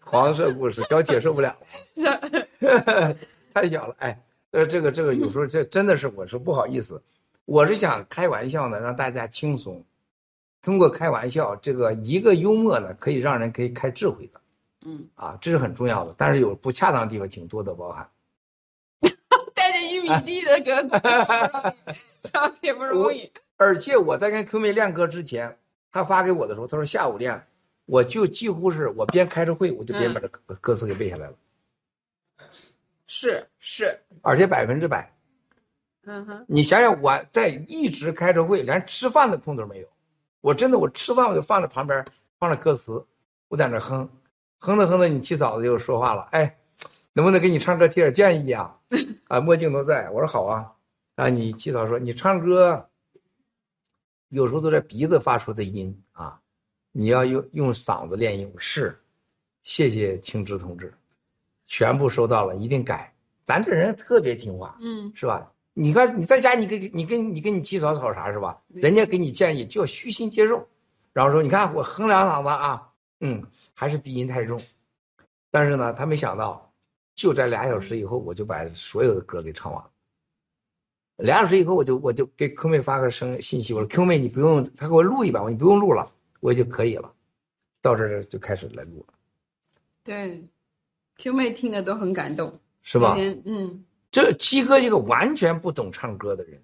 [0.00, 1.56] 黄色故事，小姐受不了，
[3.52, 3.96] 太小了。
[3.98, 4.22] 哎，
[4.52, 7.02] 呃，这个这个有时候这真的是我是不好意思，
[7.44, 9.84] 我是想开玩笑呢，让大家轻松。
[10.62, 14.40] 通过开玩笑，这个一个幽默呢，可以让人可以开智慧的。
[14.86, 18.08] 嗯，啊，这是很重要的，但是有不恰当的地方，请多多包涵。
[20.20, 21.74] 带着玉米地的哥哥，
[22.24, 23.32] 小铁不容易。
[23.56, 25.58] 而且我在跟 Q 妹练歌之前，
[25.90, 27.46] 他发给我的时候，他说下午练，
[27.86, 31.34] 我就几乎是我边开着会，我就边把这歌歌词给背下来了，
[33.06, 35.12] 是是，而且百分之百。
[36.04, 39.86] 嗯哼，你想想，我在一直开着会，连吃饭的空都没有。
[40.40, 42.04] 我真的，我吃饭我就放在旁边，
[42.40, 43.06] 放着歌词，
[43.46, 44.08] 我在那哼，
[44.58, 46.58] 哼着哼着，你七嫂子就说话了，哎，
[47.12, 48.76] 能不能给你唱歌提点建议呀？
[49.28, 50.72] 啊，墨镜都在，我说好啊。
[51.14, 52.88] 啊，你七嫂说你唱歌，
[54.28, 56.40] 有时候都在鼻子发出的音啊，
[56.90, 58.52] 你要用用嗓子练音。
[58.56, 59.02] 是，
[59.62, 60.94] 谢谢青芝同志，
[61.66, 63.14] 全部收到了，一定改。
[63.44, 65.52] 咱这人特别听话，嗯是吧？
[65.74, 68.62] 你看你在家，你跟你跟你跟你七嫂吵啥是吧？
[68.68, 70.68] 人家给你建议就要虚心接受，
[71.12, 74.62] 然后说你看我哼两嗓子啊，嗯，还是鼻音太重，
[75.50, 76.71] 但是呢，他没想到，
[77.22, 79.90] 就在俩小时以后，我就把所有的歌给唱完了。
[81.18, 87.14] 俩小时以后，我就我就给 Q 妹发个声信息，我说 Q 妹你不用，他给我录一版，我你不用录了，我就可以了。
[87.80, 89.14] 到这儿就开始来录了，
[90.02, 90.48] 对
[91.18, 96.60] ，Q 妹听的都很感动，是吧嗯这七哥一个完全不懂唱歌的人，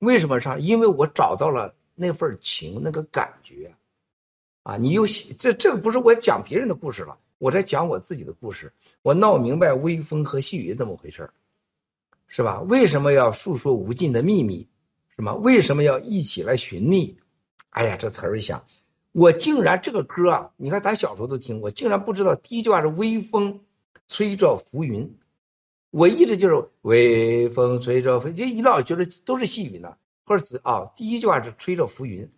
[0.00, 0.60] 为什么唱？
[0.60, 3.74] 因为我找到了那份情，那个感觉，
[4.64, 11.30] 啊，你又这这个不是我讲别人的故事了，我在讲我自己的故事，我闹明白微风和细雨怎么回事
[12.26, 12.60] 是吧？
[12.60, 14.68] 为什么要诉说无尽的秘密？
[15.14, 15.34] 是吗？
[15.34, 17.18] 为什么要一起来寻觅？
[17.70, 18.64] 哎呀，这词儿一想，
[19.12, 23.60] 我竟然这个歌啊，你看咱小时候都听，我竟然不知道第一句话是微风
[24.08, 25.16] 吹着浮云。
[25.90, 29.96] 我一直就是微风吹着飞，这一老觉得都是细雨呢。
[30.24, 32.32] 或者啊，第一句话是吹着浮云，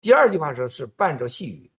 [0.00, 1.70] 第二句话说是伴着细雨，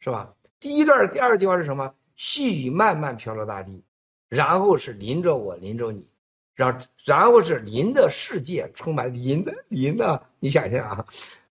[0.00, 0.34] 是吧？
[0.62, 1.92] 第一段第二句话是什么？
[2.14, 3.82] 细雨慢慢飘落大地，
[4.28, 6.06] 然后是淋着我，淋着你，
[6.54, 11.06] 然后然后是淋的世界充满淋的淋的，你想想啊，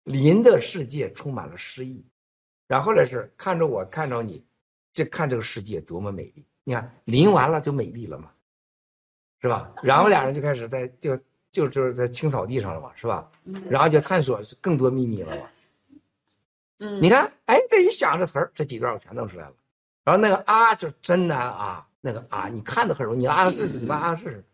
[0.06, 2.06] 淋的世界充满了诗意，
[2.68, 4.46] 然后呢是看着我，看着你，
[4.94, 6.46] 这看这个世界多么美丽。
[6.64, 8.32] 你看淋完了就美丽了嘛，
[9.42, 9.74] 是吧？
[9.84, 11.18] 然后俩人就开始在就
[11.52, 13.30] 就就是在青草地上了嘛，是吧？
[13.70, 15.50] 然后就探索更多秘密了嘛。
[16.84, 19.53] 嗯，你看，哎，这一想这词儿，这几段我全弄出来了。
[20.03, 24.45] 然后那个啊就真难啊，那个啊你看的很容易，你啊试试，你啊试试，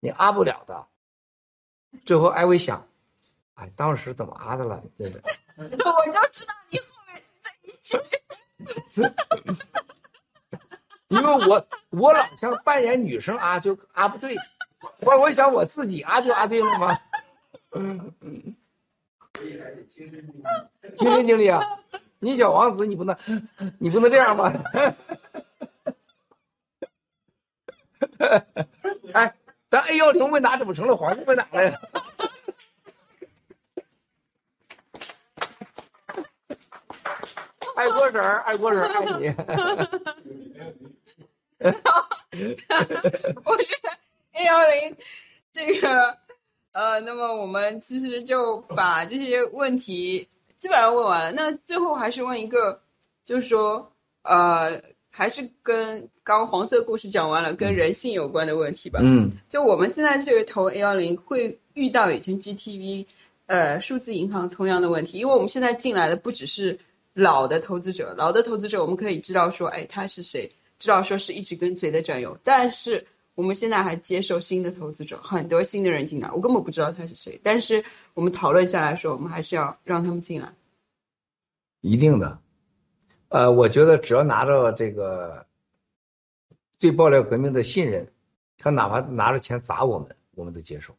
[0.00, 0.88] 你啊不了的。
[2.04, 2.88] 最后艾薇想，
[3.54, 4.82] 哎，当时怎么啊的了？
[4.98, 5.22] 真的。
[5.56, 7.98] 我就知道你后面这一句。
[11.06, 14.36] 因为我我老想扮演女生啊，就啊不对，
[14.98, 16.98] 我我想我自己啊就啊对了吗？
[17.70, 18.56] 嗯嗯。
[20.96, 21.62] 亲身经历啊，
[22.18, 23.16] 你小王子你不能
[23.78, 24.52] 你不能这样吧？
[29.12, 29.34] 哎，
[29.70, 31.80] 咱 A 幺零问答怎么成了皇帝问答了呀？
[37.76, 39.34] 爱国婶儿，爱国婶儿，爱你。
[43.44, 43.90] 我觉得
[44.32, 44.96] A 幺零
[45.54, 46.18] 这个
[46.72, 50.28] 呃，那么我们其实就把这些问题
[50.58, 51.32] 基本上问完了。
[51.32, 52.80] 那最后还是问一个，
[53.24, 53.92] 就是说
[54.22, 59.00] 呃，还是跟刚黄色故事讲完了，跟人性有关的问题吧。
[59.02, 63.06] 嗯就我们现在去投 A 幺零，会遇到以前 GTV
[63.46, 66.78] 呃数字银行同样的问题，因为我们现在进来的不只是
[67.14, 77.84] 老的投资者，老的投资者我们可以知道说，哎，他是谁，知道说是一直跟随的战友，但是我们现在还接受新的投资者，很多新的人进来，我根本不知道他是谁，但是
[78.14, 80.54] 我们讨论下来说，我们还是要让他们进来。
[81.80, 82.40] 一定的。
[83.28, 85.46] 呃，我觉得只要拿着这个
[86.78, 88.12] 对爆料革命的信任，
[88.58, 90.96] 他哪怕拿着钱砸我们，我们都接受。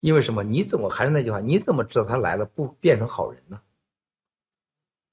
[0.00, 0.44] 因为什么？
[0.44, 1.40] 你怎么还是那句话？
[1.40, 3.60] 你怎么知道他来了不变成好人呢？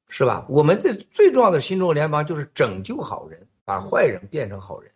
[0.10, 0.46] 是吧？
[0.50, 4.92] 我们的最重要的新中国联邦就是拯救好人，把坏人变成好人，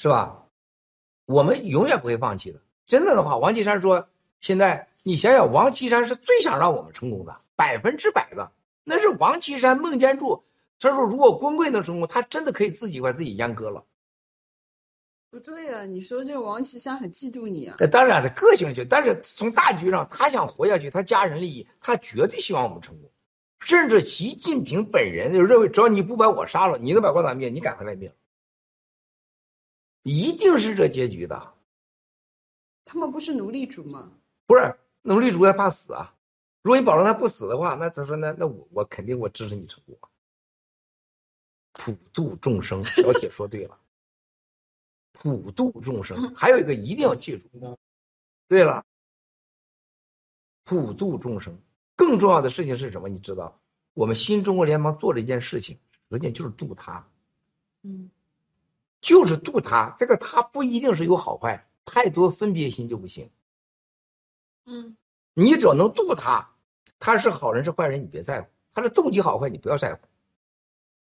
[0.00, 0.46] 是吧？
[1.26, 2.62] 我们永远不会放弃的。
[2.86, 4.08] 真的的话，王岐山说，
[4.40, 8.50] 现在你想想，王岐山是最想让我们成功的，百分之百的。
[8.82, 10.42] 那是王岐山、孟建柱。
[10.78, 13.84] 他说，如果光棍能成功，他真的可以自己把自己阉割了。
[15.30, 17.76] 不对呀、你说这个王岐山很嫉妒你啊。
[17.78, 23.10] 那当然，他个性就，但是从大局上，他想活下去，他家人利益，他绝对希望我们成功。
[23.60, 28.14] 甚至习近平本人就认为，只要你不把我杀了，你能把共产党灭，你赶快来灭，
[30.02, 31.54] 一定是这结局的。
[32.84, 34.12] 他们不是奴隶主吗？
[34.46, 36.14] 不是奴隶主他怕死啊。
[36.62, 40.08] 如果你保证他不死的话，那他说那那我我肯定我支持你成功啊。
[41.72, 43.78] 普度众生， 小铁说对了，
[45.12, 46.34] 普度众生。
[46.34, 47.78] 还有一个一定要记住，
[48.48, 48.84] 对了，
[50.64, 51.58] 普度众生。
[51.94, 53.08] 更重要的事情是什么？
[53.08, 53.60] 你知道，
[53.94, 55.78] 我们新中国联邦做了一件事情，
[56.08, 57.08] 人家就是渡他，
[57.82, 58.10] 嗯
[59.00, 59.94] 就是度他。
[59.98, 63.30] 这个他不一定是有好坏，太多分别心就不行。
[64.66, 64.96] 嗯
[65.34, 66.50] 你只要能度他，
[66.98, 70.00] 他是好人是坏人你别在乎，他的动机好坏你不要在乎。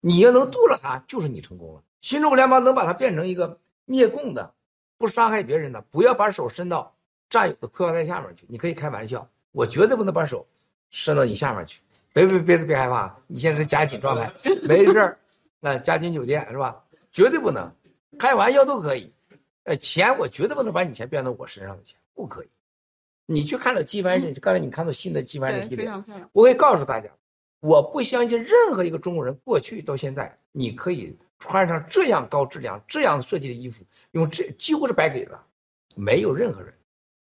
[0.00, 1.82] 你要能度了他，就是你成功了。
[2.00, 4.54] 新中国联邦能把他变成一个灭共的、
[4.98, 6.94] 不伤害别人的，不要把手伸到
[7.30, 8.44] 战友的裤腰带下面去。
[8.48, 10.46] 你可以开玩笑，我绝对不能把手
[10.90, 11.80] 伸到你下面去。
[12.12, 14.32] 别别别别害怕，你现在是加紧状态，
[14.62, 15.18] 没事儿。
[15.60, 16.84] 那嘉锦酒店是吧？
[17.12, 17.76] 绝对不能
[18.18, 19.12] 开玩笑都可以。
[19.64, 22.48] 呃，钱我绝对不能把你钱变到我身上的钱，不可以。
[23.26, 26.28] 你去看了纪梵希，刚才你看到新的纪梵希对，系列。
[26.32, 27.10] 我可以告诉大家，
[27.60, 35.44] 我不相信任何一个中国人过去到现在，你可以穿上这样高质量、这样设计的衣服，用这几乎是白给的，
[35.94, 36.74] 没有任何人。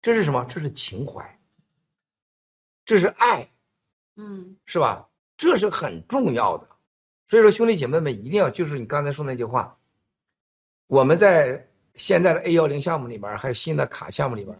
[0.01, 0.45] 这是什么？
[0.45, 1.39] 这是情怀，
[2.85, 3.47] 这是爱，
[4.15, 5.09] 嗯是吧？
[5.37, 6.74] 这是很重要的。
[7.27, 9.77] 所以说，兄弟姐妹们一定要就是你刚才说那句话，
[10.87, 14.57] 我们在现在的 A 幺零项目里边，还有新的卡项目里边，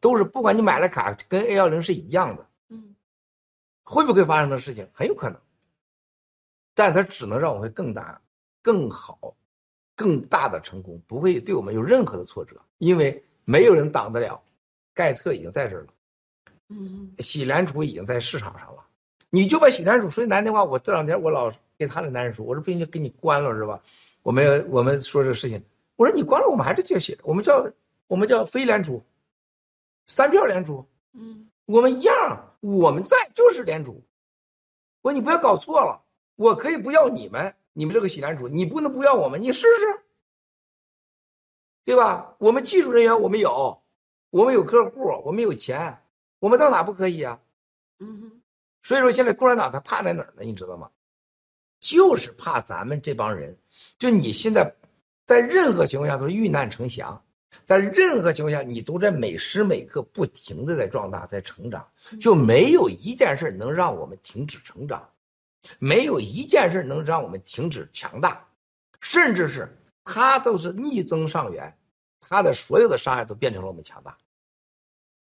[0.00, 2.46] 都是不管你买了卡，跟 A 幺零是一样的。
[2.68, 2.94] 嗯。
[3.84, 4.88] 会不会发生的事情？
[4.92, 5.40] 很有可能，
[6.74, 8.20] 但它只能让我们更大、
[8.62, 9.36] 更好、
[9.96, 14.42] 更大的成功，不会对我们有任何的挫折，因为没有人挡得了。
[14.94, 15.88] 盖特已经在这儿了，
[16.68, 18.84] 嗯洗脸储已经在市场上了，
[19.30, 21.50] 你就把洗脸储说句难听话，我这两天我老
[21.86, 23.82] 给他的男人说，我说不行就给你关了是吧？
[24.22, 25.62] 我们我们说这事情，
[25.96, 27.72] 我说你关了，我们还是叫写，我们叫
[28.06, 29.04] 我们叫非联储，
[30.06, 30.86] 三票联储。
[31.12, 34.02] 嗯我们一样，我们在就是联储。
[35.00, 36.02] 我说你不要搞错了，
[36.36, 40.02] 我可以不要你们，你们这个洗联储，你不能不要我们，你试试。
[41.84, 42.36] 对吧？
[42.38, 43.82] 我们技术人员我们有，
[44.30, 45.98] 我们有客户，我们有钱，
[46.38, 47.40] 我们到哪不可以啊？
[47.98, 48.42] 嗯哼，
[48.82, 50.42] 所以说现在共产党他怕在哪儿呢？
[50.42, 50.90] 你知道吗？
[51.82, 53.58] 就是怕咱们这帮人，
[53.98, 54.76] 就你现在
[55.26, 57.24] 在任何情况下都是遇难成祥，
[57.66, 61.88] 在任何情况下你都在每时每刻不停的在壮大，在成长，
[62.20, 65.08] 就没有一件事能让我们停止成长，
[65.80, 68.46] 没有一件事能让我们停止强大，
[69.00, 71.76] 甚至是他都是逆增上缘，
[72.20, 74.18] 他的所有的伤害都变成了我们强大。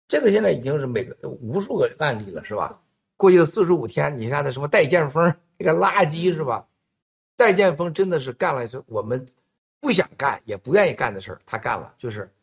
[0.08, 2.82] 这个现在已经是每个无数个案例了，是吧？
[3.16, 6.68] 过去的四十五天，你看那什么戴剑锋那个垃圾是吧？
[7.36, 9.28] 戴建锋真的是干了这我们
[9.80, 12.34] 不想干也不愿意干的事儿，他干了，就是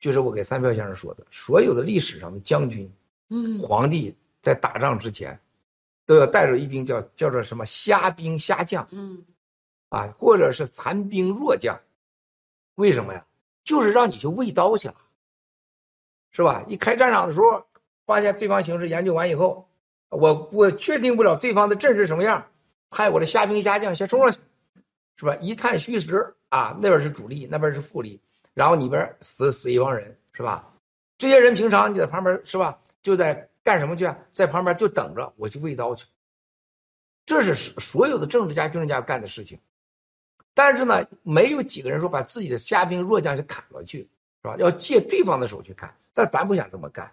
[0.00, 2.92] 就是我给三票先生说的，所有的历史上的将军、
[3.30, 5.40] 嗯皇帝在打仗之前
[6.04, 9.24] 都要带着一兵叫叫做什么虾兵虾将嗯
[9.88, 11.80] 啊，或者是残兵弱将，
[12.74, 13.26] 为什么呀？
[13.62, 14.96] 就是让你去喂刀去了，
[16.32, 16.64] 是吧？
[16.68, 17.66] 一开战场的时候，
[18.04, 19.68] 发现对方形势，研究完以后，
[20.14, 22.46] 我我确定不了对方的阵势什么样，
[22.90, 24.38] 派我的虾兵虾将先冲上去，
[25.16, 25.36] 是吧？
[25.36, 28.20] 一探虚实啊，那边是主力，那边是副力，
[28.54, 30.72] 然后你边死死一帮人，是吧？
[31.18, 32.80] 这些人平常你在旁边是吧？
[33.02, 34.18] 就在干什么去啊？
[34.32, 36.06] 在旁边就等着我去喂刀去，
[37.26, 39.60] 这是所有的政治家、军事家干的事情。
[40.54, 44.08] 但是呢，没有几个人说把自己的虾兵弱将去砍了去，
[44.42, 44.56] 是吧？
[44.58, 47.12] 要借对方的手去砍，但咱不想这么干。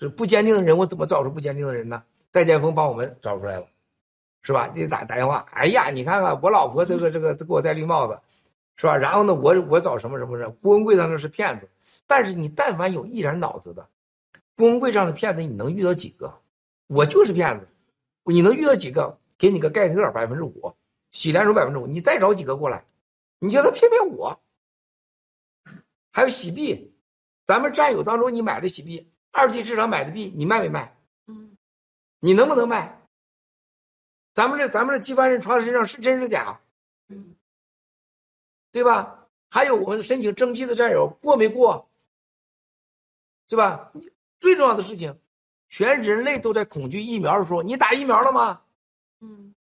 [0.00, 2.02] 是不坚定的人，我怎么找出不坚定的人呢？
[2.32, 3.68] 戴剑锋帮我们找出来了，
[4.42, 4.72] 是吧？
[4.74, 8.20] 你打打电话，哎呀，你看看我老婆这个这个给我戴绿帽子，
[8.76, 8.96] 是吧？
[8.96, 10.52] 然后呢，我我找什么什么人？
[10.56, 11.68] 郭文贵他那是骗子，
[12.06, 13.88] 但是你但凡有一点脑子的，
[14.56, 16.40] 郭文贵这样的骗子，你能遇到几个？
[16.88, 17.68] 我就是骗子，
[18.24, 19.18] 你能遇到几个？
[19.38, 20.74] 给你个盖特百分之五，
[21.10, 22.84] 喜莲珠百分之五，你再找几个过来，
[23.40, 24.40] 你叫他骗骗我。
[26.12, 26.94] 还有洗币，
[27.44, 30.96] 咱们战友当中你买的洗币，二级市场买的币，你卖没卖？
[32.22, 33.00] 嗯你能不能卖？
[34.32, 36.60] 咱们这咱们这接班人传身上是真是假，
[37.08, 37.34] 嗯
[38.70, 39.26] 对吧？
[39.50, 41.90] 还有我们申请征集的战友过没过，
[43.48, 43.92] 对吧？
[44.40, 45.18] 最重要的事情，
[45.68, 48.62] 全人类都在恐惧疫苗的时候，你打疫苗了吗？
[49.20, 49.54] 嗯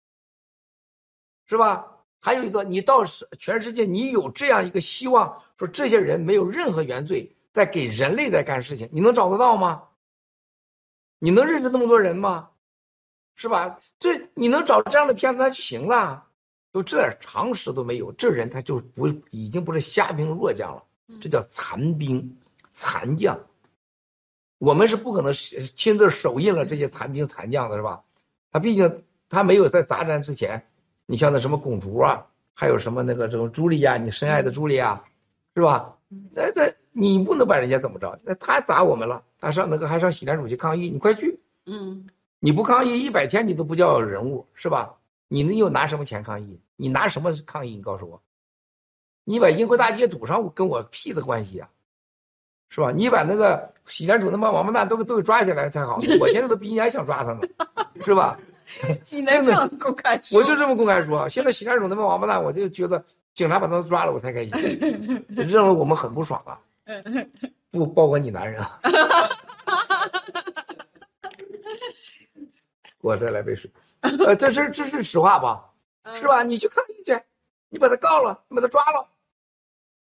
[1.48, 1.98] 是吧？
[2.20, 9.89] 还有一个，你到世全世界，你有这样一个希望，说这些人没有任何原罪，在给人类在干事情，你能找得到吗？
[11.20, 12.50] 你能认识那么多人吗？
[13.36, 13.80] 是吧？
[14.00, 16.26] 这你能找这样的骗子，那就行了。
[16.74, 20.84] 就这点常识都没有，这人他就不已经不是虾兵弱将了，
[21.20, 22.38] 这叫残兵
[22.72, 23.40] 残将。
[24.58, 28.04] 我们是不可能亲自手印了这些残兵残将的，是吧？
[28.52, 30.68] 他毕竟他没有在杂战之前，
[31.06, 35.06] 你像那什么公主啊，还有什么那个这种朱莉亚，你深爱的朱莉亚，
[35.56, 35.98] 是吧？
[36.10, 38.20] 那那你不能把人家怎么着？
[38.24, 41.40] 那他砸我们了，他上那个还上喜莲主去抗议，你快去！
[41.66, 42.08] 嗯
[42.40, 44.96] 你不抗议一百天，你都不叫人物，是吧？
[45.28, 46.60] 你能又拿什么钱抗议？
[46.76, 47.76] 你拿什么抗议？
[47.76, 48.22] 你告诉我，
[49.26, 51.70] 你把英国大街堵上，我跟我屁的关系啊，
[52.70, 52.92] 是吧？
[52.92, 57.42] 你把那个喜莲主他妈王八蛋都给都给抓起来才好，我现在都比你还想抓他呢，
[58.06, 58.40] 是吧？
[59.10, 60.40] 你能这样公开说？
[60.40, 63.04] 我就这么公开说，现在喜莲主他妈王八蛋，我就觉得
[63.34, 66.62] 警察把他们抓了，我才开心， 认为我们很不爽啊，
[67.72, 68.80] 不包括你男人啊。
[73.02, 73.72] 我再来杯水，
[74.02, 75.74] 呃，这是这是实话吧？
[76.16, 76.44] 是吧？
[76.44, 77.22] 你去抗议去，
[77.70, 79.10] 你把他告了，你把他抓了，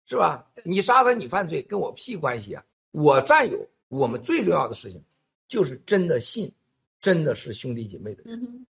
[0.07, 0.51] 是吧？
[0.65, 2.65] 你杀他，你犯罪，跟我屁关系啊！
[2.91, 5.05] 我战友，我们最重要的事情
[5.47, 6.55] 就是真的信，
[7.01, 8.67] 真的是兄弟姐妹的人。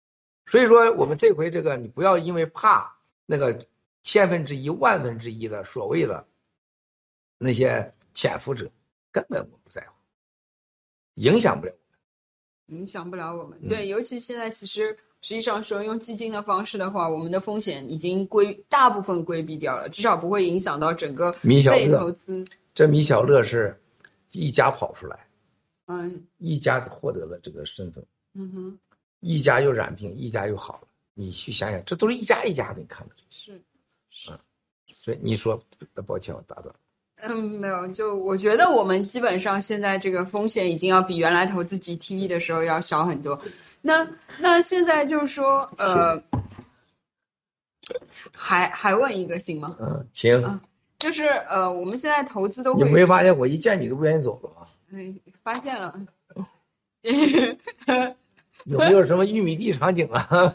[0.46, 3.66] 所以说，我们这回这个，你不要因为怕那个
[4.02, 6.28] 千分之一、万分之一的所谓的
[7.38, 8.72] 那些潜伏者，
[9.12, 9.94] 根本我不在乎，
[11.14, 11.74] 影响不了
[12.66, 12.80] 我们。
[12.80, 13.60] 影响不了我们。
[13.62, 22.46] 嗯对，尤其现在其实实际上说用基金的方式的话，我们的风险已经规大部分规避掉了，至少不会影响到整个被米小乐投资。
[22.74, 23.80] 这米小乐是
[24.32, 25.28] 一家跑出来，
[25.86, 28.04] 嗯一家获得了这个身份，
[28.34, 28.80] 嗯哼，
[29.20, 30.88] 一家又染病，一家又好了。
[31.14, 33.14] 你去想想，这都是一家一家的，你看着。
[33.30, 33.62] 是。
[34.96, 35.64] 所以你说，
[36.08, 36.74] 抱歉，我打断。
[37.22, 43.42] 嗯，没有，就我觉得我们基本上现在这个风险已经要比原来投资 GTV 的时候要小很多。
[43.82, 44.08] 那
[44.40, 46.24] 那现在就是说，呃，
[48.34, 49.76] 还还问一个行吗？
[49.80, 50.42] 嗯，行。
[50.44, 50.62] 啊
[51.00, 54.66] 就是呃，我们现在投资都会你会没发现我一见你都不愿意走了吗？
[54.90, 55.94] 嗯，发现了。
[58.64, 60.28] 有没有什么玉米地场景啊？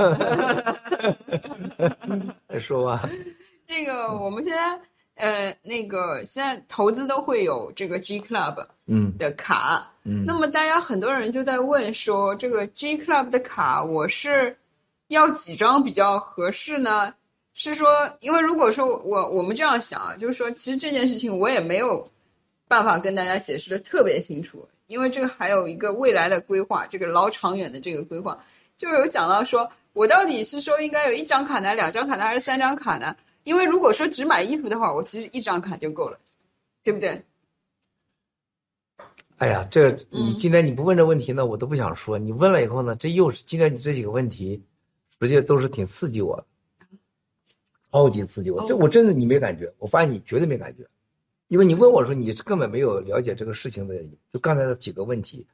[2.58, 3.08] 说吧。
[3.64, 4.80] 这个我们现在
[5.14, 14.56] 呃，那个现在投资都会有这个 G Club 嗯的卡，嗯，那么大家很多人就在问说，这个 G Club 的卡我是
[15.08, 17.14] 要几张比较合适呢？
[17.54, 22.08] 是说，因为如果说我我们这样想啊，就是说，其实这件事情我也没有
[22.66, 28.42] 办法跟大家解释的特别清楚，因为这个还有一个未来的规划，这个老长远的这个规划，
[28.78, 33.16] 就有讲到说我到底是说应该有一张卡呢，两张卡呢，还是三张卡呢？
[33.44, 36.18] 因为如果说只买衣服的话，我其实一张卡就够了，
[36.82, 37.24] 对不对？
[39.38, 42.18] 哎呀，这嗯你今天你不问这问题呢，我都不想说。
[42.18, 44.62] 你问了以后呢，这又是今天你这几个问题，
[45.20, 46.46] 实际都是挺刺激我的，
[47.90, 48.68] 超级刺激我。
[48.68, 50.86] 这哦我真的你没感觉，我发现你绝对没感觉，
[51.48, 55.48] 因为你问我说你根本没有了解这个事情的，就刚才的几个问题，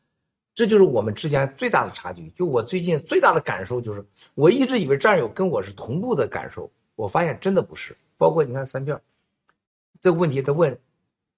[0.55, 2.29] 这就是我们之间最大的差距。
[2.37, 4.05] 就我最近最大的感受就是，
[4.35, 7.97] 我一直以为战友跟我是同步的感受，我发现真的不是。
[8.17, 9.01] 包括你看三票，
[10.01, 10.81] 这个问题他问。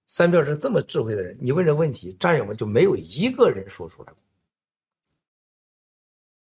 [0.06, 4.16] 三票是这么智慧的人，你问这问题，战友们就没有一个人说出来过。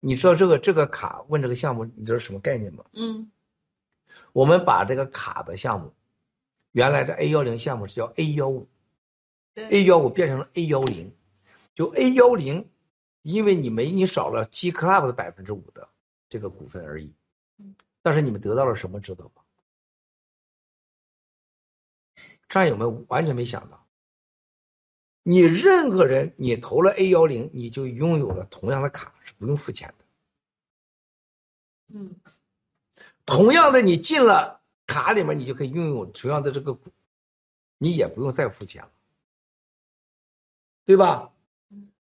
[0.01, 2.87] 你知道这个这个卡问这个项目，你知道什么概念吗？
[2.95, 3.31] 嗯
[4.33, 5.93] 我们把这个卡的项目，
[6.71, 8.69] 原来这 A 幺零项目是叫 A 幺五
[9.53, 11.13] 对，A 幺五变成了 A 幺零，
[11.75, 12.71] 就 A 幺零，
[13.21, 15.91] 因为你没你少了 G Club 的百分之五的
[16.31, 17.13] 这个股份而已，
[18.03, 19.43] 但是你们得到了什么知道吗？
[22.49, 23.87] 战友们完全没想到，
[25.23, 30.05] 你任何人你投了 A 幺零，你就拥有了同样的卡，是不用付钱的。
[31.95, 32.21] 嗯
[33.25, 36.91] 同样的，你进了卡里面，你就可以拥有同样的这个股，
[37.79, 38.91] 你也不用再付钱了，
[40.85, 41.33] 对吧？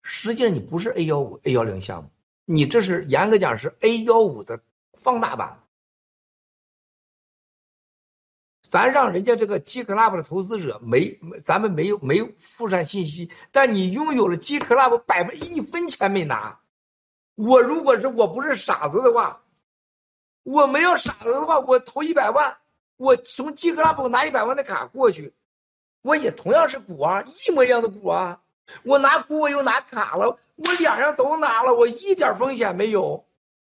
[0.01, 2.09] 实际上你不是 A 幺五、A 幺零项目，
[2.43, 4.63] 你这是严格讲是 A 幺五的
[4.93, 5.63] 放大版。
[8.71, 16.59] 咱让人家这个 G Club 的投资者没，咱们没有没有附上信息，但你拥有了 G Club 百分一分钱没拿。
[17.35, 19.41] 我如果是我不是傻子的话，
[20.43, 22.59] 我没有傻子的话，我投一百万，
[22.95, 25.33] 我从 G Club 拿一百万的卡过去，
[26.01, 28.39] 我也同样是股啊，一模一样的股啊。
[28.83, 33.25] 我拿股，我又拿卡了，我两样都拿了，我一点风险没有。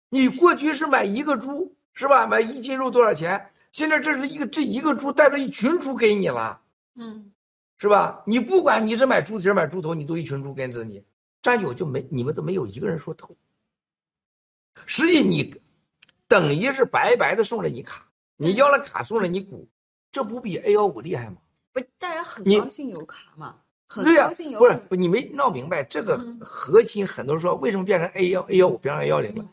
[0.07, 2.25] 你过去是买一个猪是吧？
[2.25, 3.49] 买一斤肉多少钱？
[3.73, 6.61] 现在这是一个这一个猪带着一群猪给你了，
[6.95, 7.33] 嗯
[7.79, 8.23] 是吧？
[8.27, 11.03] 你不管你是买猪蹄儿买猪头，你都一群猪跟着你，
[11.41, 13.35] 战友就没你们都没有一个人说透。
[14.85, 15.55] 实际你
[16.27, 19.67] 等于是白白的送了你卡，你要了卡送了你股，
[20.11, 21.37] 这不比 A 幺五厉害吗？
[21.73, 29.49] 不，大家很你高兴有卡嘛，很对呀、高兴有不是不你没闹明白这个嗯核心，很多人说为什么变成 A 幺 A 幺五变成 A 幺零了嗯？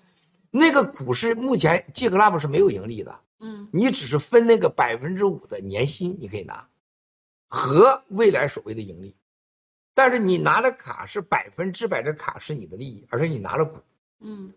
[0.51, 6.69] 那个股是目前 G Club 是没有盈利的，嗯你只是分那个百分之五的年薪，你可以拿
[7.49, 9.17] 和未来所谓的盈利，
[9.95, 13.81] 但是你拿的卡是百分之百的卡是你的利益，而且你拿了股，
[14.21, 14.53] 嗯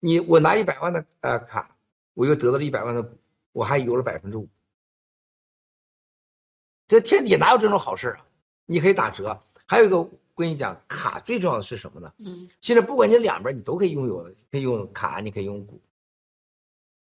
[0.00, 1.76] 你我拿一百万的呃卡，
[2.14, 3.16] 我又得到了一百万的股，
[3.52, 4.48] 我还有了百分之五，
[6.86, 8.26] 这天底下哪有这种好事啊？
[8.66, 12.12] 你可以打折，还有一个我跟你讲，卡最重要的是什么呢？
[12.18, 15.80] 嗯现在不管你两边你都可以拥有的，可以用卡，你可以用股。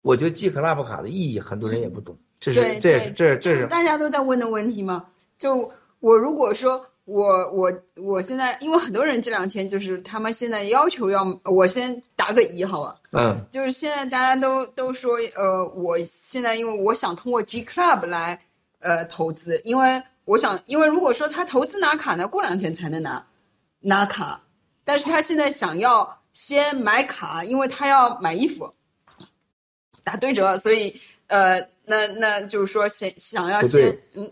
[0.01, 5.07] 我觉得 G Club 卡的意义很多人也不懂，这是这也是对这这是大家都在问的问题嘛。
[5.37, 12.95] 就我如果说我我我现在，因为很多人这两天就是他们现在要求要，我先打个一好吧。
[13.11, 18.41] 嗯就是现在大家都都说，呃，我现在因为我想通过 G Club 来
[18.79, 23.25] 呃投资，因为我想，因为如果说他投资拿卡呢，过两天才能拿
[23.79, 24.43] 拿卡，
[24.85, 28.73] 但是他现在想要先买卡，因为他要买衣服
[30.09, 34.31] 打对折，所以呃，那那就是说想想要先嗯。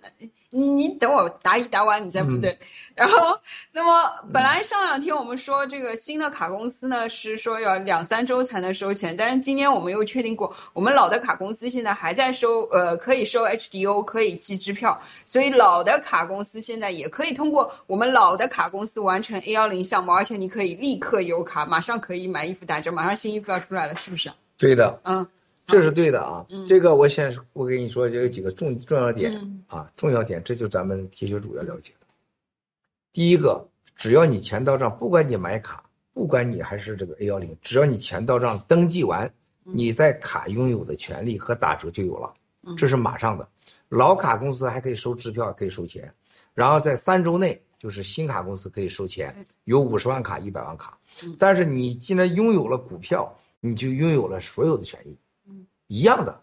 [0.49, 2.57] 你你等我答疑答完，你再不嗯对。
[2.95, 3.39] 然后，
[3.73, 24.31] 那么本来上两天我们说这个新的卡公司呢是说要两三周才能收钱，但是今天我们又确定过，我们老的卡公司现在还在收，呃，可以收 HDO，可以寄支票，所以老的卡公司现在也可以通过我们老的卡公司完成 A 幺零项目，而且你可以立刻有卡，马上可以买衣服打折，马上新衣服要出来了，是不是？
[24.57, 25.27] 对的，嗯
[25.67, 26.45] 这是对的啊。
[26.49, 32.07] 嗯这个我先我跟你说，就有几个重重要点、嗯啊，重要点，这就咱们铁血主要了解的。
[33.13, 39.33] 第一个，只要你钱到账，不管你买卡，不管你还是这个 A 幺零，只要你钱到账登记完，
[39.65, 42.33] 嗯你在卡拥有的权利和打折就有了，
[42.63, 43.49] 嗯这是马上的。
[43.89, 46.13] 老卡公司还可以收支票，可以收钱，
[46.53, 51.35] 然后在三周内，就是新卡公司可以收钱，有五十万卡、一百万卡嗯。
[51.37, 55.17] 但是你既然拥有了股票，你就拥有了所有的权益，嗯
[55.87, 56.41] 一样的。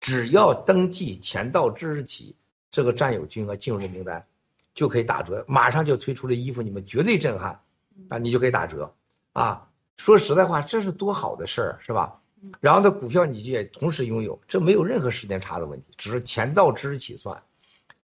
[0.00, 2.36] 只要登记前到之日起，
[2.70, 4.26] 这个占有金额进入这名单，
[4.74, 7.62] 就可以打折，马上就推出的衣服，你们绝对震撼
[8.10, 8.18] 啊！
[8.18, 8.94] 你就可以打折
[9.32, 9.70] 啊！
[9.96, 12.20] 说实在话，这是多好的事儿，是吧？
[12.60, 17.42] 然后呢，股票你就也同时拥有，这没有任何时间差的问题，只是钱到之日起算。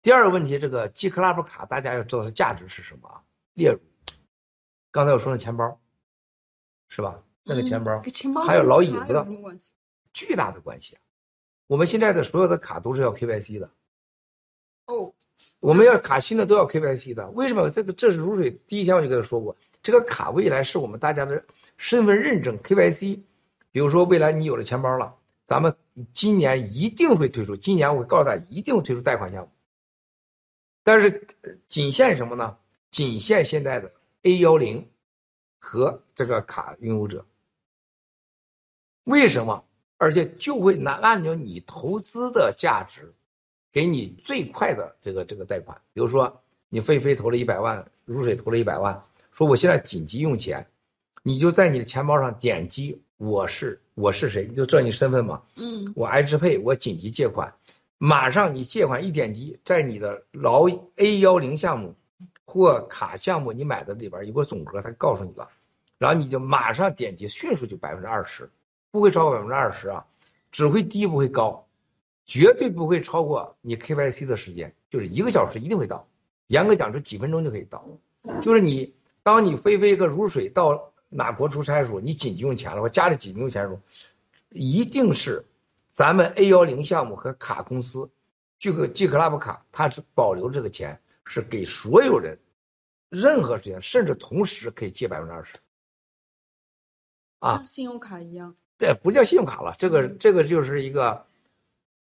[0.00, 3.22] 第二个问题，这个 G Club 卡大家要知道它价值是什么啊？
[3.54, 3.80] 列入
[4.92, 5.80] 刚才我说的钱包，
[6.88, 7.22] 是吧？
[7.42, 9.26] 那个钱包跟钱包还有老椅子的？
[10.18, 11.00] 巨大的关系啊！
[11.68, 13.70] 我们现在的所有的卡都是要 KYC 的，
[14.86, 15.14] 哦，
[15.60, 17.30] 我们要卡新的都要 KYC 的。
[17.30, 17.70] 为什么？
[17.70, 18.50] 这个这是如水。
[18.50, 21.44] 第一天我就跟他说过，这个卡未来是我们大家的
[21.76, 23.20] 身份认证 KYC。
[23.70, 25.14] 比如说，未来你有了钱包了，
[25.46, 25.76] 咱们
[26.12, 27.54] 今年一定会推出。
[27.54, 29.52] 今年我会告诉大家，一定会推出贷款项目。
[30.82, 32.58] 但是呃仅限什么呢？
[32.90, 33.92] 仅限现在的
[34.22, 34.90] A 幺零
[35.60, 37.24] 和这个卡拥有者。
[39.04, 39.67] 为什么？
[39.98, 43.12] 而且就会拿按照你投资的价值，
[43.72, 45.82] 给你最快的这个这个贷款。
[45.92, 50.68] 比如说，你飞飞投了一百万，如水投了一百万，说我现在紧急用钱，
[51.22, 55.42] 你就在你的钱包上点击我是我是谁，你就知道你身份嘛。
[55.56, 57.54] 嗯我爱支配，我紧急借款，
[57.98, 61.96] 马上你借款一点击，在你的劳 A 幺零项目
[62.44, 65.50] 或卡项目你买的里边有个总额，它告诉你了，
[65.98, 68.50] 然后你就马上点击，迅速就百分之二十，
[68.90, 70.06] 不会超过百分之二十啊，
[70.50, 71.66] 只会低不会高，
[72.26, 76.08] 绝对不会超过你 KYC 的时间，就是一个小时一定会到，
[76.46, 77.86] 严格讲是几分钟就可以到，
[78.42, 83.80] 就是你当你飞飞个如水到哪国出差的时候，你紧急用钱了，或家里紧急用钱的时候，
[84.50, 85.44] 一定是
[85.92, 88.10] 咱们 A 幺零项目和卡公司，
[88.58, 92.38] 这个 G Club 卡，它是保留这个钱，是给所有人，
[93.10, 95.52] 任何时间，甚至同时可以借百分之二十。
[97.40, 98.56] 啊像，信用卡一样。
[98.78, 101.24] 这不叫信用卡了，这个这个就是一个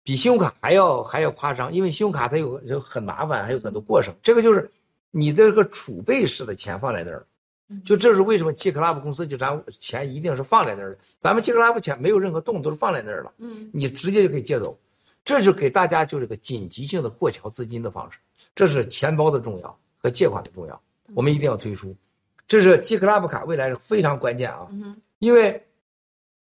[0.02, 4.14] 比信用卡还要还要夸张，因为信用卡它有有很麻烦，还有很多过程。
[4.22, 4.72] 这个就是
[5.10, 7.26] 你这个储备式的钱放在那儿
[7.68, 14.78] 了，就这是为什么 G Club 公司就咱钱一定是放在那儿的，咱们 G Club 钱没有任何动，都是放在那儿了，嗯你直接就可以借走。
[15.24, 18.18] 这是给大家就是个紧急性的过桥资金的方式，
[18.54, 20.82] 这是钱包的重要和借款的重要，
[21.14, 21.96] 我们一定要推出。
[22.46, 24.66] 这是 G Club 卡未来是非常关键啊。
[24.70, 25.66] 嗯因为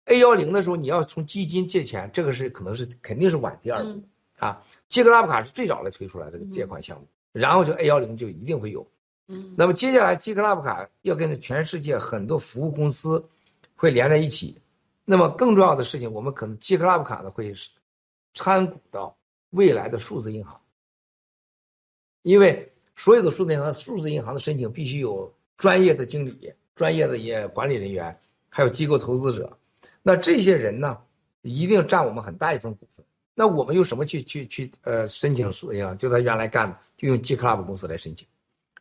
[0.05, 4.03] A 幺零的时候，你要从基金借钱，这个是可能是肯定是晚第二步、嗯
[4.37, 4.63] 啊。
[4.89, 8.87] 杰克拉布卡是最早来推出来这个借款项目，然后就 A 幺零就一定会有。
[9.27, 13.29] 嗯那么接下来 G Club 卡要跟全世界很多服务公司
[13.75, 14.59] 会连在一起。
[15.05, 17.69] 那么更重要的事情，我们可能 G Club 卡呢会是
[18.33, 19.15] 参股到
[19.49, 20.59] 未来的数字银行，
[22.21, 28.19] 因为所有的数字银行数字银行的申请必须有专业的经理、专业的也管理人员，
[28.49, 29.57] 还有机构投资者。
[30.03, 30.99] 那这些人呢，
[31.41, 33.05] 一定占我们很大一部分股份。
[33.33, 35.97] 那我们用什么去去去呃申请数字银行？
[35.97, 38.27] 就他原来干的，就用 G Club 公司来申请。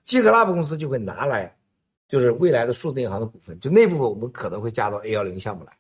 [0.05, 1.57] G Club 公司就会拿来，
[2.09, 5.73] 就是未来的数字银行的股份，就那部分我们可能会加到 A 幺零项目来。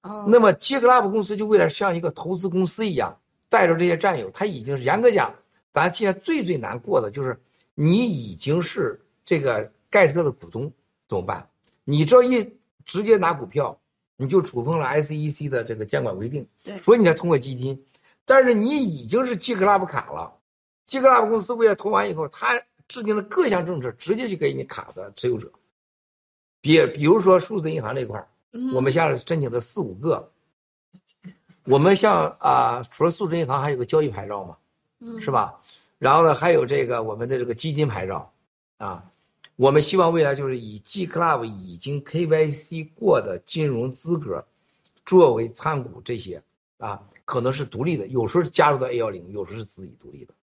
[0.00, 5.36] 哦，那么 G Club 公司就为了像一个投资公司一样，带着这些战友，他已经是严格讲，
[5.70, 7.40] 咱现在最最难过的就是
[7.74, 10.72] 你已经是这个盖特的股东
[11.06, 11.48] 怎么办？
[11.84, 13.78] 你这一直接拿股票，
[14.16, 17.84] 你就触碰了 SEC 的这个监管规定，对所以你才通过基金。
[18.24, 20.38] 但是你已经是 G Club 卡了
[20.86, 25.52] ，G Club 公司为了投完以后，他制定了各项政策，直接就给你卡的持有者。
[26.60, 28.26] 比比如说数字银行这一块
[28.74, 30.30] 我们下来申请了四五个。
[31.64, 34.56] 我们像啊、除了数字银行，还有个交易牌照嘛，
[35.00, 35.30] 嗯是？
[35.30, 35.60] 吧？
[35.98, 38.32] 然后呢，还有这个我们的这个基金牌照
[38.76, 39.10] 啊。
[39.56, 44.46] 我们希望未来就是以 G Club 已经 KYC 过的金融资格
[45.06, 46.42] 作为参股这些
[46.78, 50.34] 啊，可能是独立的，有时候加入到 A 幺零，有时候是自己独立的。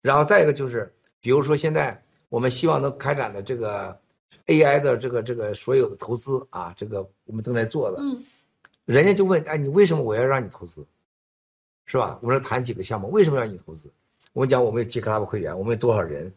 [0.00, 4.00] 然后再一个就是，比如说现在我们希望能开展的这个
[4.46, 8.24] AI 的这个这个所有的投资啊，这个我们正在做的，嗯
[8.84, 10.86] 人家就问，哎，你为什么我要让你投资，
[11.86, 12.20] 是吧？
[12.22, 13.90] 我说谈几个项目，为什么让你投资？
[14.32, 16.32] 我们讲我们有 G Club 会员，我们有多少人，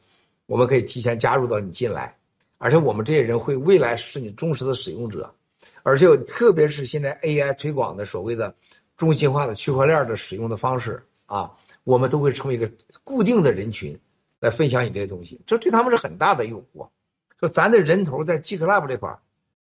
[0.50, 2.18] 我们可以提前加入到你进来，
[2.58, 5.36] 而且我们这些人会未来是你忠实的使用者，
[5.84, 8.56] 而且特别是现在 AI 推广的所谓的
[8.98, 11.52] 中心化的区块链的使用的方式啊，
[11.84, 12.72] 我们都会成为一个
[13.04, 14.00] 固定的人群
[14.40, 16.90] 来分享你这些东西，这对他们是很大的诱惑。
[17.40, 19.20] 说咱的人头在 G Club 这块，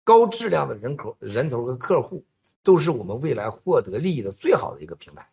[0.03, 2.25] 高质量的人口、人头和客户，
[2.63, 5.29] 都是我们未来获得利益的最好的一个平台。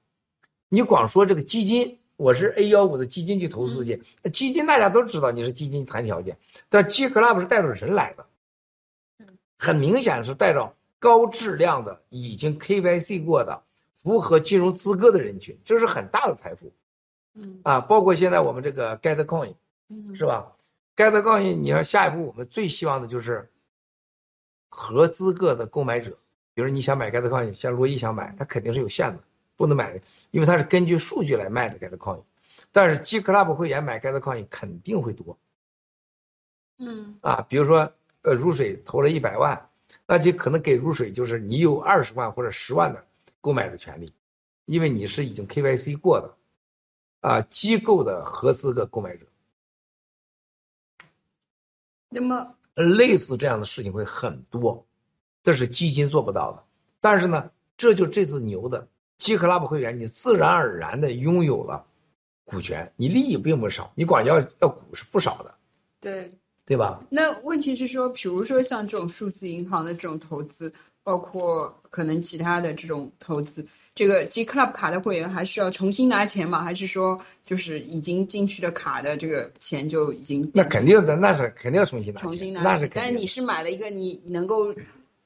[0.68, 6.36] 你光说这个基金，我是 A 幺五的基金去投资去，基金大家都知道你是基金谈条件，
[6.68, 8.26] 但 G Club 是带着人来的，
[9.56, 13.62] 很明显是带着高质量的已经 KYC 过的、
[13.92, 16.72] 符合金融资格的人群，这是很大的财富
[17.34, 17.80] 嗯啊。
[17.80, 19.54] 包括现在我们这个 GetCoin
[19.88, 20.56] 嗯是吧
[20.96, 23.48] ？GetCoin，你要下一步我们最希望的就是
[24.68, 26.18] 合资格的购买者，
[26.54, 29.22] 比如你想买 GetCoin，像罗伊想买，他肯定是有限的，
[29.58, 32.22] 不能买，因为它是根据数据来卖的 GetCoin。
[32.72, 35.36] 但是 G Club 会员买 GetCoin 肯定会多
[36.78, 39.68] 嗯啊，比如说呃如水投了一百万，
[40.06, 43.04] 那就可能给如水就是你有二十万或者十万的
[43.40, 44.12] 购买的权利，
[44.64, 46.36] 因为你是已经 KYC 过的
[47.20, 49.26] 啊机构的合资格购买者。
[52.10, 54.86] 那么类似这样的事情会很多，
[55.42, 56.64] 这是基金做不到的。
[57.00, 58.88] 但是呢，这就这次牛的
[59.18, 61.84] G Club 会员，你自然而然的拥有了
[62.44, 65.54] 股权，你利益并不少，你管要要股是不少的，
[66.00, 66.32] 对，
[66.64, 67.02] 对吧？
[67.10, 70.72] 那问题是说，比如说像这种数字银行的这种投资，
[71.02, 76.62] 包括可能其他的这种投资，这个 G Club 卡的会员还需要重新拿钱吗？
[76.62, 82.92] 还是说就是已经进去的卡的这个钱就已经那肯定的，那是肯定要重新拿钱，重新拿那是钱？
[82.94, 83.26] 但是你。
[83.26, 84.74] 是买了一个你能够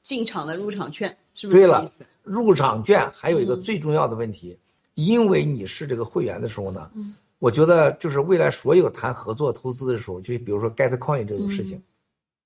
[0.03, 2.05] 进场的入场券，是不是对了这个意思？
[2.23, 4.57] 入场券还有一个嗯最重要的问题，
[4.95, 11.83] 因为你是这个会员的时候呢，嗯我觉得就是未来所有谈合作投资的时候，就比如说 GetCoin 这种事情，嗯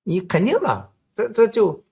[0.04, 1.84] 你肯定的，这这就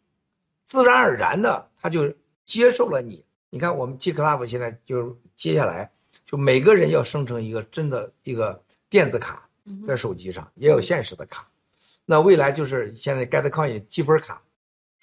[0.64, 2.14] 自然而然的他就
[2.46, 3.24] 接受了你。
[3.52, 5.92] 你看我们 G Club 现在就是接下来
[6.26, 9.48] 就每个人要生成一个真的一个电子卡
[9.86, 11.48] 在手机上，也有现实的卡。
[12.06, 14.42] 那未来就是现在 GetCoin 积分卡，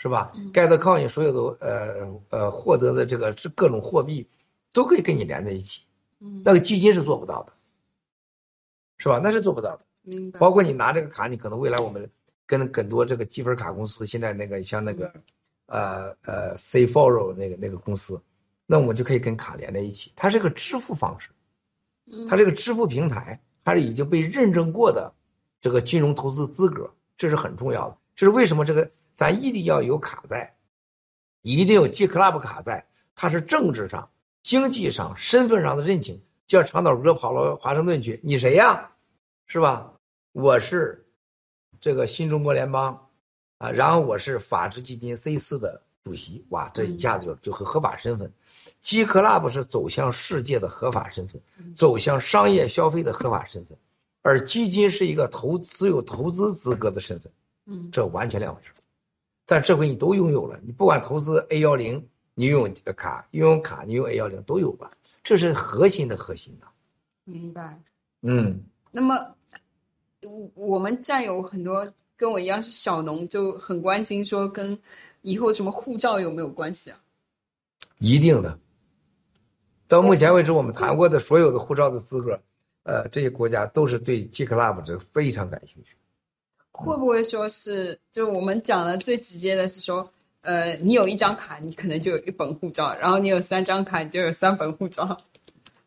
[0.02, 4.28] 是吧嗯？GetCoin 所有的呃呃获得的这个是各种货币
[4.72, 5.82] 都可以跟你连在一起，
[6.18, 7.52] 嗯，那个基金是做不到的，
[8.98, 9.20] 是吧？
[9.22, 9.86] 那是做不到的。
[10.02, 10.40] 明白。
[10.40, 12.10] 包括你拿这个卡，你可能未来我们
[12.46, 15.12] 跟很多这个积分卡公司，现在那个像那个
[15.66, 18.22] 呃呃 C Follow 那个那个公司，
[18.66, 20.10] 那我们就可以跟卡连在一起。
[20.16, 21.30] 它是个支付方式，
[22.10, 25.12] 嗯它这个支付平台，它是已经被认证过的
[25.60, 27.98] 这个金融投资资格，这是很重要的。
[28.16, 30.56] 这是为什么这个咱一定要有卡在，
[31.42, 34.10] 一定有 G Club 卡在，它是政治上、
[34.42, 36.22] 经济上、身份上的认清。
[36.46, 38.90] 就像长岛哥跑到华盛顿去，你谁呀？
[39.46, 39.94] 是吧？
[40.32, 41.06] 我是
[41.80, 43.08] 这个新中国联邦
[43.58, 48.32] 啊，然后我是法治基金 C 四的主席，哇，这一下子就就很合法身份。
[48.82, 51.40] G Club 是走向世界的合法身份，
[51.76, 53.78] 走向商业消费的合法身份，
[54.22, 57.32] 而基金是一个投资有投资资格的身份，
[57.66, 58.72] 嗯这完全两回事。
[59.46, 64.92] 但这回你都拥有了，你不管投资 A 幺零，你拥有这个卡，拥有卡，你用 A 幺零都有吧，
[65.24, 66.66] 这是核心的核心的。
[67.24, 67.80] 明白。
[68.22, 69.34] 嗯，那么，
[70.22, 74.78] 我我们战友很多跟我一样是小农，就很关心说跟
[75.22, 77.00] 以后什么护照有没有关系啊？
[77.98, 78.58] 一定的。
[79.88, 82.40] 到目前为止，我们谈过的所有的护照的资格，
[82.84, 85.96] 呃，这些国家都是对 G Club 这个非常感兴趣。
[86.72, 95.20] 会不会说是，就我们讲的最直接的是说，呃，你有一张卡，你可能就有一本护照，然后你有三张卡，你就有三本护照，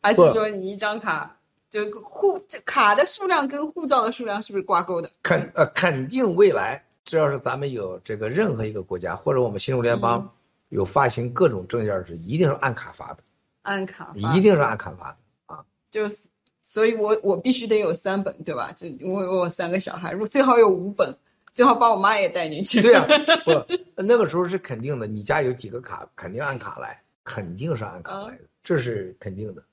[0.02, 1.38] 还是说你一张卡
[1.70, 5.12] 就护这卡的数量跟护照的数量是不是挂钩的？
[5.24, 10.34] 肯呃肯定未来，只要是咱们有这个任何一个国家或者我们新中联邦
[10.70, 13.24] 有发行各种证件时，一定是按卡发的，
[13.64, 15.18] 按卡发一定是按卡发的
[15.48, 15.66] 啊。
[15.91, 16.28] 就是，
[16.68, 18.74] 所以我我必须得有三本，对吧？
[18.76, 21.18] 就因为我有三个小孩，如果最好有五本，
[21.54, 22.82] 最好把我妈也带进去。
[22.82, 23.06] 对呀、
[23.46, 29.64] 不，那个时候是肯定的，你家有几个卡，肯定按卡来，肯定是按卡来的，这是肯定的。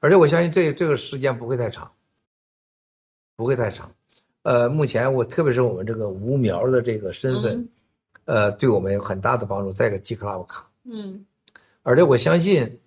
[0.00, 1.92] 而且我相信这这个时间不会太长，
[3.36, 3.92] 不会太长。
[4.42, 7.68] 呃，目前我特别是我们这个无苗的这个身份，
[8.24, 9.72] 呃，对我们有很大的帮助。
[9.72, 11.24] 再一个 G Club 卡，嗯
[11.82, 12.80] 而且我相信，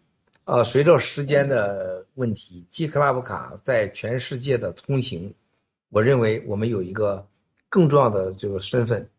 [0.45, 5.35] 呃，随着时间的问题，G Club 卡在全世界的通行，
[5.89, 7.27] 我认为我们有一个
[7.69, 9.09] 更重要的这个身份，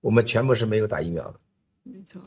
[0.00, 1.40] 我们全部是没有打疫苗的，
[1.82, 2.20] 没错。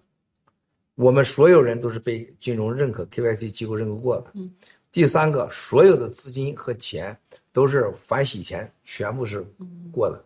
[0.96, 4.32] 我们所有人都是被金融认可、KYC 机构认可过的。
[4.34, 4.56] 嗯。
[4.92, 7.20] 第三个，所有的资金和钱
[7.54, 10.26] 都是反洗钱，全部是嗯过的。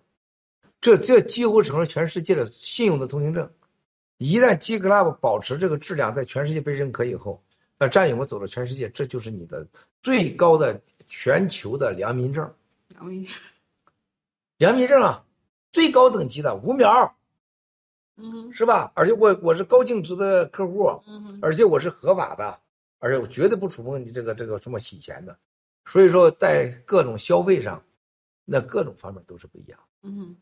[0.80, 3.52] 这这几乎成了全世界的信用的通行证。
[4.18, 7.44] 一旦 G Club 保持这个质量在全世界被认可以后，
[7.84, 9.68] 那战友们走了全世界，这就是你的
[10.01, 12.53] 最高的全球的良民证。
[14.57, 15.26] 良民证啊，
[15.73, 17.18] 最高等级的五秒
[18.15, 18.93] 嗯是吧？
[18.95, 22.61] 而且我我是高净值的客户，嗯而且我是合法的，
[22.99, 25.38] 而且我绝对不触碰你这个这个什么洗钱的。
[25.84, 27.84] 所以说，在各种消费上，
[28.45, 29.77] 那各种方面都是不一样。
[30.03, 30.38] 嗯。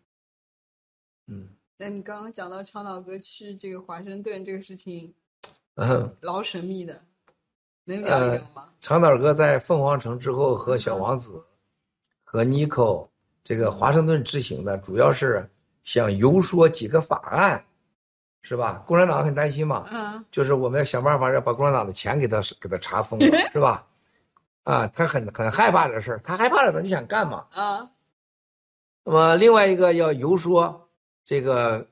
[1.26, 5.16] 嗯那你刚刚讲到长岛哥去这个华盛顿这个事情，
[5.74, 7.04] 嗯，老神秘的。
[7.96, 8.70] 能聊一聊吗？
[8.82, 11.44] 长岛哥在凤凰城之后和小王子
[12.24, 13.10] 和尼克
[13.44, 15.50] 这个华盛顿之行呢，主要是
[15.84, 17.66] 想游说几个法案，
[18.42, 18.84] 是吧？
[18.88, 23.88] 共产党很担心嘛，嗯就是我们要想办法要把共产党的钱给他给他查封了， 是吧？
[24.64, 27.46] 啊，他很很害怕这事儿，他害怕了他就想干嘛？
[27.52, 27.92] 啊
[29.04, 30.88] 那么另外一个要游说
[31.26, 31.88] 这个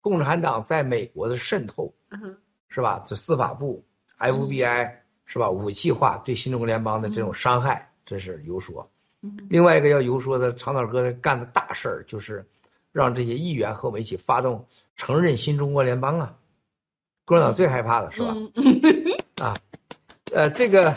[0.00, 2.38] 共产党在美国的渗透，嗯
[2.68, 3.02] 是吧？
[3.06, 3.84] 这司法部、
[4.18, 4.99] FBI
[5.30, 5.48] 是吧？
[5.48, 8.90] 武器化对新中国联邦的这种伤害，这是游说。
[9.22, 12.48] 嗯另外一个要游说的长岛哥干的大事儿，就是
[12.90, 14.66] 让这些议员和我们一起发动
[14.96, 16.36] 承认新中国联邦啊。
[17.26, 18.34] 共产党最害怕的是吧？
[18.34, 18.50] 嗯
[19.40, 19.54] 啊，
[20.32, 20.96] 呃，这个，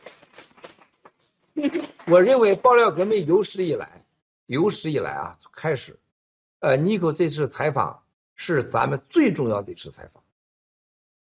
[2.06, 4.06] 我认为爆料革命有史以来，
[4.46, 5.98] 有史以来啊开始，
[6.60, 8.02] 呃，尼克这次采访
[8.34, 10.22] 是咱们最重要的一次采访，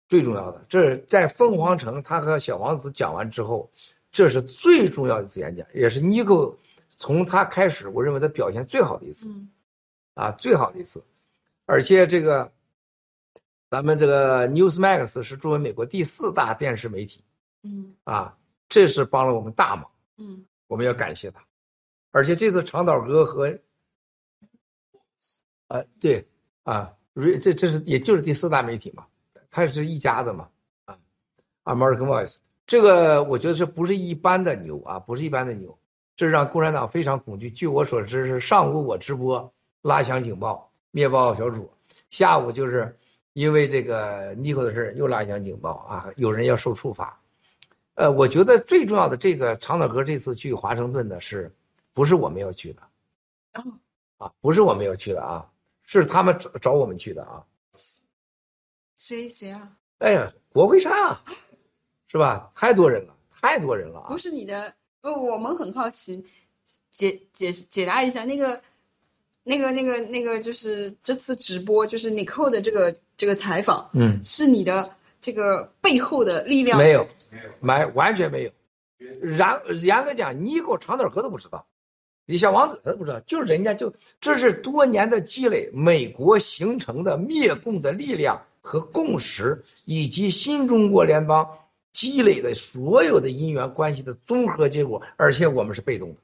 [0.09, 3.71] 最重要的，这是在凤凰城他和小王子讲完之后，
[4.11, 6.57] 这是最重要的一次演讲，也是尼克
[6.89, 9.29] 从他开始，我认为他表现最好的一次。
[9.29, 9.51] 嗯
[10.15, 11.05] 啊，最好的一次，
[11.65, 12.51] 而且这个
[13.71, 17.23] 咱们这个 Newsmax 是作为美国第四大电视媒体
[17.63, 18.37] 嗯啊，
[18.69, 21.45] 这是帮了我们大忙，嗯我们要感谢他。
[22.11, 23.61] 而且这次长岛哥和
[25.69, 26.27] 啊对
[26.65, 29.07] 啊，瑞这这是也就是第四大媒体嘛，
[29.59, 30.49] 它是一家子嘛
[30.85, 30.99] 啊
[31.65, 32.37] ，American Voice
[32.67, 35.79] 这个我觉得这不是一般的牛啊，不是一般的牛，
[36.17, 37.51] 这是让共产党非常恐惧。
[37.51, 39.53] 据我所知是上午我直播
[39.83, 41.71] 拉响警报，灭暴小组，
[42.11, 42.97] 下午就是
[43.33, 47.21] 因为这个尼克的事儿又拉响警报啊，有人要受处罚。
[47.95, 51.53] 呃，我觉得最重要的这个长岛哥这次去华盛顿的是，
[51.95, 52.83] 不是我们要去的
[53.55, 53.65] 哦
[54.19, 55.51] 啊，不是我们要去的啊，
[55.83, 57.45] 是他们找找我们去的啊。
[58.99, 59.73] 谁谁啊？
[59.99, 61.25] 哎呀，国会山啊，
[62.09, 62.51] 是吧？
[62.55, 64.19] 太多人了，太多人了啊不！
[64.19, 66.27] 是你的，不，我们很好奇，
[66.91, 68.61] 解解解答一下那个。
[69.45, 77.09] 那个、那个、那个，就是这次直播，就是 Nicole 的这个这个采访，嗯，是你的这个背后的力量没有，
[77.59, 78.51] 没有完全没有。
[79.23, 81.67] 然严格讲，尼克长岛哥都不知道，
[82.27, 91.57] 李小王子他都不知道，就是人家就这是多年的积累，美国形成的灭共的力量和共识，以及新中国联邦
[91.91, 96.17] 积累的所有的因缘关系的综合结果，而且我们是被动的。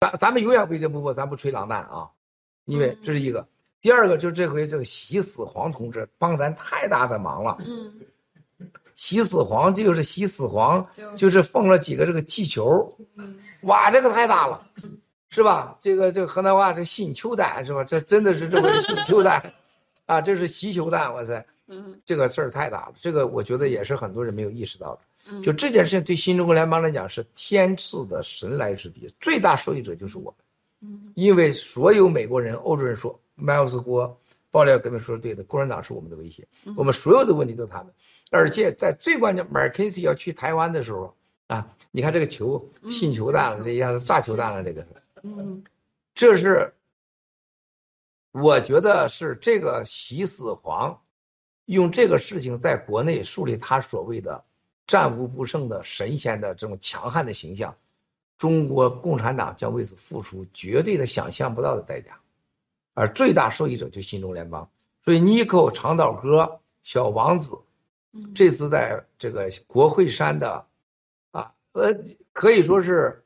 [0.00, 2.10] 咱咱们永远为这不破，咱不吹狼蛋啊，
[2.66, 3.48] 因为这是一个。
[3.80, 7.56] 第二个就是这回这个习死黄同志帮咱太大的忙了。
[7.60, 7.94] 嗯，
[8.94, 14.66] 习死黄就是习死黄，就就是放了几个这个气球，嗯哇，这个太大了，
[15.30, 15.78] 是吧？
[15.80, 17.82] 这个这个河南话这信球弹是吧？
[17.82, 19.54] 这真的是这回信球弹
[20.06, 25.00] 啊，这是习球弹，哇塞，嗯这个事儿太大了，这个我觉得也是很多人没有意识到的。
[25.30, 30.34] 嗯，就这件事情对新中国联邦来讲是天赐的神来之笔，最大受益者就是我们。
[30.84, 34.18] 嗯因为所有美国人、欧洲人说，麦尔斯国
[34.50, 37.92] 爆料革命说的对的，共产党是我们的威胁，嗯我们所有的问题都是他们。
[38.32, 41.14] 而且在最关键，马尔肯西要去台湾的时候
[41.46, 44.88] 啊，你看这个球嗯信球弹了，这一下子炸球弹了，这个是，
[45.22, 45.62] 嗯
[46.14, 46.74] 这是
[48.32, 51.00] 我觉得是这个习死皇
[51.66, 54.42] 用这个事情在国内树立他所谓的
[54.86, 57.76] 战无不胜的神仙的这种强悍的形象。
[58.38, 62.18] 中国共产党将为此付出绝对的想象不到的代价，
[62.92, 64.68] 而最大受益者就新中联邦。
[65.02, 67.58] 所以尼克、长岛哥、小王子
[68.12, 70.66] 嗯，这次在这个国会山的
[71.30, 73.24] 啊，呃，可以说是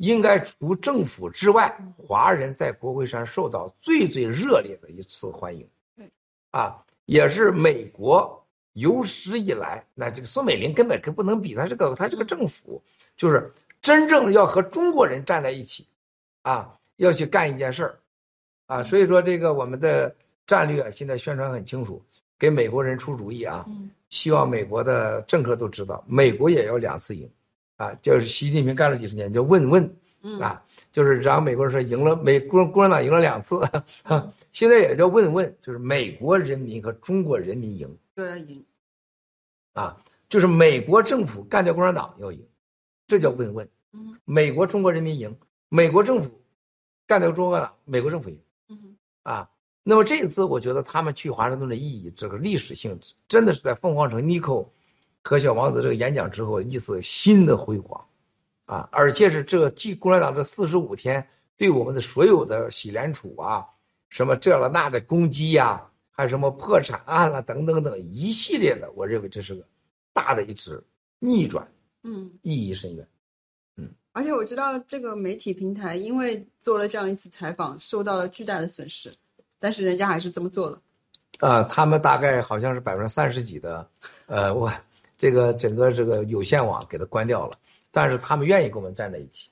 [0.00, 6.10] 应该除政府之外，华人在国会山受到最最热烈的一次欢迎对。
[6.50, 12.82] 啊，也是美国有史以来，那这个宋美龄根本跟不能比，他这个他这个政府
[13.14, 13.52] 就是
[13.82, 15.86] 真正的要和中国人站在一起
[16.40, 18.00] 啊，要去干一件事儿
[18.64, 20.16] 啊，所以说这个我们的
[20.46, 22.02] 战略现在宣传很清楚，
[22.38, 27.30] 给美国人出主意啊，嗯希望美国的政客都知道，美国也要两次赢
[27.80, 30.62] 啊，就是习近平干了几十年叫问问嗯啊，
[30.92, 33.58] 就是然后美国人说赢了，美共共产党赢了两次，
[34.52, 38.66] 现在也叫问问，就是美国人民和中国人民赢都要赢，
[39.72, 39.96] 啊，
[40.28, 42.46] 就是美国政府干掉共产党要赢，
[43.06, 43.66] 这叫问问。
[43.92, 45.38] 嗯美国中国人民赢，
[45.70, 46.42] 美国政府
[47.06, 48.38] 干掉中国党，美国政府赢
[48.68, 49.50] 嗯啊。
[49.82, 54.68] 那么这一次，我觉得他们去华盛顿的意义，这个历史性质，真的是在凤凰城尼克
[55.22, 58.06] 和小王子这个演讲之后，一次新的辉煌
[58.64, 58.88] 啊！
[58.92, 63.66] 而且是这继共产党这四十五天对我们的所有的洗脸处啊，
[64.08, 69.66] 什么这了那的攻击呀、还有什么破产案了等等等一系列的，我认为这是个
[70.12, 70.84] 大的一次
[71.18, 71.68] 逆转，
[72.02, 73.06] 嗯，意义深远。
[74.12, 79.14] 而且我知道这个媒体平台因为做了这样一次采访，受到了巨大的损失，
[79.60, 80.82] 但是人家还是这么做了。
[81.38, 83.88] 啊，他们大概好像是百分之三十几的，
[84.26, 84.72] 呃，我
[85.20, 87.58] 这个整个这个有线网给它关掉了，
[87.90, 89.50] 但是他们愿意跟我们站在一起，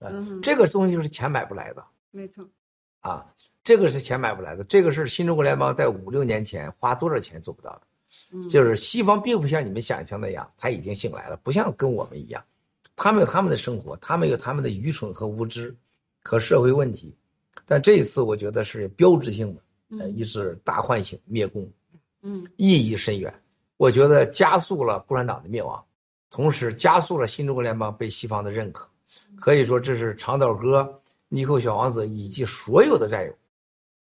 [0.00, 2.48] 啊，嗯，这个东西就是钱买不来的没错。
[3.02, 7.82] 啊，这个是钱买不来的，这个是新中国联邦在五六年前花多少钱做不到的，
[8.32, 12.42] 嗯，就是西方并不像你们想象那样，他已经醒来了，不像跟我们一样，
[12.96, 15.76] 他们有他们的生活，他们有他们的愚蠢和无知
[16.24, 17.14] 和社会问题，
[17.64, 19.62] 但这一次我觉得是标志性的，
[20.00, 21.70] 呃，嗯一次大唤醒灭共。
[22.22, 23.40] 嗯意义深远。
[23.76, 25.84] 我觉得加速了共产党的灭亡，
[26.30, 28.88] 同时加速了新中国联邦被西方的认可。
[29.38, 33.34] 可以说，这是长岛哥、尼寇小王子以及所有的战友，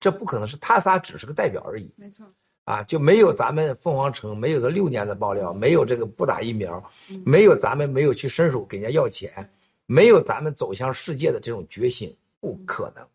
[0.00, 2.26] 这不可能是他仨只是个代表而已没错。
[2.64, 2.84] 啊！
[2.84, 9.50] 就没有咱们凤凰城，没有这六年的爆料，没有这个不打疫苗，嗯没有咱们没有去伸手给人家要钱，
[9.84, 13.08] 没有咱们走向世界的这种决心，不可能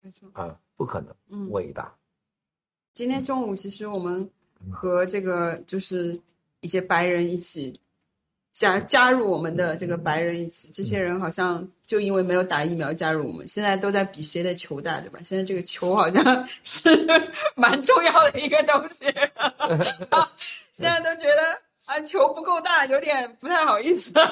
[0.00, 0.30] 没错。
[0.32, 1.96] 啊，不可能嗯，伟大。
[2.94, 4.30] 今天中午其实我们
[4.72, 6.20] 和这个就是
[6.60, 7.80] 一些白人一起
[8.52, 15.20] 加加入我们的这个白人一起，这些人好像就因为没有打疫苗加入我们，现在都在比谁的球大，对吧？
[15.24, 16.88] 现在这个球好像 是
[17.56, 19.06] 蛮重要的一个东西，
[20.72, 24.12] 现在都觉得啊球不够大，有点不太好意思。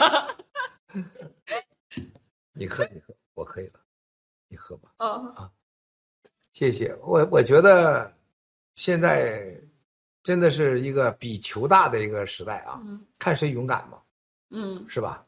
[2.55, 3.81] 你喝，你喝，我可以了，
[4.49, 4.93] 你喝吧。
[4.99, 5.51] 哦，
[6.53, 8.15] 谢谢我，我觉得
[8.75, 9.59] 现在
[10.23, 13.99] 真的是一个比球大的一个时代啊，嗯看谁勇敢嘛，
[14.51, 15.27] 嗯是吧？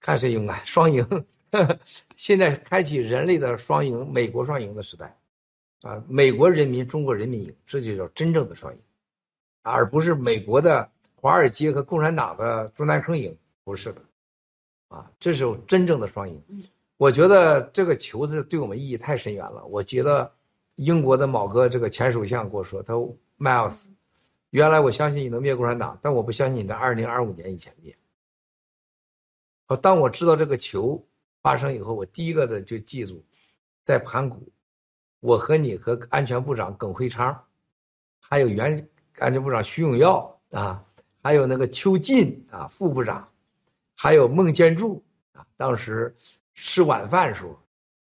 [0.00, 1.24] 看谁勇敢，双赢。
[2.14, 5.18] 现在开启人类的双赢，美国双赢的时代
[5.82, 8.80] 啊，美国人民、中国人民赢，这就叫真正的双赢，
[9.62, 14.02] 而不是美国的华尔街和共产党的中南坑赢，不是的，
[14.88, 16.62] 啊，这是真正的双赢嗯。
[16.96, 19.64] 我觉得这个球子对我们意义太深远了。
[19.64, 20.32] 我觉得
[20.76, 23.86] 英国的某个这个前首相跟我说，他说 Miles，
[24.50, 27.96] 原来我相信你能灭共产党，但我不相信你在二零二五年以前灭。
[29.66, 31.06] 呃当我知道这个球
[31.40, 33.24] 发生以后，我第一个的就记住，
[33.84, 34.52] 在盘古，
[35.20, 37.44] 我和你和安全部长耿辉昌，
[38.20, 40.84] 还有原安全部长徐永耀啊，
[41.22, 43.30] 还有那个邱进啊副部长，
[43.96, 46.16] 还有孟建柱啊，当时
[46.54, 47.56] 吃晚饭时候，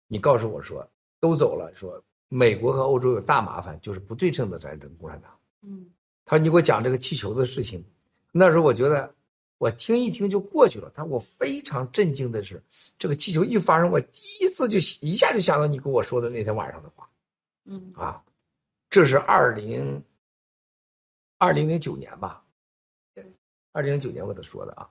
[0.07, 5.39] 你告诉我说都走了，说美国和欧洲有大麻烦，就是不对称的战争，共产党。
[5.61, 5.91] 嗯
[6.29, 7.87] 他说你给我讲这个气球的事情，
[8.33, 9.15] 那时候我觉得
[9.57, 10.93] 我听一听就过去了。
[10.95, 12.63] 但我非常震惊的是，
[12.99, 17.09] 这个气球一发生，我第一次就一下就想到你跟我说的那天晚上的话
[17.65, 18.25] 嗯啊，
[18.91, 20.05] 这是二零
[21.39, 22.45] 二零零九年吧？
[23.15, 23.33] 对，
[23.73, 24.91] 二零零九年我跟他说的啊。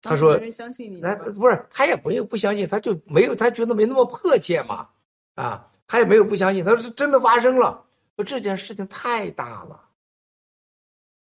[0.00, 4.88] 他说没人相信你，那不是他也不用不相信，他就没有他觉得没那么迫切嘛
[5.34, 7.84] 啊，他也没有不相信，他说是真的发生了，
[8.16, 9.90] 说这件事情太大了。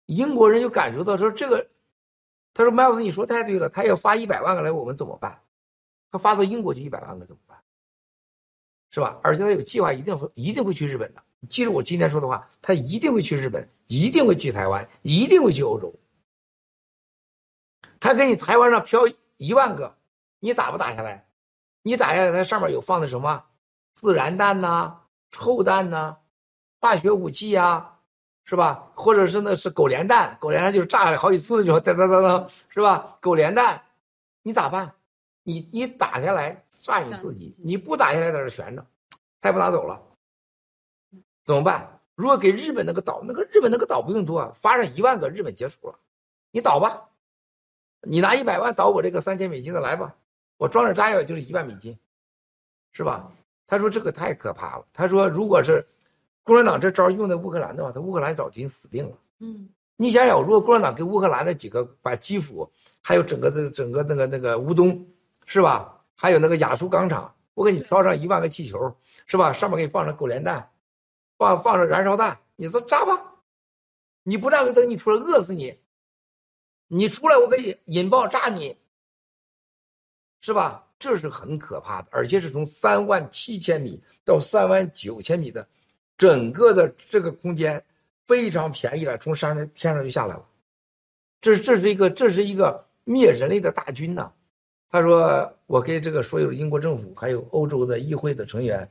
[0.07, 1.69] 英国人就感受到说这个，
[2.53, 5.41] 他说麦克斯你说太对了，他要发一百万个来，我们怎么办？
[6.11, 7.59] 他发到英国去一百万个怎么办？
[8.91, 9.19] 是吧？
[9.23, 11.23] 而且他有计划，一定会一定会去日本的。
[11.49, 15.95] 记住我今天说的话，他一定会去日本，一定会去台湾，一定会去欧洲。
[17.99, 19.01] 他给你台湾上飘
[19.37, 19.97] 一万个，
[20.39, 21.27] 你打不打下来？
[21.83, 23.45] 你打下来，它上面有放的什么
[23.95, 25.01] 自燃弹呐、
[25.33, 26.19] 臭弹呐、
[26.81, 27.94] 化学武器呀、
[28.45, 28.91] 是吧？
[28.95, 33.17] 或者是那是狗连弹，狗连弹就是炸了好几次那种，噔噔噔噔，是吧？
[33.21, 33.83] 狗连弹，
[34.43, 34.95] 你咋办？
[35.43, 38.87] 你你打下来炸你自己，你不打下来在这悬着，
[39.41, 40.03] 他也不拿走了，
[41.45, 42.01] 怎么办？
[42.15, 45.99] 如果给日本那个岛，那个日本那个岛不用多，发上一万个，日本结束了，
[46.51, 47.11] 你倒吧，
[48.01, 50.17] 你拿一百万倒我这个三千美金的来吧，
[50.57, 51.99] 我装点炸药就是一万美金，
[52.93, 53.33] 是吧？
[53.67, 55.87] 他说这个太可怕了，他说如果是
[56.45, 59.19] 共产党这招用在乌克兰的话，他乌克兰早已经死定了。
[59.41, 62.73] 嗯你想想，如果共产党给乌克兰那几个把基辅，
[63.03, 65.07] 还有整个这个整个那个那个乌东，
[65.47, 66.05] 是吧？
[66.17, 68.97] 还有那个亚速钢厂，我给你飘上一万个气球，
[69.27, 69.53] 是吧？
[69.53, 70.71] 上面给你放上狗连弹，
[71.39, 73.35] 放放上燃烧弹，你说炸吧？
[74.23, 75.79] 你不炸就等你出来饿死你，
[76.89, 78.77] 你出来我可以引爆炸你，
[80.41, 80.89] 是吧？
[80.99, 85.69] 这是很可怕的，而且是从三万七千米到三万九千米的
[86.17, 87.85] 整个的这个空间
[88.27, 90.47] 非常便宜了，从山上天上就下来了。
[91.41, 94.33] 这这是一个这是一个灭人类的大军呐、
[94.91, 98.89] 他说我跟这个所有英国政府还有欧洲的议会的成员，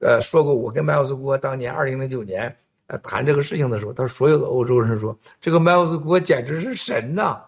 [0.00, 2.56] 呃说过，我跟麦奥斯郭当年二零零九年
[2.86, 7.46] 呃谈这个事情的时候，他所有的欧洲人说这个麦奥斯国简直是神呐、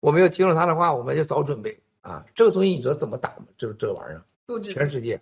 [0.00, 2.26] 我们要听了他的话，我们就早准备啊。
[2.34, 3.46] 这个东西你知道怎么打吗？
[3.56, 5.20] 这这玩意儿，全世界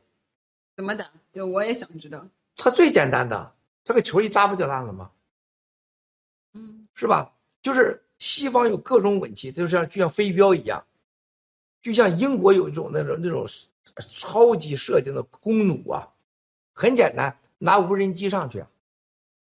[0.76, 1.06] 怎么打？
[1.32, 2.26] 就我也想知道。
[2.62, 3.54] 它最简单的，
[3.84, 5.10] 这个球一扎不就烂了吗？
[6.54, 7.32] 嗯是吧？
[7.62, 10.84] 就是西方有各种武器，就像就像飞镖一样，
[11.80, 13.46] 就像英国有一种那种那种
[13.96, 16.08] 超级射精的弓弩啊，
[16.74, 18.66] 很简单，拿无人机上去，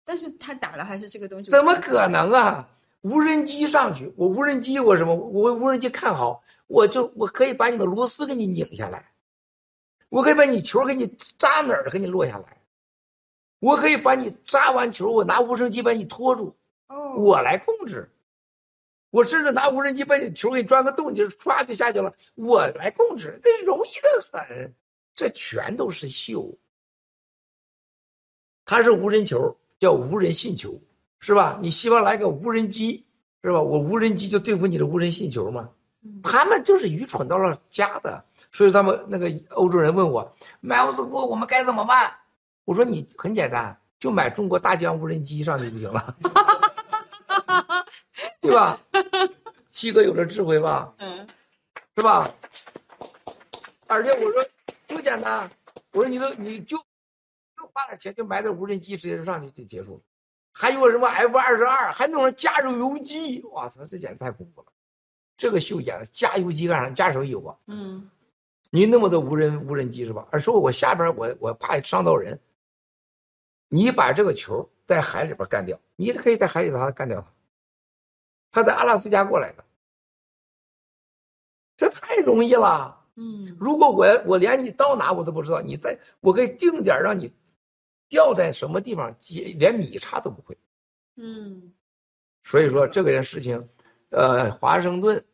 [0.05, 1.51] 但是他打的还是这个东西。
[1.51, 2.07] 怎么可？
[2.07, 2.69] 能啊？
[3.01, 5.15] 无人机上去，我无人机我什么？
[5.15, 9.11] 我无人机看好，我就我可以把你的螺丝给你拧下来，
[10.09, 12.58] 我可以把你球给你扎哪儿给你落下来，
[13.59, 16.55] 我可以把你扎完球，我拿无人机把你拖住，
[16.87, 18.11] 哦，我来控制。
[19.11, 24.75] 我甚至拿无人机把你球给你钻个洞，就是唰就下去了，我来控制，这容易的很，
[25.15, 26.57] 这全都是秀。
[28.65, 30.79] 它是无人球，叫无人信球，
[31.19, 31.57] 是吧？
[31.61, 33.05] 你希望来个无人机，
[33.43, 33.61] 是吧？
[33.61, 35.71] 我无人机就对付你的无人信球吗？
[36.01, 38.23] 嗯他们就是愚蠢到了家的，
[38.53, 42.18] 所以他们那个欧洲人问我，买奥斯国我们该怎么办？
[42.69, 46.15] 我说你很简单，就买中国大疆无人机上去就行了，
[48.39, 48.79] 对吧？
[49.73, 50.93] 七哥有这智慧吧？
[50.99, 51.27] 嗯
[51.95, 52.31] 是吧？
[53.87, 54.45] 而且我说
[54.85, 55.49] 就简单，
[55.93, 56.83] 我说你都你就就
[57.73, 60.01] 花点钱就买点无人机，直接就上去就结束了。
[60.53, 64.67] 还有什么 F 二十二，还弄上加油油机，哇塞，这简直太恐怖了。
[65.37, 66.91] 这个秀简直加油机干啥？
[66.91, 67.57] 加什么油啊？
[67.65, 68.11] 嗯
[68.69, 70.27] 你那么多无人无人机是吧？
[70.29, 72.39] 而说我下边我我怕伤到人，
[73.69, 77.27] 你把这个球在海里边干掉，你可以在海里把它干掉它。
[78.51, 79.63] 他在阿拉斯加过来的，
[81.77, 83.05] 这太容易了。
[83.15, 87.33] 嗯如果我我连你到哪我都不知道，你在我可以定点让你
[88.07, 89.15] 掉在什么地方，
[89.57, 90.57] 连米差都不会。
[91.15, 91.73] 嗯
[92.43, 93.69] 所以说这个件事情，
[94.09, 95.25] 呃，华盛顿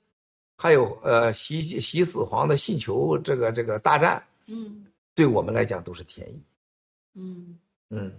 [0.57, 6.43] 还有呃习习死皇的信球这个这个大战，嗯对我们来讲都是天意。
[7.13, 7.59] 嗯，
[7.89, 8.13] 嗯，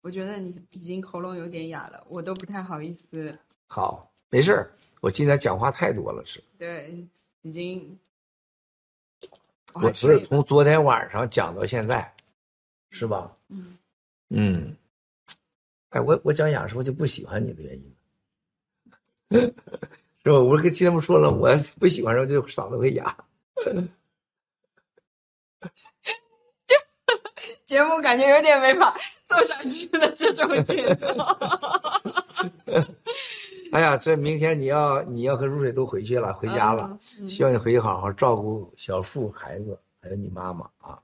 [0.00, 3.38] 我觉得你已经喉咙有点哑了，我都不太好意思。
[3.66, 7.08] 好，没事儿，我今天讲话太多了是，对，
[7.42, 7.98] 已经。
[9.74, 12.14] 我是从昨天晚上讲到现在，
[12.90, 13.36] 是吧？
[13.48, 13.76] 嗯
[14.28, 14.76] 嗯，
[15.90, 17.94] 哎，我我讲雅师傅就不喜欢你的原因，
[20.24, 20.40] 是吧？
[20.40, 23.26] 我跟他们说了，我不喜欢时候就嗓子会哑。
[27.66, 28.96] 节目感觉有点没法
[29.28, 31.08] 做下去的这种节奏。
[33.72, 41.00] 哎呀，这明天你要你要和如水都回去了，回家了，嗯希望你回去好好照顾小付、孩子，还有你妈妈啊。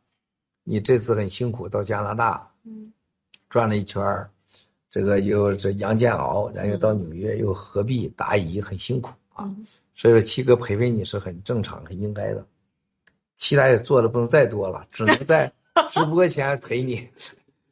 [0.63, 2.93] 你这次很辛苦，到加拿大嗯
[3.51, 4.31] 转了一圈儿，
[4.93, 9.47] 这个又这杨建敖，然后又到纽约，又何必答疑，很辛苦啊。
[9.47, 12.47] 嗯所以说七哥陪陪你是很正常、很应该的。
[13.35, 15.53] 其他也做的不能再多了，只能在
[15.91, 17.09] 直播前陪你，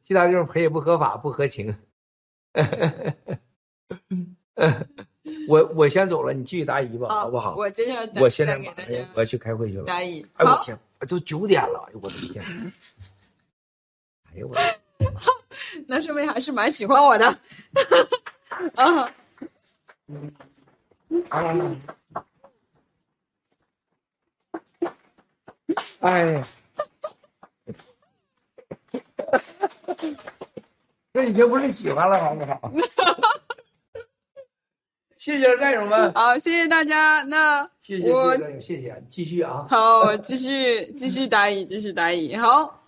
[0.07, 1.77] 其他地方陪也不合法、不合情。
[5.47, 7.55] 我我先走了，你继续答疑吧，好好不好？
[7.55, 9.85] 我接下来我现在马上我要去开会去了。
[9.85, 10.25] 答疑。
[10.33, 12.43] 哎我天，都九点了，哎呦我的天！
[14.33, 14.79] 哎呦我的，
[15.87, 17.39] 那说明还是蛮喜欢我的。
[18.75, 19.11] 啊，
[25.99, 26.47] 哎呀，
[31.13, 32.71] 这已经不是喜欢了，好不好？
[35.17, 37.21] 谢谢战友们， 好，谢谢大家。
[37.21, 39.67] 那谢谢谢我谢战友，谢谢，继续啊。
[39.69, 42.35] 好，我继续继续答疑，继续答疑。
[42.35, 42.81] 好，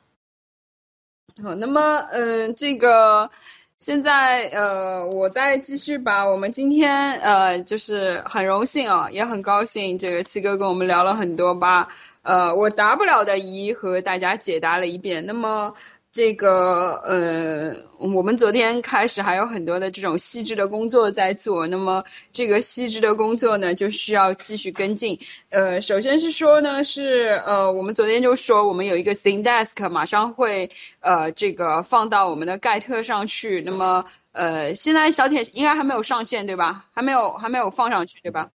[1.44, 3.30] 好，那么嗯、这个
[3.78, 11.90] 现在呃，我再继续把我们今天呃，就是很荣幸啊，也很高兴，这个七哥跟我们聊了很多，吧
[12.24, 15.26] 呃我答不了的疑和大家解答了一遍。
[15.28, 15.76] 那么。
[16.14, 25.20] 这个呃，我们昨天开始还有很多的这种细致的工作在做，那么这个细致的工作呢，就需要继续跟进。
[25.50, 30.70] 呃，首先是说呢，是呃，我们昨天就说我们有一个 ThinkDesk，马上会
[31.00, 33.64] 呃这个放到我们的盖特上去。
[33.66, 36.86] 那么呃，现在小铁应该还没有上线对吧？
[36.94, 38.52] 还没有还没有放上去对吧？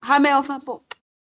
[0.00, 0.82] 还没有发布。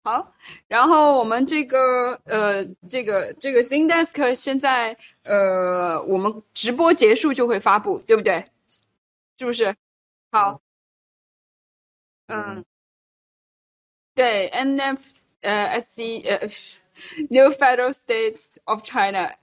[0.08, 0.34] 好，
[0.70, 8.46] 然后我们这个呃，这个这个 ZingDesk 现在呃，我们直播结束就会发布，对不对？
[9.38, 9.76] 是不是？
[10.32, 10.62] 好，
[12.28, 12.64] 嗯，
[14.16, 15.00] 对，NF
[15.42, 16.40] 呃 SC 呃
[17.30, 19.36] New Federal State of China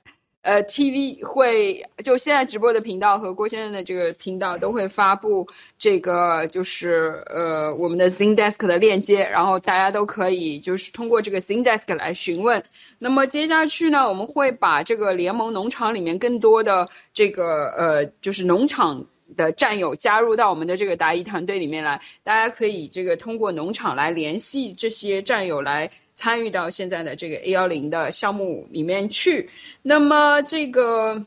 [0.44, 5.48] 呃，TV 会就现在直播的频道和郭先生的这个频道都会发布
[5.78, 12.62] 这个就是呃我们的 ZingDesk 的链接，然后大家都可以就是通过这个 ZingDesk 来询问。
[12.98, 19.06] 那么接下去呢，我们会把这个联盟农场里面更多的这个呃就是农场
[19.36, 25.90] 的战友加入到我们的这个答疑团队里面来，大家可以这个通过农场来联系这些战友来。
[26.14, 29.50] 参与到现在的这个 A 幺零的项目里面去，
[29.82, 31.26] 那么这个。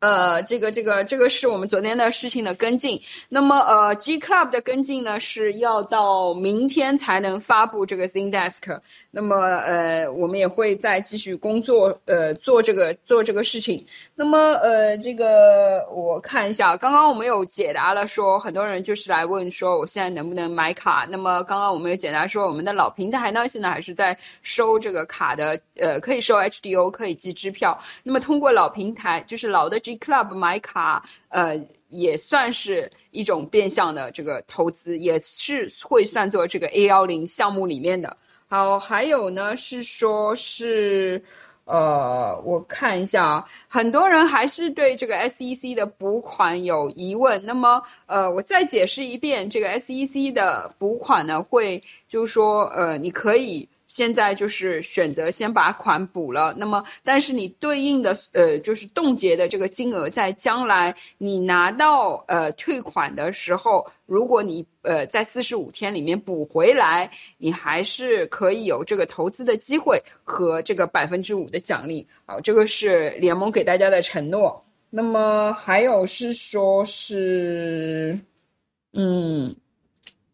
[0.00, 3.02] 呃，这个这个这个是我们昨天的事情的跟进。
[3.28, 8.80] 那么呃，G Club 的跟进呢是要到明天才能发布这个 Zindesk。
[9.10, 13.84] 那么呃，我们也会再继续工作，呃，做这个做这个事情。
[14.14, 21.06] 那么呃，这个我看一下，刚刚我们有解答了，说很多人就是来问说我现在能不能买卡。
[21.10, 27.82] 那么刚刚我们有解答说，我们的老平台呢现在还是在收这个卡的，呃，可以收 HDO，可以寄支票。
[28.02, 29.89] 那么通过老平台，就是老的。
[29.98, 38.16] Club 买卡，呃，也算是一种变相的这个投资，也是会算作这个 A 幺零项目里面的。
[38.48, 41.22] 好，还有呢是说是，
[41.64, 47.44] 呃，我看一下啊，很多人还是对这个 SEC 的补款有疑问。
[47.44, 53.68] 那么，呃，我再解释一遍，这个 SEC 的补款呢，会就是说，呃，你可以。
[53.90, 72.06] 现在就是选择先把款补了，那么但是你对应的呃就是冻结的这个金额，在将来你拿到呃退款的时候，如果你呃在四十五天里面补回来，你还是可以有这个投资的机会和这个百分之五的奖励。
[72.26, 74.64] 好，这个是联盟给大家的承诺。
[74.88, 78.20] 那么还有是说是，
[78.92, 79.56] 嗯。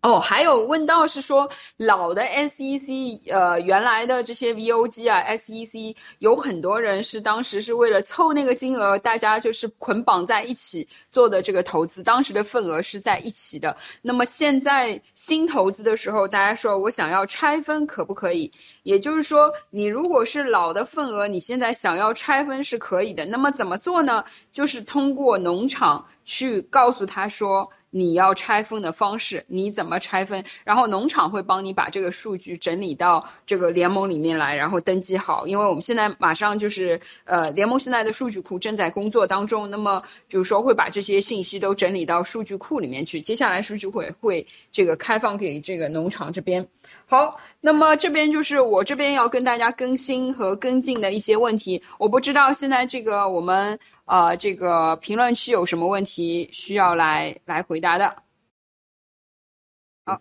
[0.03, 13.79] 哦，还有问到是说老的 SEC，呃，原来的这些 VOG 啊，SEC 有很多人是当时是为了凑那个金额，大家就是捆绑在一起做的这个投资，当时的份额是在一起的。
[14.01, 18.53] 那么现在新投资的时候，大家说我想要拆分可不可以？
[18.85, 23.25] 也就是说，你如果是老的份额，你现在想要拆分是可以的。
[23.25, 24.25] 那么怎么做呢？
[24.53, 27.73] 就是通过农场去告诉他说。
[27.91, 30.45] 你要拆分的方式，你怎么拆分？
[30.65, 35.47] 然后农场会帮你把这个数据整理到这个联盟里面来，然后登记好。
[35.47, 43.21] 因为我们现在马上就是呃，联盟现在的数据库正在工作当中，那么就是说会把这些信息都整理到数据库里面去。
[43.21, 46.69] 接下来数据会会这个开放给这个农场这边。
[47.07, 51.83] 好，那么这边就是我这边要跟大家更新和跟进的一些问题。
[51.99, 53.79] 我不知道现在这个我们。
[54.07, 58.23] 呃，这个评论区有什么问题需要来来回答的？
[60.07, 60.21] 好，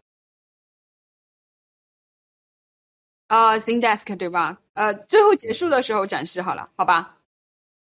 [3.30, 4.60] 呃，ZingDesk 对吧？
[4.74, 7.18] 呃，最后结束的时候展示好了，好吧？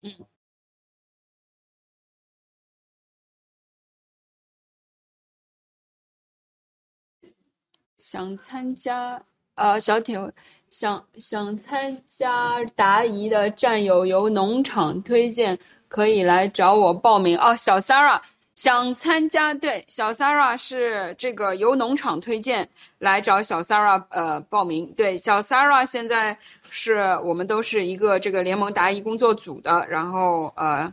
[0.02, 0.26] 嗯。
[7.96, 10.32] 想参加呃小铁
[10.70, 15.58] 想想参加答疑的战友由农场推荐。
[15.88, 18.22] 可以来找我报名哦，小 s a r a
[18.54, 25.84] 想参加，对，小 s a r a 是这个由农场推荐来找小 s a r a 呃报名，对，小 s a r a
[25.86, 26.38] 现在
[26.68, 30.92] 是我们都是一个这个联盟答疑工作组的，然后呃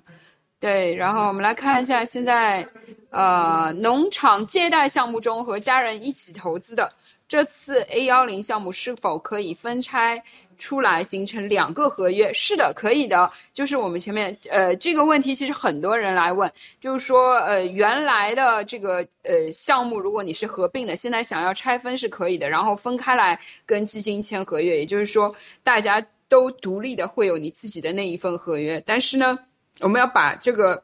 [0.59, 2.67] 对，然后我们来看一下现在
[3.09, 6.93] 呃农场借贷项目中和家人一起投资的
[7.27, 10.23] 这次 A 幺零项目是否可以分拆？
[10.57, 13.31] 出来形成两个合约，是的，可以的。
[13.53, 29.39] 就是我们前面呃这个问题，其实很多人来问，就是说呃原来的这个呃项目，如果你是合并的，现在想要拆分是可以的，然后分开来跟基金签合约，也就是说大家都独立的会有你自己的那一份合约，但是呢，
[29.79, 30.83] 我们要把这个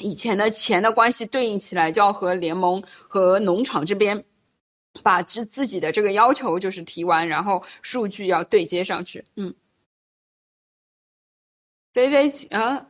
[0.00, 4.24] 以前的钱的关系对应起来，就要和联盟和农场这边。
[5.02, 9.24] 把自自己的这个要求就是提完，然后数据要对接上去。
[9.34, 9.54] 嗯，
[11.92, 12.86] 菲菲，请啊，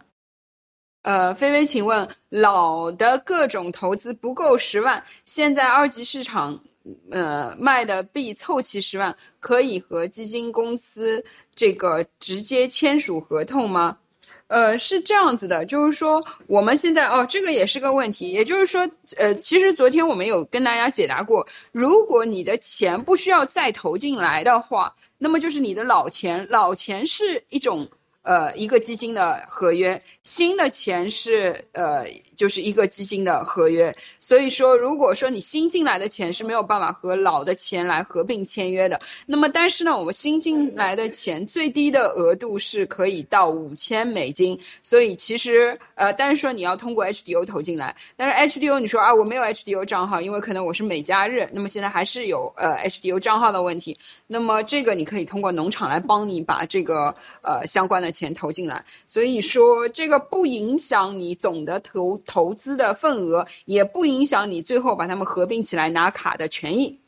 [1.03, 6.63] 呃，菲菲，请问老的各种投资不够十万，现在二级市场
[7.11, 11.25] 呃卖的币凑齐十万，可以和基金公司
[11.55, 13.99] 这个直接签署合同吗？
[14.49, 27.89] 呃，是这样子的，就是说我们现在哦，这个也是个问题，也就是说，呃，其实昨天我们有跟大家解答过，如果你的钱不需要再投进来的话，那么就是你的老钱，老钱是一种
[28.27, 33.97] 呃一个基金的合约，新的钱是呃就是一个基金的合约。
[34.21, 44.59] 所以说，如果说你新进来的钱是没有办法和老的钱来合并签约的，那么但是呢，我们新进来的钱最低的额度是可以到五千美金。
[44.83, 53.99] 所以其实呃，但是说你要通过 HDO 投进来，但是 HDO 你说啊我没有 HDO 账号，因为可能我是美加日，那么现在还是有呃 HDO 账号的问题。
[54.27, 66.99] 那么这个你可以通过农场来帮你把这个呃相关的钱投进来，所以说这个不影响你总的投投资的份额，也不影响你最后把它们合并起来拿卡的权益，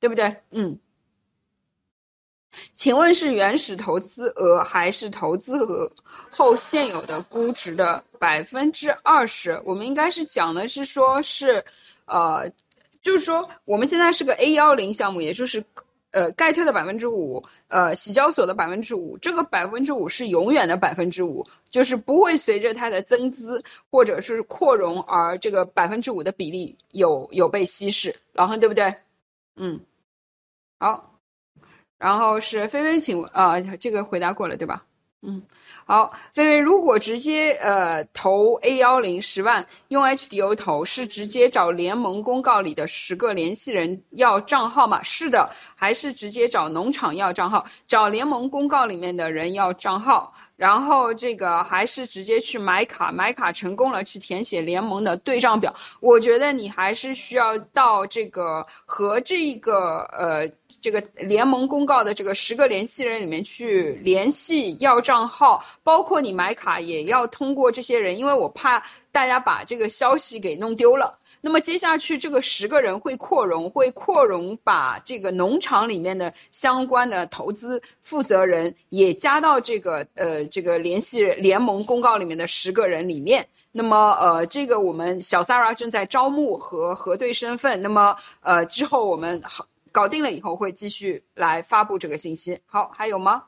[0.00, 0.36] 对不对？
[0.50, 0.78] 嗯。
[2.74, 5.92] 请问是原始投资额还是投资额
[6.30, 9.62] 后现有的估值的百分之二十？
[9.64, 11.64] 我们应该是讲的是说是
[12.06, 12.50] 呃，
[13.02, 15.64] 就是说我们现在是个 A 幺零项目，也就是。
[16.10, 28.96] 呃，盖特的百分之五，呃，洗交所的百分之五，这个百分之五是永远的百分之五，就是不会随着它的增资或者是扩容而这个百分之五的比例有有被稀释，老恒对不对？
[29.54, 29.80] 嗯，
[30.78, 31.20] 好，
[31.98, 34.86] 然后是菲菲，请问啊，这个回答过了对吧？
[35.22, 35.42] 嗯。
[35.84, 45.02] 好，菲菲，如果直接呃投 A 幺零十万，用 HDO 投，是直接找联盟公告里的十个联系人要账号吗？
[45.02, 47.66] 是的，还是直接找农场要账号？
[47.86, 50.34] 找联盟公告里面的人要账号。
[50.60, 55.74] 然后这个还是直接去买卡，买卡成功了去填写联盟的对账表。
[56.00, 60.50] 我觉得你还是需要到这个和这个呃
[60.82, 71.19] 这个联盟公告的这个十个联系人里面去联系要账号，包括你买卡也要通过这些人，因为我怕大家把这个消息给弄丢了。
[71.42, 83.48] 那么接下去这个十个人会扩容，会扩容把这个农场里面的相关的投资负责人也加到这个呃这个联系联盟公告里面的十个人里面。
[83.72, 87.82] 那么呃这个我们小 Sara 正在招募和核对身份。
[87.82, 92.60] 那么呃之后我们好搞定了以后会继续来发布这个信息。
[92.66, 93.44] 好，还有吗？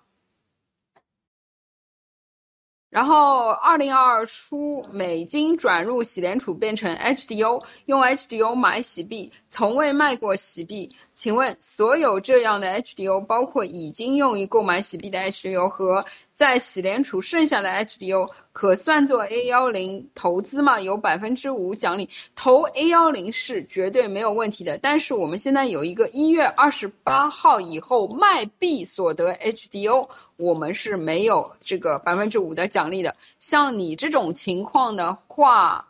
[2.92, 10.94] 然后，二零二二初，美金转入喜联储变成 HDO，用 HDO 买洗币，从未卖过洗币。
[11.14, 16.04] 请问，所有这样的 HDO，包括已经用于购买洗币的 HDO 和
[16.42, 20.80] 在喜联储剩下的 HDO，可算作 A 幺零投资吗？
[20.80, 24.76] 有百分之五奖励，投 A 幺零是绝对没有问题的。
[24.76, 30.08] 但是我们现在有一个一月二十八号以后卖币所得 HDO。
[30.36, 33.14] 我们是没有这个百分之五的奖励的。
[33.38, 35.86] 像你这种情况的话，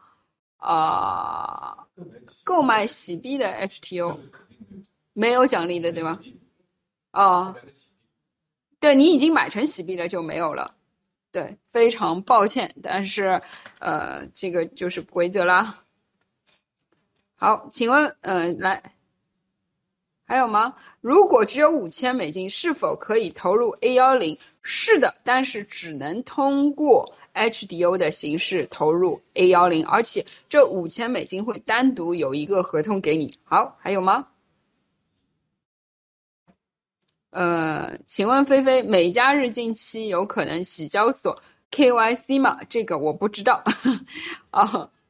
[0.58, 1.86] 啊，
[2.44, 4.18] 购买洗币的 HTO
[5.14, 6.20] 没有奖励的，对吧？
[7.12, 7.56] 啊，
[8.82, 10.74] 对你已经买成洗币了就没有了。
[11.30, 13.40] 对，非常抱歉，但是
[13.78, 15.78] 呃，这个就是规则啦。
[17.36, 18.92] 好，请问，嗯，来。
[20.26, 20.74] 还有吗？
[21.00, 24.38] 如果只有五千美金，是否可以投入 A 幺零？
[24.62, 33.38] 是的，但是只能通过 HDO 的形式投入 A 幺零，而且这五千美金会单独有一个合同给你。
[33.44, 34.26] 好，还有吗？
[37.32, 42.60] 呃，请问菲菲，美加日近期有可能洗交所 KYC 吗？
[42.68, 43.64] 这个我不知道。
[44.50, 44.90] 啊。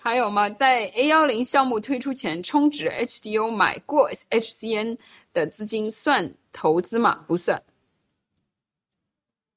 [0.00, 0.48] 还有吗？
[0.50, 4.98] 在 A 幺零项目推出前充值 HDO 买过 HCN
[5.32, 7.24] 的资金算投资吗？
[7.26, 7.64] 不算。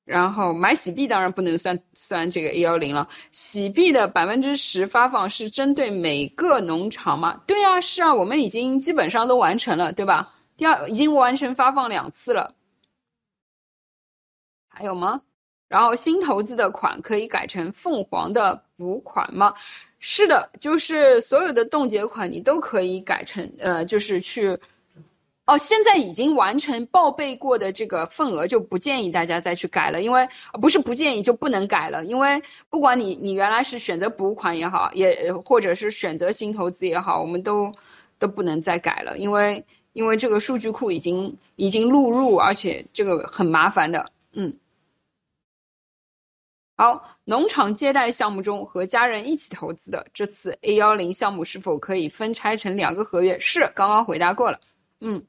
[0.06, 3.10] 然后买洗币当然不能算算这个 A 幺零了。
[3.32, 7.44] 洗币的百分之十发放是针对每个农场吗？
[7.46, 10.34] 对啊，是啊，我们已经基本上都完成了，对吧？
[10.60, 12.54] 第二已经完成发放两次了。
[14.68, 15.22] 还有吗？
[15.70, 19.54] 然后新投资的款可以改成凤凰的补款吗？
[20.00, 24.60] 是的，就是所有的冻结款你都可以改成呃，就是去
[25.46, 30.28] 哦，现在已经完成报备过的这个份额就不建议大家再去改了，因为
[30.62, 37.74] 不是不建议就不能改了，因为不管你你原来是选择补款也好，也或者是选择新投资也好，我们都
[38.18, 44.58] 都不能再改了，因为因为这个数据库已经已经录入，而且这个很麻烦的，嗯。
[46.76, 53.40] 好，农场接待项目中和家人一起投资的这次 A 幺零项目是否可以分拆成两个合约？
[53.42, 54.62] 是，刚刚回答过了。
[55.02, 55.26] 嗯，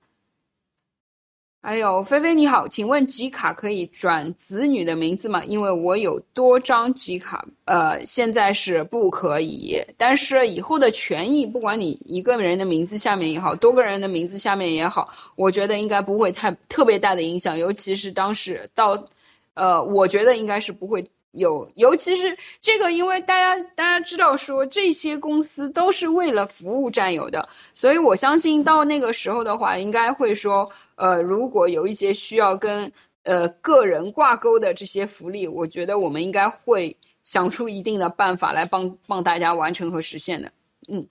[1.63, 5.45] 还有菲菲你好，请问集卡可以转子女的名字吗？
[5.45, 19.05] 因为我有多张集卡，呃，现在是不可以，但是以后的权益，不管你一个人的名字下面也好，多个人的名字下面也好，我觉得应该不会太特别大的影响，尤其是当时到。
[19.53, 32.93] 呃，我觉得应该是不会有，尤其是这个，因为大家大家知道说这些公司都是为了服务占有的，所以我相信到那个时候的话，应该会说，呃，如果有一些需要跟
[33.23, 40.53] 呃个人挂钩的这些福利，我觉得我们应该会想出一定的办法来帮帮大家完成和实现的，
[40.89, 41.07] 嗯。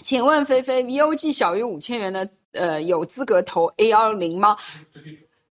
[0.00, 4.56] 请问菲菲，VOG 小于五千元的，呃，有资格投 A 幺零吗？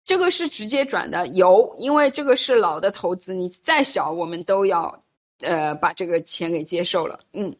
[0.04, 5.02] 这个是直接转的，有，因为这个是老的投资，你再小我们都要，
[5.40, 7.56] 呃，把这个钱给接受了，嗯。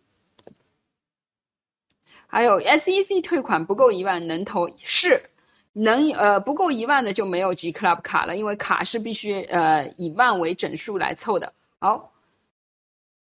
[2.27, 5.31] 还有 SEC 退款不够一万能投，是
[5.73, 11.53] 能，呃，不够一万的就没有 G Club 卡了，因为卡是必须呃以万为整数来凑的。
[11.79, 12.13] 好，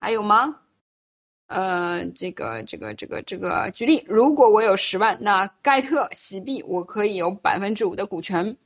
[0.01, 0.57] 还有吗？
[1.47, 8.57] 呃，这个这个这个这个，举例，如果我有十万，那盖特喜币我可以有百分之五的股权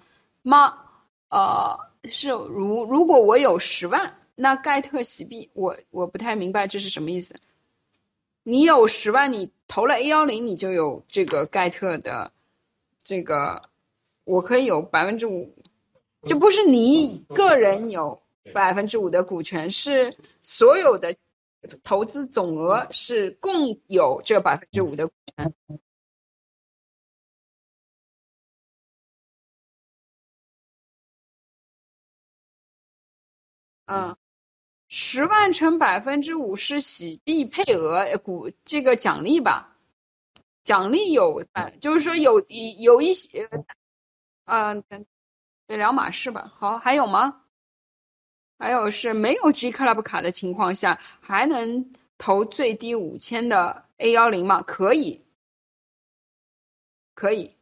[0.49, 0.79] 吗？
[1.29, 7.35] 呃，是如如果我有十万，那盖特喜币我我不太明白这是什么意思。
[8.43, 12.31] 你有十万，你投了 A 幺零，你就有这个盖特的
[13.03, 13.69] 这个，
[14.25, 15.53] 我可以有百分之五，
[16.25, 18.23] 就不是你个人有
[18.55, 21.17] 百分之五的股权，是所有的。
[21.83, 25.53] 投资总额是共有这百分之五的股权。
[33.87, 34.17] 嗯，
[34.89, 39.77] 十万乘百分之五是喜币配额股这个奖励吧？
[40.63, 41.45] 奖励有，
[41.81, 42.45] 就是说有
[42.79, 43.49] 有一些，
[44.45, 44.83] 嗯，
[45.67, 46.53] 对，两码事吧。
[46.57, 47.43] 好，还有吗？
[48.59, 54.63] 还有是没有 G Club 卡的情况下，还能投最低五千的 A 幺零吗？
[54.63, 55.25] 可以，
[57.15, 57.56] 可以。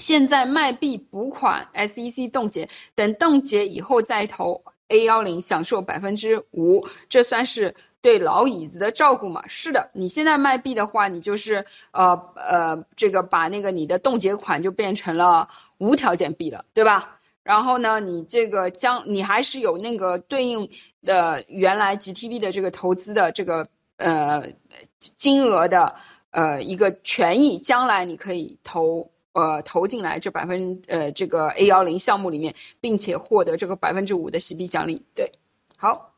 [0.00, 9.44] 现在卖币补款，SEC 冻结，等冻结以后再投 A 幺零，享受百分之五，这算是对老椅子的照顾吗？
[9.46, 15.48] 是的，你现在卖币的话，你就是呃呃，这个把那个你的冻结款就变成了
[15.78, 17.20] 无条件币了，对吧？
[17.44, 20.70] 然后呢，你这个将你还是有那个对应
[21.02, 24.54] 的原来 GTV 的这个投资的这个呃
[24.98, 25.94] 金额的
[26.30, 35.04] 呃一个权益，将来你可以投呃投进来这百分呃这个 A 幺零项目里面，并且获得这个百分之五的洗币奖励。
[35.14, 35.32] 对，
[35.76, 36.14] 好，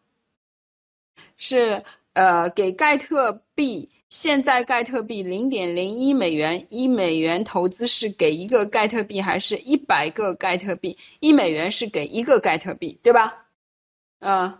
[1.36, 1.82] 是
[2.12, 3.90] 呃给盖特币。
[4.08, 10.96] 现在盖特币零点零一美元，一美元投资是给一个盖特币，还是一百个盖特币？
[11.18, 13.46] 一美元是给一个盖特币，对吧？
[14.20, 14.58] 嗯，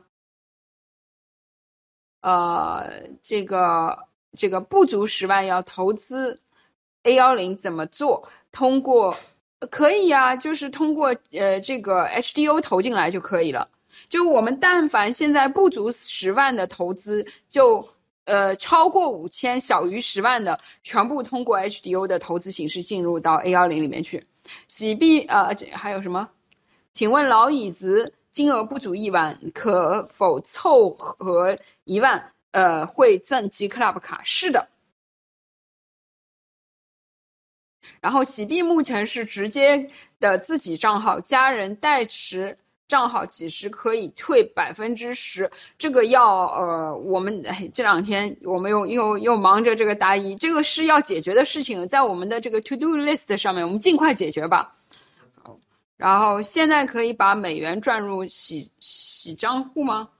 [2.20, 6.41] 呃，这个这个不足十万要投资
[7.05, 8.28] A 幺零怎么做？
[8.57, 9.19] 通过
[9.70, 13.69] 可以呀，就是通过呃这个 HDO 投进来就可以了。
[14.09, 17.89] 就我们但凡现在不足十万的投资就。
[18.28, 24.27] 呃，超过五千，小于十万的，全部通过 HDO 的投资形式进入到 A 幺零里面去。
[24.66, 26.31] 洗币呃，这还有什么？
[26.93, 32.33] 请问老椅子金额不足一万，可否凑合一万？
[32.51, 34.23] 呃，会赠 G Club 卡？
[34.24, 34.66] 是的。
[38.07, 42.57] 然后洗币目前是直接的自己账号，家人代持。
[42.87, 45.51] 账号几时可以退百分之十？
[45.77, 54.77] 这个要呃，我们这两天我们又又又忙着这个答疑，这个是要解决的事情，在我们的这个 to do list 上面，我们尽快解决吧。
[55.97, 60.11] 然后现在可以把美元转入洗洗账户吗？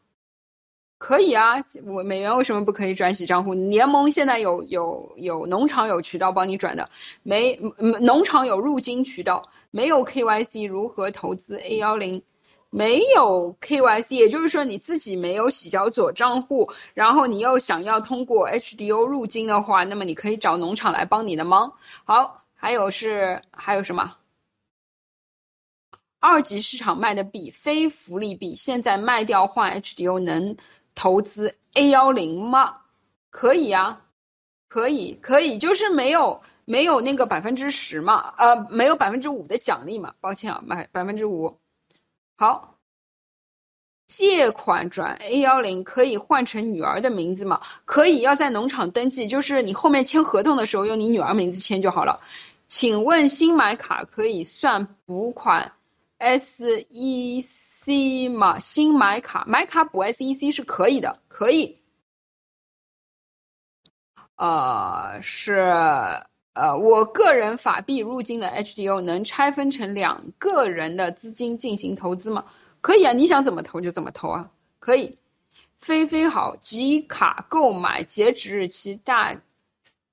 [0.99, 3.53] 可以啊，我美元为什么不可以转洗账户？
[3.55, 6.89] 联盟现在有有有农场有渠道帮你转的，
[7.23, 7.61] 没
[8.01, 12.23] 农场有入金渠道，没有 KYC 如何投资 A 幺零？
[12.71, 21.75] 没有 KYC，也就是说你自己没有洗脚左账户，然后你又想要通过 HDO 入金的话，那么你可以找农场来帮你的忙。
[22.05, 24.17] 好，还有是还有什么？
[26.19, 30.57] 二级市场卖的币非福利币，现在卖掉换 HDO 能
[30.97, 32.79] 投资 A 幺零吗？
[33.31, 34.03] 可以啊，
[34.67, 41.59] 可以可以，就是没有没有那个百分之十嘛，呃，没有百分之五的奖励嘛，抱歉啊，买百分之五。
[42.37, 42.79] 好，
[44.07, 47.61] 借款转 A 幺零可以换成女儿的名字吗？
[47.85, 52.21] 可以，要在农场登记，就是你后面签合同的时候用你女儿名字签就好了。
[52.69, 55.73] 请问新买卡可以算补款
[56.19, 57.87] SEC
[58.31, 58.59] 吗？
[58.59, 61.81] 新买卡买卡补 SEC 是可以的，可以。
[64.37, 65.53] 呃，是
[66.53, 72.47] 呃，我个人法币入金的 HDO 能拆分成两个人的资金进行投资吗？
[72.81, 75.19] 可以啊，你想怎么投就怎么投啊，可以。
[75.79, 79.41] 飞飞好，集卡购买截止日期大。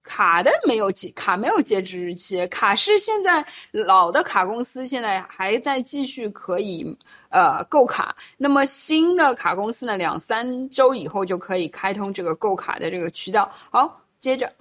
[0.03, 6.97] 卡的没有截卡没有截止日期，卡是现在老的卡公司现在还在继续可以
[7.29, 13.53] 呃购卡，那么新的卡公司呢两三周以后就可以开通这个购卡的这个渠道。
[13.71, 14.53] 好，接着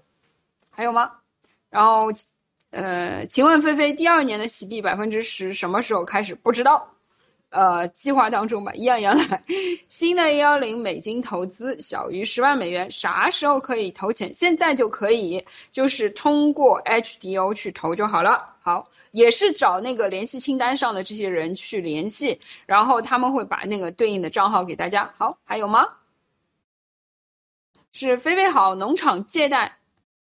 [0.70, 1.12] 还有吗？
[1.69, 2.12] 然后
[2.70, 6.35] 呃，请问菲菲第二年的洗币百分之十什么时候开始？
[6.35, 6.94] 不知道。
[7.52, 9.44] 呃，计划当中吧，一样一样来。
[9.90, 14.32] 新的幺零美金投资小于十万美元，啥时候可以投钱？
[14.32, 18.56] 现在就可以，就是通过 HDO 去投就好了。
[18.62, 25.12] 好，也是找那个联系清单上的这些人去联系，然后他们会把那个对应的账号给大家。
[25.18, 25.88] 好，还有吗？
[27.92, 29.76] 是飞飞好农场借贷，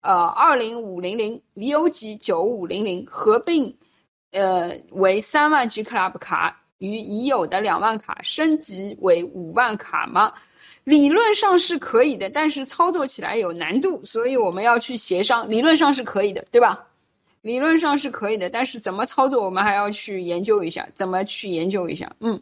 [0.00, 3.76] 呃，二零五零零 VOG 九五零零合并，
[4.30, 6.59] 呃，为三万 G Club 卡。
[6.80, 10.32] 与已有的两万卡升级为五万卡吗？
[10.82, 15.50] 理论上是可以的，但是操作起来有难度，所以我们要去协商。
[15.50, 16.86] 理论上是可以的，对吧？
[17.42, 22.16] 理论上是可以的，但是怎么操作，我们还要去研究一下，怎么去研究一下。
[22.18, 22.40] 嗯，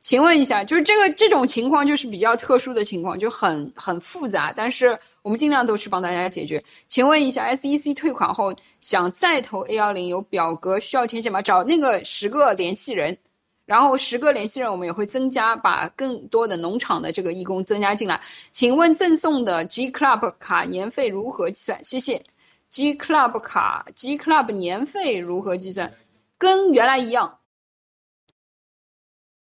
[0.00, 6.64] 请问一下，就是这个这种情况就是比较特殊的情况，就很很复杂，但是我们尽量都去帮大家解决。
[6.88, 11.42] 请问一下，SEC 退款后想再投 A 幺零，有表格需要填写吗？
[11.42, 13.18] 找那个十个联系人。
[13.66, 18.22] 然后十个联系人，我们也会增加，把更多的农场的这个义工增加进来。
[18.52, 21.84] 请问赠送的 G Club 卡年费如何计算？
[21.84, 22.24] 谢谢。
[22.70, 25.94] G Club 卡，G Club 年费如何计算？
[26.38, 27.40] 跟原来一样。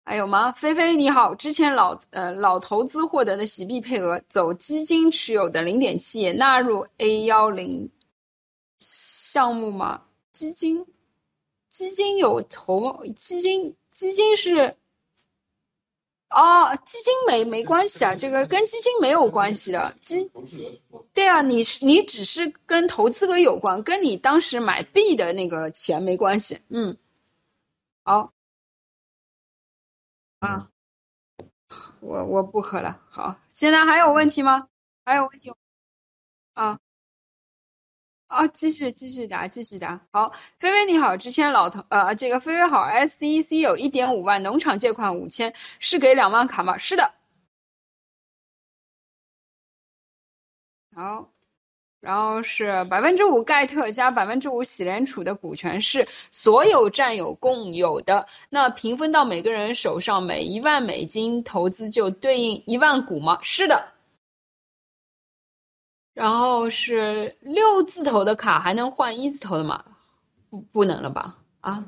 [0.06, 0.52] 还有吗？
[0.52, 7.90] 菲菲你好，之前老呃老投资获得的洗币配额，走基金持有的零点七也纳入 A 幺零
[8.80, 10.04] 项目吗？
[10.32, 10.86] 基金，
[11.68, 13.76] 基金有投基金。
[13.98, 14.76] 基金是，
[16.30, 20.30] 哦，基金没没关系啊，这个跟基金没有关系的，基，
[21.14, 26.96] 对啊，你是你只是跟投资额有关，跟你当时买币的那个钱没关系，嗯，
[28.04, 28.32] 好，
[30.38, 30.70] 啊，
[31.98, 34.68] 我我不喝了，好，现在还有问题吗？
[35.04, 35.52] 还有问题？
[36.54, 36.78] 啊。
[38.28, 40.00] 啊，继续继续答，继续答。
[40.12, 46.76] 好，菲菲你好，之前老头呃，这个菲菲好，SEC 有一点五万，农场借款五千，是给两万卡吗？
[46.76, 47.12] 是的。
[50.94, 51.30] 好，
[52.00, 63.38] 然后是百分之五盖特加百分之五喜联储的股权是所有占有共有的，那平分到每个人手上，每一万美金投资就对应一万股吗？
[63.42, 63.94] 是的。
[66.18, 69.84] 然后是六字头的卡还能换一字头的吗？
[70.50, 71.38] 不，不能了吧？
[71.60, 71.86] 啊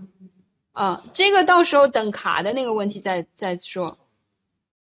[0.71, 3.99] 啊，这个到时候等卡的那个问题再再说。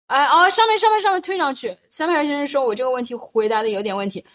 [0.05, 1.77] 哎哦，上面上面上面推上去。
[1.89, 4.25] 三排先生说我这个问题回答的有点问题。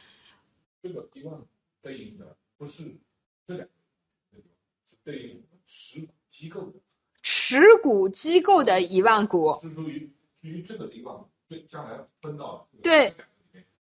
[0.83, 1.41] 这个一万
[1.81, 2.99] 对应的不是
[3.47, 4.43] 这两个，
[4.85, 6.81] 是对应持股机构的。
[7.23, 9.59] 持股机构的一万股。
[9.62, 11.17] 是属于至于这个一万
[11.49, 13.15] 对将来分到对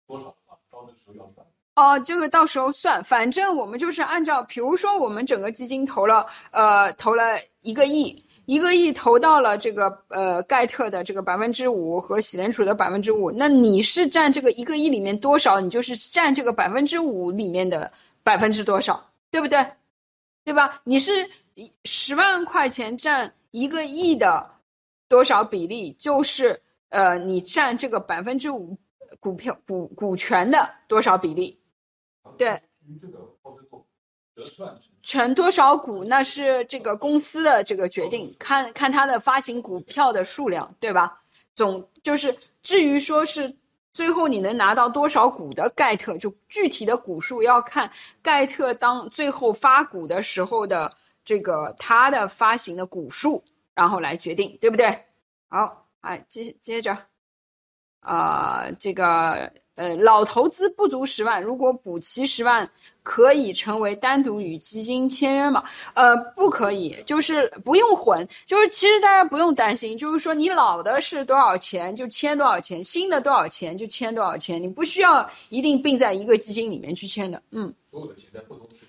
[0.06, 0.38] 多少？
[1.76, 17.92] 哦，这个到时候算，反正我们就是按照，比如说我们整个基金投了，呃，投了一个亿，一个亿投到了这个呃盖特的这个百分之五和喜联储的百分之五，那你是占这个一个亿里面多少，你就是占这个百分之五里面的
[18.24, 19.68] 百分之多少，对不对？
[20.46, 20.82] 对吧？
[20.84, 21.12] 你是
[21.84, 24.50] 十万块钱占一个亿的
[25.10, 28.80] 多少比例，就是呃你占这个百分之五。
[29.20, 31.60] 股票股股权的多少比例？
[32.38, 32.62] 对，
[35.02, 41.22] 权多少股那是这个公司的这个决定，看看它的发行股票的数量，对吧？
[41.56, 43.58] 总就是至于说是
[43.94, 50.94] 最后你能拿到多少股的盖特，就具体的股数要看盖特当最后发股的时候的
[51.26, 55.06] 这个它的发行的股数，然后来决定，对不对？
[55.48, 57.00] 好，哎，接接着。
[58.08, 62.72] 啊，这个呃，老投资不足十万，如果补齐十万，
[63.04, 65.66] 可以成为单独与基金签约吗？
[65.94, 77.74] 呃，不可以，就是不用混，就是其实大家不用担心，就是说你老的是多少钱就签多少钱，新的多少钱就签多少钱，你不需要一定并在一个基金里面去签的，嗯。
[77.92, 78.87] 所有的钱在不同时。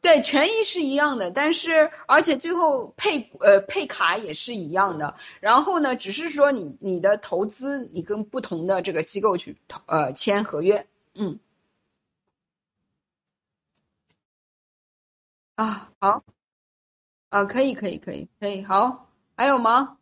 [0.00, 5.16] 对，权益是一样的，但是而且最后配呃配卡也是一样的。
[5.40, 11.40] 然后呢，只是说你你的投资你跟不同的这个机构去呃签合约，嗯。
[15.56, 16.22] 啊，好，
[17.30, 19.98] 啊，可以，可以，可以，可以，好，还有吗？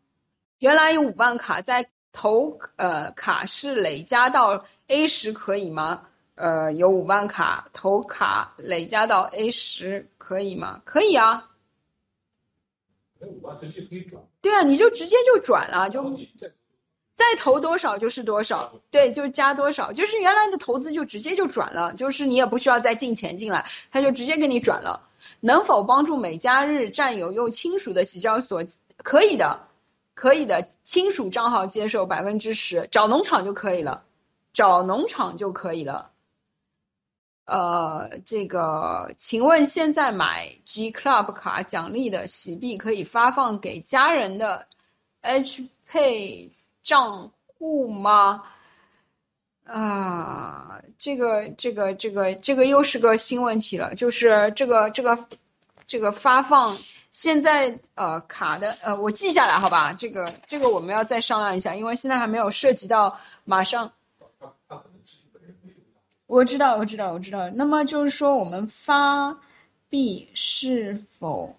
[0.59, 6.09] 原来有五万卡，在投呃卡是累加到 A 十可以吗？
[6.37, 10.83] 呃，有五万卡投卡累加到 A 十可以吗？
[10.85, 11.51] 可以啊，
[13.19, 16.53] 那五万直接可以转，对啊，你就直接就转了，就再
[17.15, 25.09] 再投多少就是多少，对，就加多少，就是原来的投资就直接就转了，就是你也不需要再进钱进来，他就直接给你转了。
[25.41, 28.65] 能否帮助美加日占有用亲属的洗交所？
[29.03, 29.67] 可以的，
[30.13, 34.05] 可以的，亲属账号接受百分之十，找农场就可以了，
[34.53, 36.11] 找农场就可以了。
[37.47, 44.67] 呃，这个，请问现在买 G Club 卡奖励的洗币可以发放给家人的
[45.21, 46.51] H Pay
[46.83, 48.43] 账户吗？
[49.65, 55.27] 啊，这个这个这个这个又是个新问题了，就是这个这个
[55.87, 56.77] 这个发放
[57.13, 63.93] 现在呃卡的呃我记下来好吧，这个这个我们要再商量一下，因为现在还没有涉及到马上。
[64.19, 67.51] 他他可能自己本人没有拿我知道，我知道，我知道。
[67.51, 69.39] 那么就是说，我们发
[69.89, 71.57] 币是否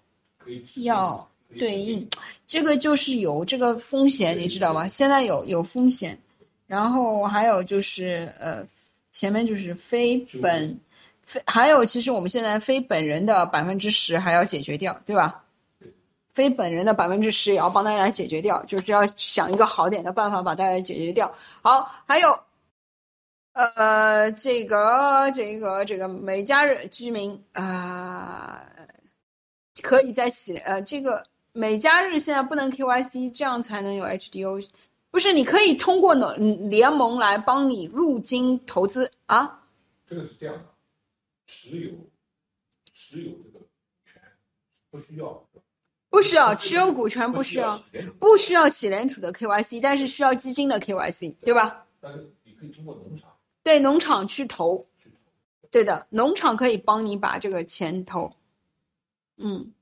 [0.84, 2.08] 要对应？
[2.46, 4.88] 这个就是有这个风险，你知道吗？
[4.88, 6.18] 现在有有风险，
[6.66, 8.66] 然后还有就是呃，
[9.10, 10.80] 前面就是非本
[11.22, 15.44] 非，还有其实我们现在非本人的百分之十还要解决掉，对吧？
[16.30, 21.34] 非本人的百分之十也要帮大家解决掉，就是要想一个好点的办法把大家解决掉。
[21.62, 22.40] 好，还有
[23.58, 28.70] 呃，这个这个这个美加日居民啊、
[29.82, 34.64] 可以在洗呃这个美加日现在不能 KYC，这样才能有 HDO。
[35.10, 39.64] 不是，你可以通过呢嗯联盟来帮你入金投资啊。
[40.06, 40.64] 这个是这样的，
[41.44, 41.94] 持有
[42.94, 43.66] 持有这个
[44.04, 44.22] 权
[44.90, 45.48] 不需要
[46.10, 47.82] 不需要持有股权，不需要，
[48.20, 51.86] 不需要洗联储的 KYC，但是需要基金的 KYC，对吧？
[52.00, 54.86] 但是你可以通过农场对，农场去投，
[55.70, 58.32] 对的，农场可以帮你把这个钱投，
[59.36, 59.72] 嗯，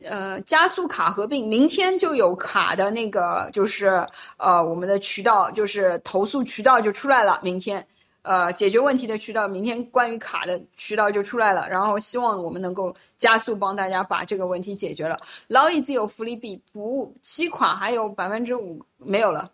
[0.00, 7.86] 呃，加速卡合并，明天就有卡的那个，就是呃，我们的渠道就是投诉渠道就出来了，明天。
[8.22, 15.18] 呃，解决问题的渠道，明天关于卡的渠道就出来了，然后希望我们能够加速帮大家把这个问题解决了。
[15.46, 19.52] 劳逸自有福利币补期款还有百分之五没有了，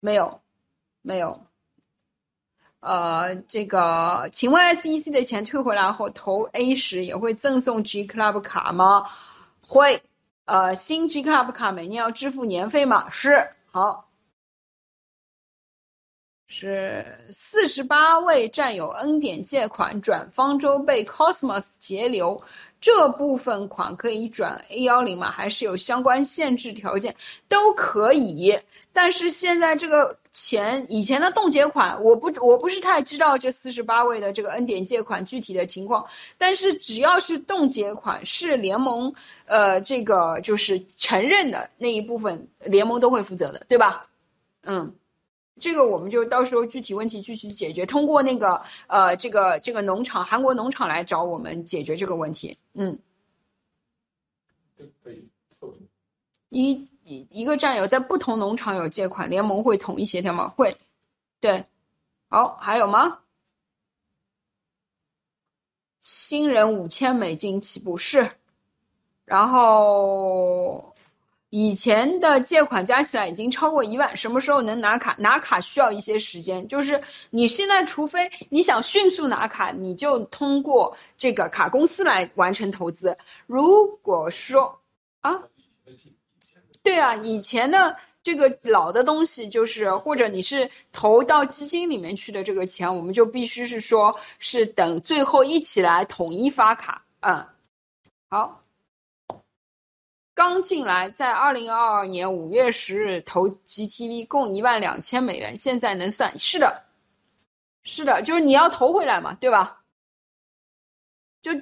[0.00, 0.42] 没有，
[1.00, 1.46] 没有。
[2.84, 9.06] 呃，这个，请问 SEC 的钱退回来后投 A 时也会赠送 G Club 卡吗？
[9.66, 10.02] 会。
[10.44, 13.08] 呃，新 G Club 卡每年要支付年费吗？
[13.10, 13.48] 是。
[13.70, 14.10] 好。
[16.56, 22.44] 是四十八位战友恩典借款转方舟被 Cosmos 截留，
[22.80, 25.32] 这部分款可以转 A 幺零吗？
[25.32, 27.16] 还是有相关限制条件？
[27.48, 28.60] 都可以，
[28.92, 36.06] 但是现在这个钱以前的冻结款，我不我不是太知道这四十八位的这个恩典借款具体的情况，
[36.38, 39.14] 但是只要是冻结款是联盟
[39.46, 44.02] 呃这个就是承认的那一部分，联盟都会负责的，对吧？
[44.62, 44.94] 嗯。
[45.60, 52.58] 这个我们就到时候具体问题具体解决，通过那个呃这个这个农场韩国农场来找我们解决这个问题。
[52.72, 52.98] 嗯。
[56.48, 60.48] 一一一个战友在不同农场有借款，联盟会统一协调吗？
[60.48, 60.72] 会。
[61.40, 61.66] 对，
[62.28, 63.20] 好，还有吗？
[66.00, 68.30] 新人五千美金起步是，
[69.24, 70.93] 然后。
[71.56, 75.14] 以前的借款加起来已经超过一万，什么时候能拿卡？
[75.20, 83.18] 拿卡需要一些时间，就是你现在除非你想迅速拿卡，你就通过这个卡公司来完成投资。
[83.46, 84.80] 如果说
[85.20, 85.44] 啊，
[86.82, 97.04] 对啊，以前的这个老的东西就是，或者你是投到基金里面去的这个钱，我们就必须是说是等最后一起来统一发卡。
[97.20, 97.46] 嗯，
[98.28, 98.63] 好。
[100.34, 106.82] 刚进来，在二零二二年五月十日投 GTV 共一万两千美元，现在能算是的，
[107.84, 109.80] 是的，就是你要投回来嘛，对吧？
[111.40, 111.52] 就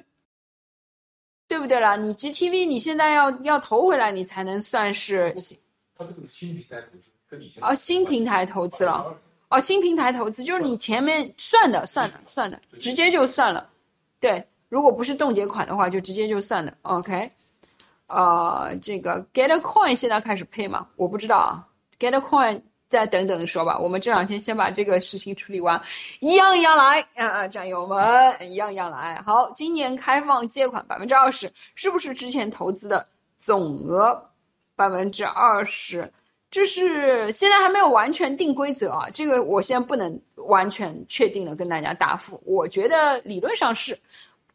[1.47, 1.97] 对不对啦？
[1.97, 5.35] 你 GTV 你现在要要投回来，你才能算是
[5.95, 9.19] 它这个新平台投资跟以前哦新平台投资了
[9.49, 13.69] 哦新平台投资，就是你前面算的算的算的，直接就算了。
[14.19, 16.75] 对，如果不是冻结款的话，就直接就算了。
[16.81, 17.31] OK。
[18.07, 20.87] 呃，这个 Get a Coin 现在开始配吗？
[20.95, 21.67] 我不知道啊。
[21.99, 23.79] Get a Coin 再等等说吧。
[23.79, 25.81] 我们这两天先把这个事情处理完，
[26.19, 29.23] 一样一样来啊，战友们一样一样来。
[29.25, 33.07] 好，今年开放借款百分之二十，是不是之前投资的
[33.39, 34.29] 总额
[34.75, 36.11] 百分之二十？
[36.51, 42.43] 这是现在还没有完全定规则啊，这个我现在不能完全确定的跟大家答复。
[42.45, 43.99] 我觉得理论上是，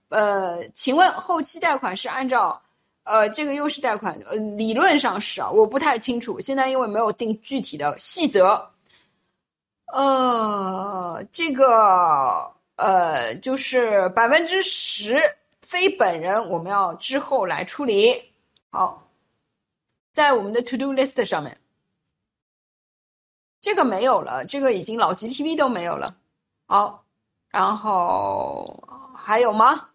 [0.08, 2.62] 呃，请问后期贷款是按照
[3.08, 8.70] 呃这个优势贷款，呃理论上是啊，我不太清楚，现在因为没有定具体的细则，
[9.86, 15.16] 呃，这个呃就是百分之十
[15.62, 18.34] 非本人，我们要之后来处理。
[18.68, 19.08] 好，
[20.12, 21.58] 在我们的 to do list 上面。
[23.62, 26.08] 这个没有了，这个已经老 GTV 都没有了。
[26.66, 27.04] 好，
[27.48, 29.88] 然后还有吗？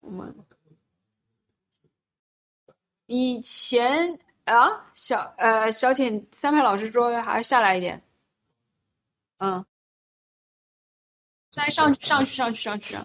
[0.00, 0.34] 我们
[3.12, 8.04] 以前啊，小呃小铁三排老师说还要下来一点，
[9.38, 9.66] 嗯，
[11.50, 12.96] 再上去上去上去上去，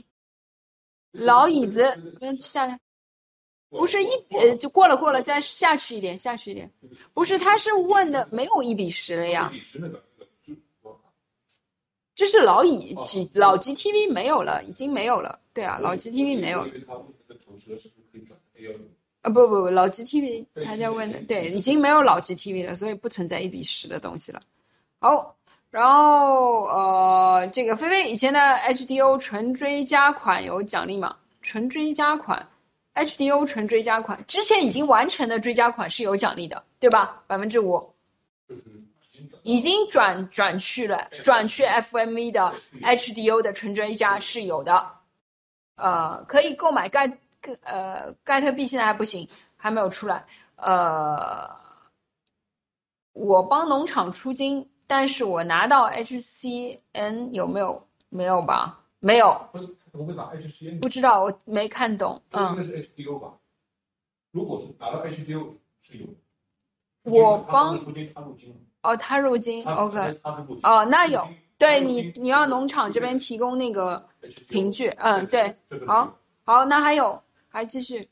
[1.10, 2.80] 老椅子嗯下来。
[3.72, 6.72] 不是一呃，就过了过了，再下去一点，下去一点。
[7.16, 9.52] 不是，他是问的没有一比十了呀。
[12.14, 15.42] 这是老椅几老 GTV 没有了，已经没有了。
[15.52, 16.72] 对啊，老 GTV 没有了。
[19.26, 24.42] 啊不不不，老 GTV 他在问的，对，已经没有老 GTV 了，所以不存在一比十的东西了。
[25.00, 25.36] 好，
[25.72, 31.18] 然后呃，这个菲菲以前的 HDO 纯追加款有奖励吗？
[31.42, 32.50] 纯追加款。
[32.94, 37.24] HDO 纯追加款之前已经完成的追加款是有奖励的，对吧？
[37.28, 37.92] 百分之五，
[39.44, 44.94] 已经转转去了，转去 FMV 的 HDO 的纯追加是有的，
[45.76, 47.18] 呃，可以购买盖
[47.64, 50.26] 呃盖特币现在还不行，还没有出来，
[50.56, 51.56] 呃，
[53.14, 57.88] 我帮农场出金，但是我拿到 HCN 有没有？
[58.10, 58.82] 没有吧？
[59.00, 59.50] 没有。
[59.92, 62.22] 不会把 HCN 不知道，我没看懂。
[62.32, 63.34] 嗯，应该是 HDO 吧？
[64.32, 66.08] 如果是打到 HDO 是有。
[67.04, 68.56] 我帮出金他入金。
[68.82, 70.20] 哦，他入金，OK。
[70.64, 74.08] 哦，那有，对你你要农场这边提供那个
[74.50, 75.56] 凭据，嗯，对。
[75.88, 77.24] 好，好，那还有，
[77.56, 78.10] 还继续。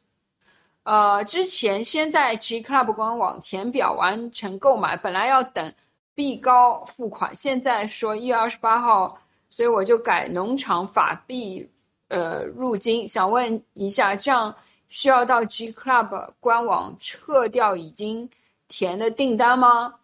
[0.84, 5.74] 呃，之前先在 G Club 官网填表完成购买，本来要等
[6.16, 11.70] 币高付款，现在说一月二十八号，所以我就改农场法币。
[12.08, 14.56] 呃，入金，想问一下，这样
[14.88, 18.30] 需要到 G Club 官网撤掉已经
[18.70, 19.96] 填的订单吗？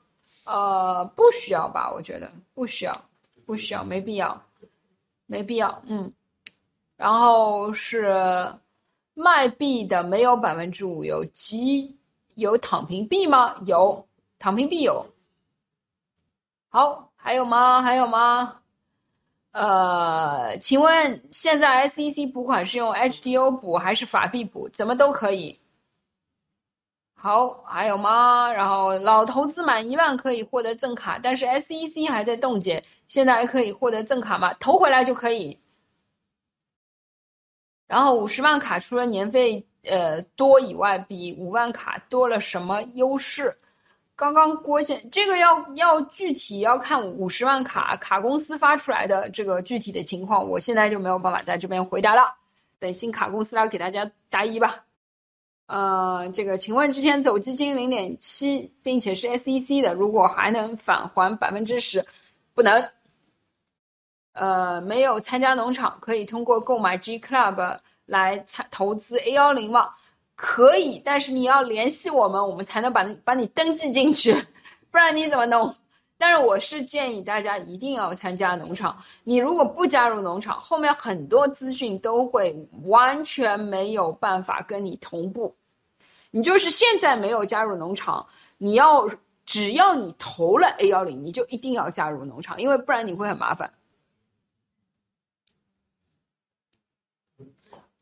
[0.43, 2.92] 呃，不需要吧，我觉得不需要，
[3.45, 4.43] 不需要，没必要，
[5.27, 6.11] 没必要，嗯。
[6.98, 8.53] 然后是
[9.22, 11.98] 卖币的没有百分之五，有 G
[12.35, 13.57] 有躺平币吗？
[13.65, 14.07] 有，
[14.39, 15.07] 躺平币有。
[16.69, 17.81] 好，还有吗？
[17.81, 18.61] 还有吗？
[19.51, 24.69] 呃，请问现在 SEC 补款是用 HDO 补还是法币补？
[24.69, 25.59] 怎么都可以。
[27.14, 28.53] 好，还有吗？
[28.53, 34.53] 然后老投资满一万可以获得赠卡，但是 SEC 还在冻结，现在还可以获得赠卡吗？
[34.53, 35.59] 投回来就可以。
[37.90, 43.58] 然后五十万卡除了年费呃多以外，比五万卡多了什么优势？
[44.16, 52.35] 刚刚郭先，这个要要具体要看五十万卡卡公司发出来的这个具体的情况，我现在就没有办法在这边回答了，
[52.77, 54.85] 等新卡公司来给大家答疑吧。
[55.66, 62.06] 呃，这个请问之前走基金零点七，并且是 SEC 的，如果还能返还百分之十，
[62.53, 62.88] 不能。
[64.33, 69.95] 呃，没有参加农场，可以通过购买 G Club 来参投资 A 幺零吗？
[70.35, 74.33] 可以，但是你要联系我们，我们才能把把你登记进去，
[74.91, 75.75] 不然你怎么弄？
[76.17, 79.03] 但是我是建议大家一定要参加农场。
[79.24, 85.56] 你如果不加入农场，后面很多资讯都会完全没有办法跟你同步。
[86.32, 88.27] 你就是现在没有加入农场，
[88.58, 89.09] 你要
[89.45, 93.74] 只要你投了 A 幺零，你就一定要加入农场，因为不然你会很麻烦。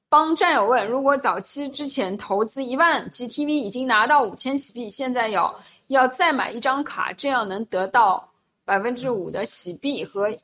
[0.10, 8.32] 帮战友问，如果早期之前投资一万 GTV 已经拿到五千喜币，现在要要再买一张卡，这样能得到
[8.64, 10.38] 百分之五的喜币和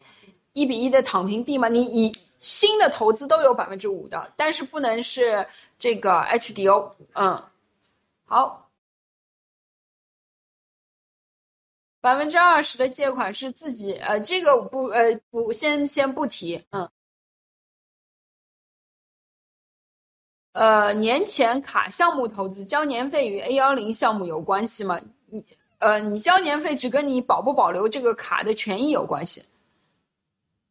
[0.51, 1.69] 一比一的躺平币吗？
[1.69, 5.47] 你以新的投资都有百分之五的，但是不能是
[5.79, 6.91] 这个 HDO。
[7.13, 7.45] 嗯，
[8.25, 8.69] 好，
[12.01, 16.89] 百分之二十的借款是自己呃，这个不呃不先先不提，嗯。
[20.53, 25.01] 呃，年前卡项目投资交年费与 A 幺零项目有关系吗？
[25.25, 25.45] 你
[25.79, 29.43] 呃，你交年费只跟你保不保留这个卡的权益有关系，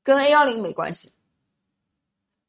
[0.05, 1.13] 跟 A 幺零没关系。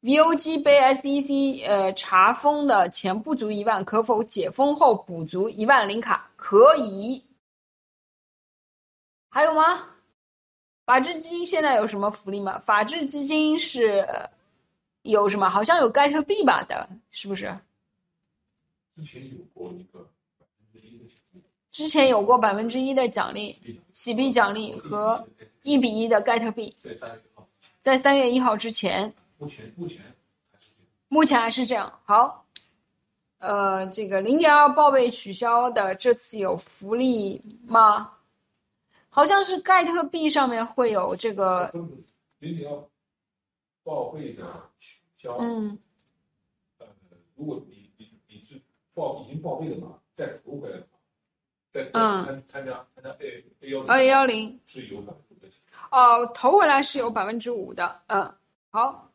[0.00, 6.30] VOG 被 SEC 呃查封的钱不足一万，可否解封后补足一万零卡？
[6.36, 7.24] 可以。
[9.28, 9.88] 还有吗？
[10.84, 12.62] 法治基金现在有什么福利吗？
[12.64, 14.28] 法治基金是
[15.04, 15.50] 有什么？
[15.50, 17.58] 好像有盖特币吧的，是不是？
[18.96, 20.08] 之前有过一个
[20.38, 25.28] 百分之一的奖励，之前有过百分之一的奖励，洗币奖励和
[25.62, 27.48] 一比一的盖特币，在三月一号，
[27.80, 30.00] 在三月一号之前，目前目前
[30.50, 30.88] 还是这样。
[31.08, 32.00] 目前还是这样。
[32.04, 32.46] 好，
[33.38, 38.12] 呃，这个零点二报备取消的这次有福利吗？
[39.10, 41.70] 好像是盖特币上面会有这个，
[42.38, 42.84] 零点二
[43.84, 44.93] 报备的取
[45.24, 45.78] 消，嗯
[46.78, 46.86] 呃，
[47.34, 48.60] 如果你你你是
[48.92, 50.98] 报已经报备的嘛，再投回来的话，
[51.72, 54.60] 再参参加参加 A A 幺，A 幺零。
[54.66, 55.48] 是有百分之五的。
[55.90, 58.34] 哦，投回来是有百分之五的，嗯，
[58.70, 59.10] 好。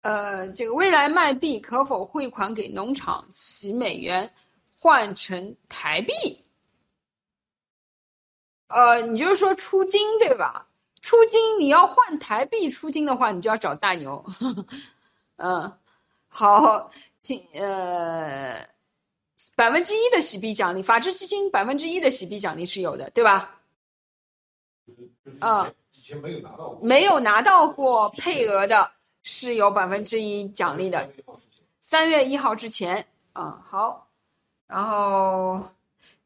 [0.00, 4.34] 呃，这个未来卖币可否汇款给农场，洗美元
[4.76, 6.12] 换成台币？
[8.66, 10.66] 呃，你就是说出金对吧？
[11.02, 14.24] 出金你要换台币出金的话，你就要找大牛。
[15.36, 15.76] 嗯，
[16.28, 16.90] 好，
[17.20, 18.68] 请呃
[19.56, 23.58] 百分之一的洗币奖励，法治基金百分之一的洗币奖励是有的，对吧？
[24.86, 31.10] 就是就是以前、没有拿到过，没有拿到过配额的是有百分之一奖励的，
[31.80, 34.08] 三月一号之前啊、好，
[34.66, 35.70] 然后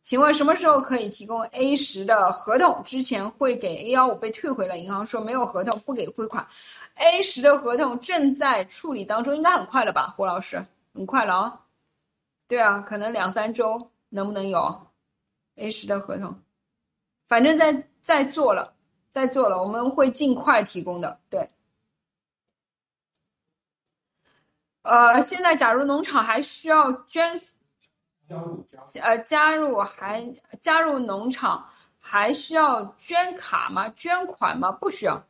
[0.07, 2.85] 请问什么时候可以提供 A 十的合同？
[2.85, 6.47] 之前会给 A 幺五被退回了，银行说没有合同不给汇款。
[6.95, 10.65] A 十的合同正在处理当中，应该很快了吧，胡老师？
[10.95, 11.61] 很快了啊。
[12.47, 14.87] 对啊，可能两三周，能不能有
[15.57, 16.41] A 十的合同？
[17.27, 18.75] 反正在在做了。
[19.11, 21.19] 在做了，我们会尽快提供的。
[21.31, 21.51] 对，
[24.83, 27.43] 呃，现在假如农场还需要捐，
[28.29, 31.69] 呃，加入还加入农场
[32.01, 33.89] 还需要捐卡吗？
[33.95, 34.73] 捐款吗？
[34.73, 35.25] 不需要。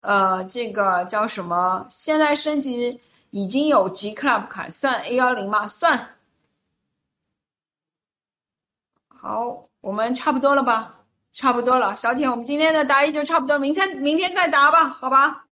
[0.00, 1.88] 呃，这个叫什么？
[1.90, 5.68] 现在升级已经有 G Club 卡，算 A 幺零吗？
[5.68, 6.16] 算。
[9.08, 10.98] 好，我们差不多了吧？
[11.32, 15.46] 差不多了，小铁，我们今天的答疑就差不多，明天明天再答吧，好吧？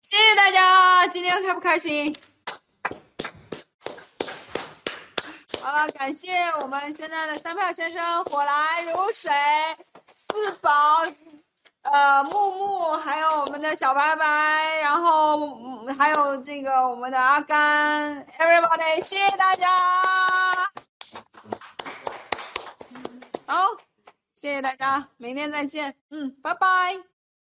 [0.00, 2.14] 谢谢大家，今天开不开心？
[5.68, 6.30] 好了，感谢
[6.62, 9.30] 我们现在的三票先生，火来如水，
[10.14, 10.70] 四宝，
[11.82, 19.66] 呃，木木，还有我们的小白白，然后、还有这个我们的阿甘，everybody，谢谢大家。
[23.44, 23.66] 好，
[24.36, 26.96] 谢谢大家，明天再见，嗯，拜拜。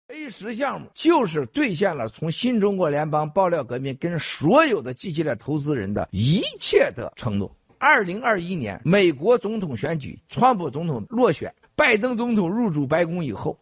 [0.07, 7.51] A 十项目就是兑现了从新中国联邦爆料革命跟所有的 G 系列投资人的一切的承诺。
[7.83, 13.59] 二零二一年美国总统选举，川普总统落选，拜登总统入主白宫以后，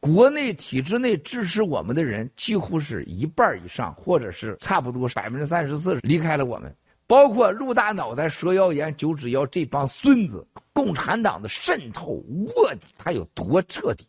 [0.00, 6.76] 国内体制内支持我们的人几乎是一半以上，或者是差不多百分之三十四离开了我们。
[7.06, 12.22] 包括陆大脑袋、蛇腰炎、九指腰这帮孙子，共产党的渗透
[12.54, 14.06] 卧底，他有多彻底？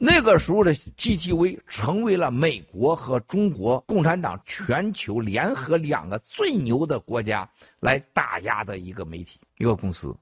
[0.00, 7.48] 那个时候的 GTV 成为了美国和中国共产党全球联合两个最牛的国家
[7.80, 10.16] 来打压的一个媒体一个公司。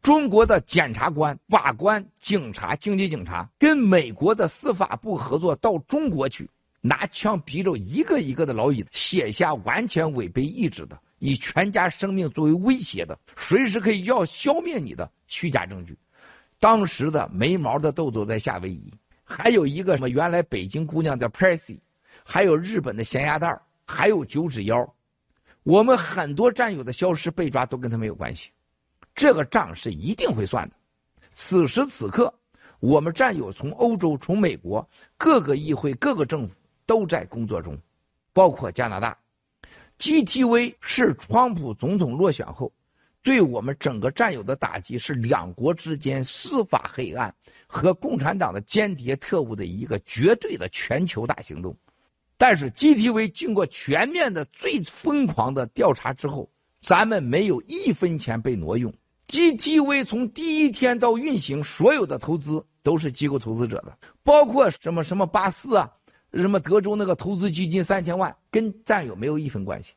[0.00, 15.96] 中国的检察官、法官、警察、经济警察跟美国的司法部合作，到中国去拿枪逼着一个一个的老尹写下完全违背意志的、以全家生命作为威胁的、随时可以要消灭你的虚假证据。
[16.58, 18.92] 当时的没毛的豆豆在夏威夷。
[19.32, 20.10] 还有一个什么？
[20.10, 21.78] 原来北京姑娘叫 Percy，
[22.22, 24.94] 还有日本的咸鸭蛋还有九指妖。
[25.62, 28.50] 我们很多战友的消失被抓都跟他们有关系，
[29.14, 30.74] 这个账是一定会算的。
[31.30, 32.32] 此时此刻，
[32.78, 34.86] 我们战友从欧洲、从美国
[35.16, 37.78] 各个议会、各个政府都在工作中，
[38.34, 39.16] 包括加拿大。
[39.98, 42.70] GTV 是川普总统落选后。
[43.22, 47.32] 对我们整个战友的打击是两国之间司法黑暗
[47.66, 51.76] 和共产党的间谍特务的一个绝对的全球大行动。
[52.36, 58.92] 但是 GTV 经过全面的最疯狂的调查之后，咱们没有一分钱被挪用。
[59.28, 65.88] GTV 从第一天到运行，所有的投资都是机构投资者的，包括什么什么巴斯啊，
[66.34, 69.92] 什么德州那个投资基金三千万，跟战友没有一分关系。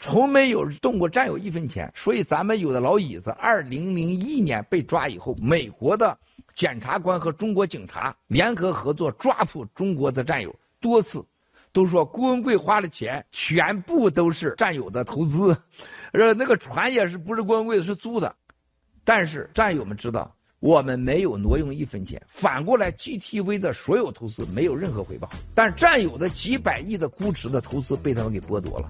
[0.00, 1.92] 从没有动过战友一分钱。
[1.94, 6.18] 所以咱们有的老椅子，二零零一年被抓以后，美国的
[6.56, 11.24] 检察官和中国警察联合合作抓捕中国的战友多次，
[11.72, 15.56] 都说郭文贵花的钱全部都是战友的投资，
[16.12, 18.34] 呃，那个船也是不是郭文贵的，是租的。
[19.04, 20.34] 但是战友们知道。
[20.60, 28.88] 我们没有挪用一分钱，反过来，GTV 的所有投资没有任何回报，但占有的几百亿的估值的投资被他们给剥夺了。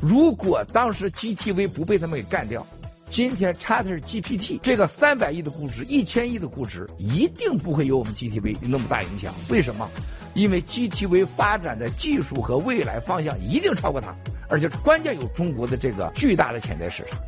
[0.00, 2.66] 如果当时 GTV 不被他们给干掉，
[3.10, 9.34] 今天 ChatGPT 这个三百亿的估值、一千亿的估值，一定不会有我们 GTV 那么大影响。
[9.50, 9.86] 为什么？
[10.32, 14.16] 因为 GTV 发展的技术和未来方向一定超过它，
[14.48, 17.18] 而且关键有中国的这个巨大的潜在市场。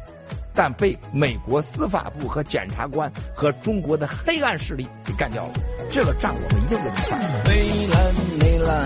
[0.61, 5.53] 但被美国司法部和检察官和中国的黑暗势力给干掉了，
[5.89, 7.21] 这个账我们一定得算。
[7.45, 8.85] 蔚蓝蔚蓝，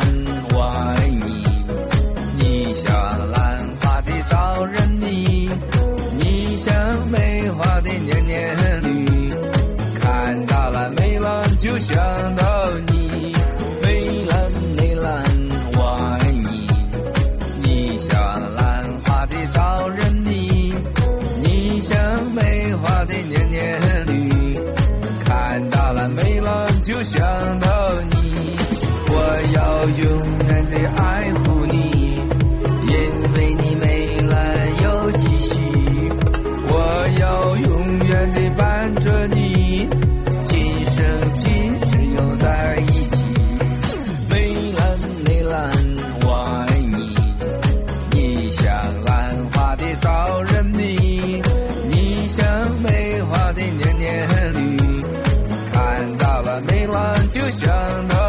[0.52, 1.46] 我爱你，
[2.36, 2.92] 你像
[3.30, 5.48] 兰花的招人迷，
[6.18, 9.30] 你像梅花的年年绿，
[9.98, 11.96] 看到了梅兰就想
[12.36, 12.91] 到你。
[29.82, 32.14] 要永远的爱护你，
[32.86, 32.94] 因
[33.34, 35.56] 为你美兰有气息。
[36.68, 39.88] 我要永远的伴着你，
[40.44, 43.24] 今生今世又在一起。
[44.30, 45.72] 梅兰梅兰，
[46.26, 46.32] 我
[46.68, 47.16] 爱你，
[48.12, 48.64] 你像
[49.02, 51.42] 兰花的招人迷，
[51.90, 54.76] 你像梅花的年年绿，
[55.72, 57.66] 看到了梅兰就想
[58.06, 58.21] 到。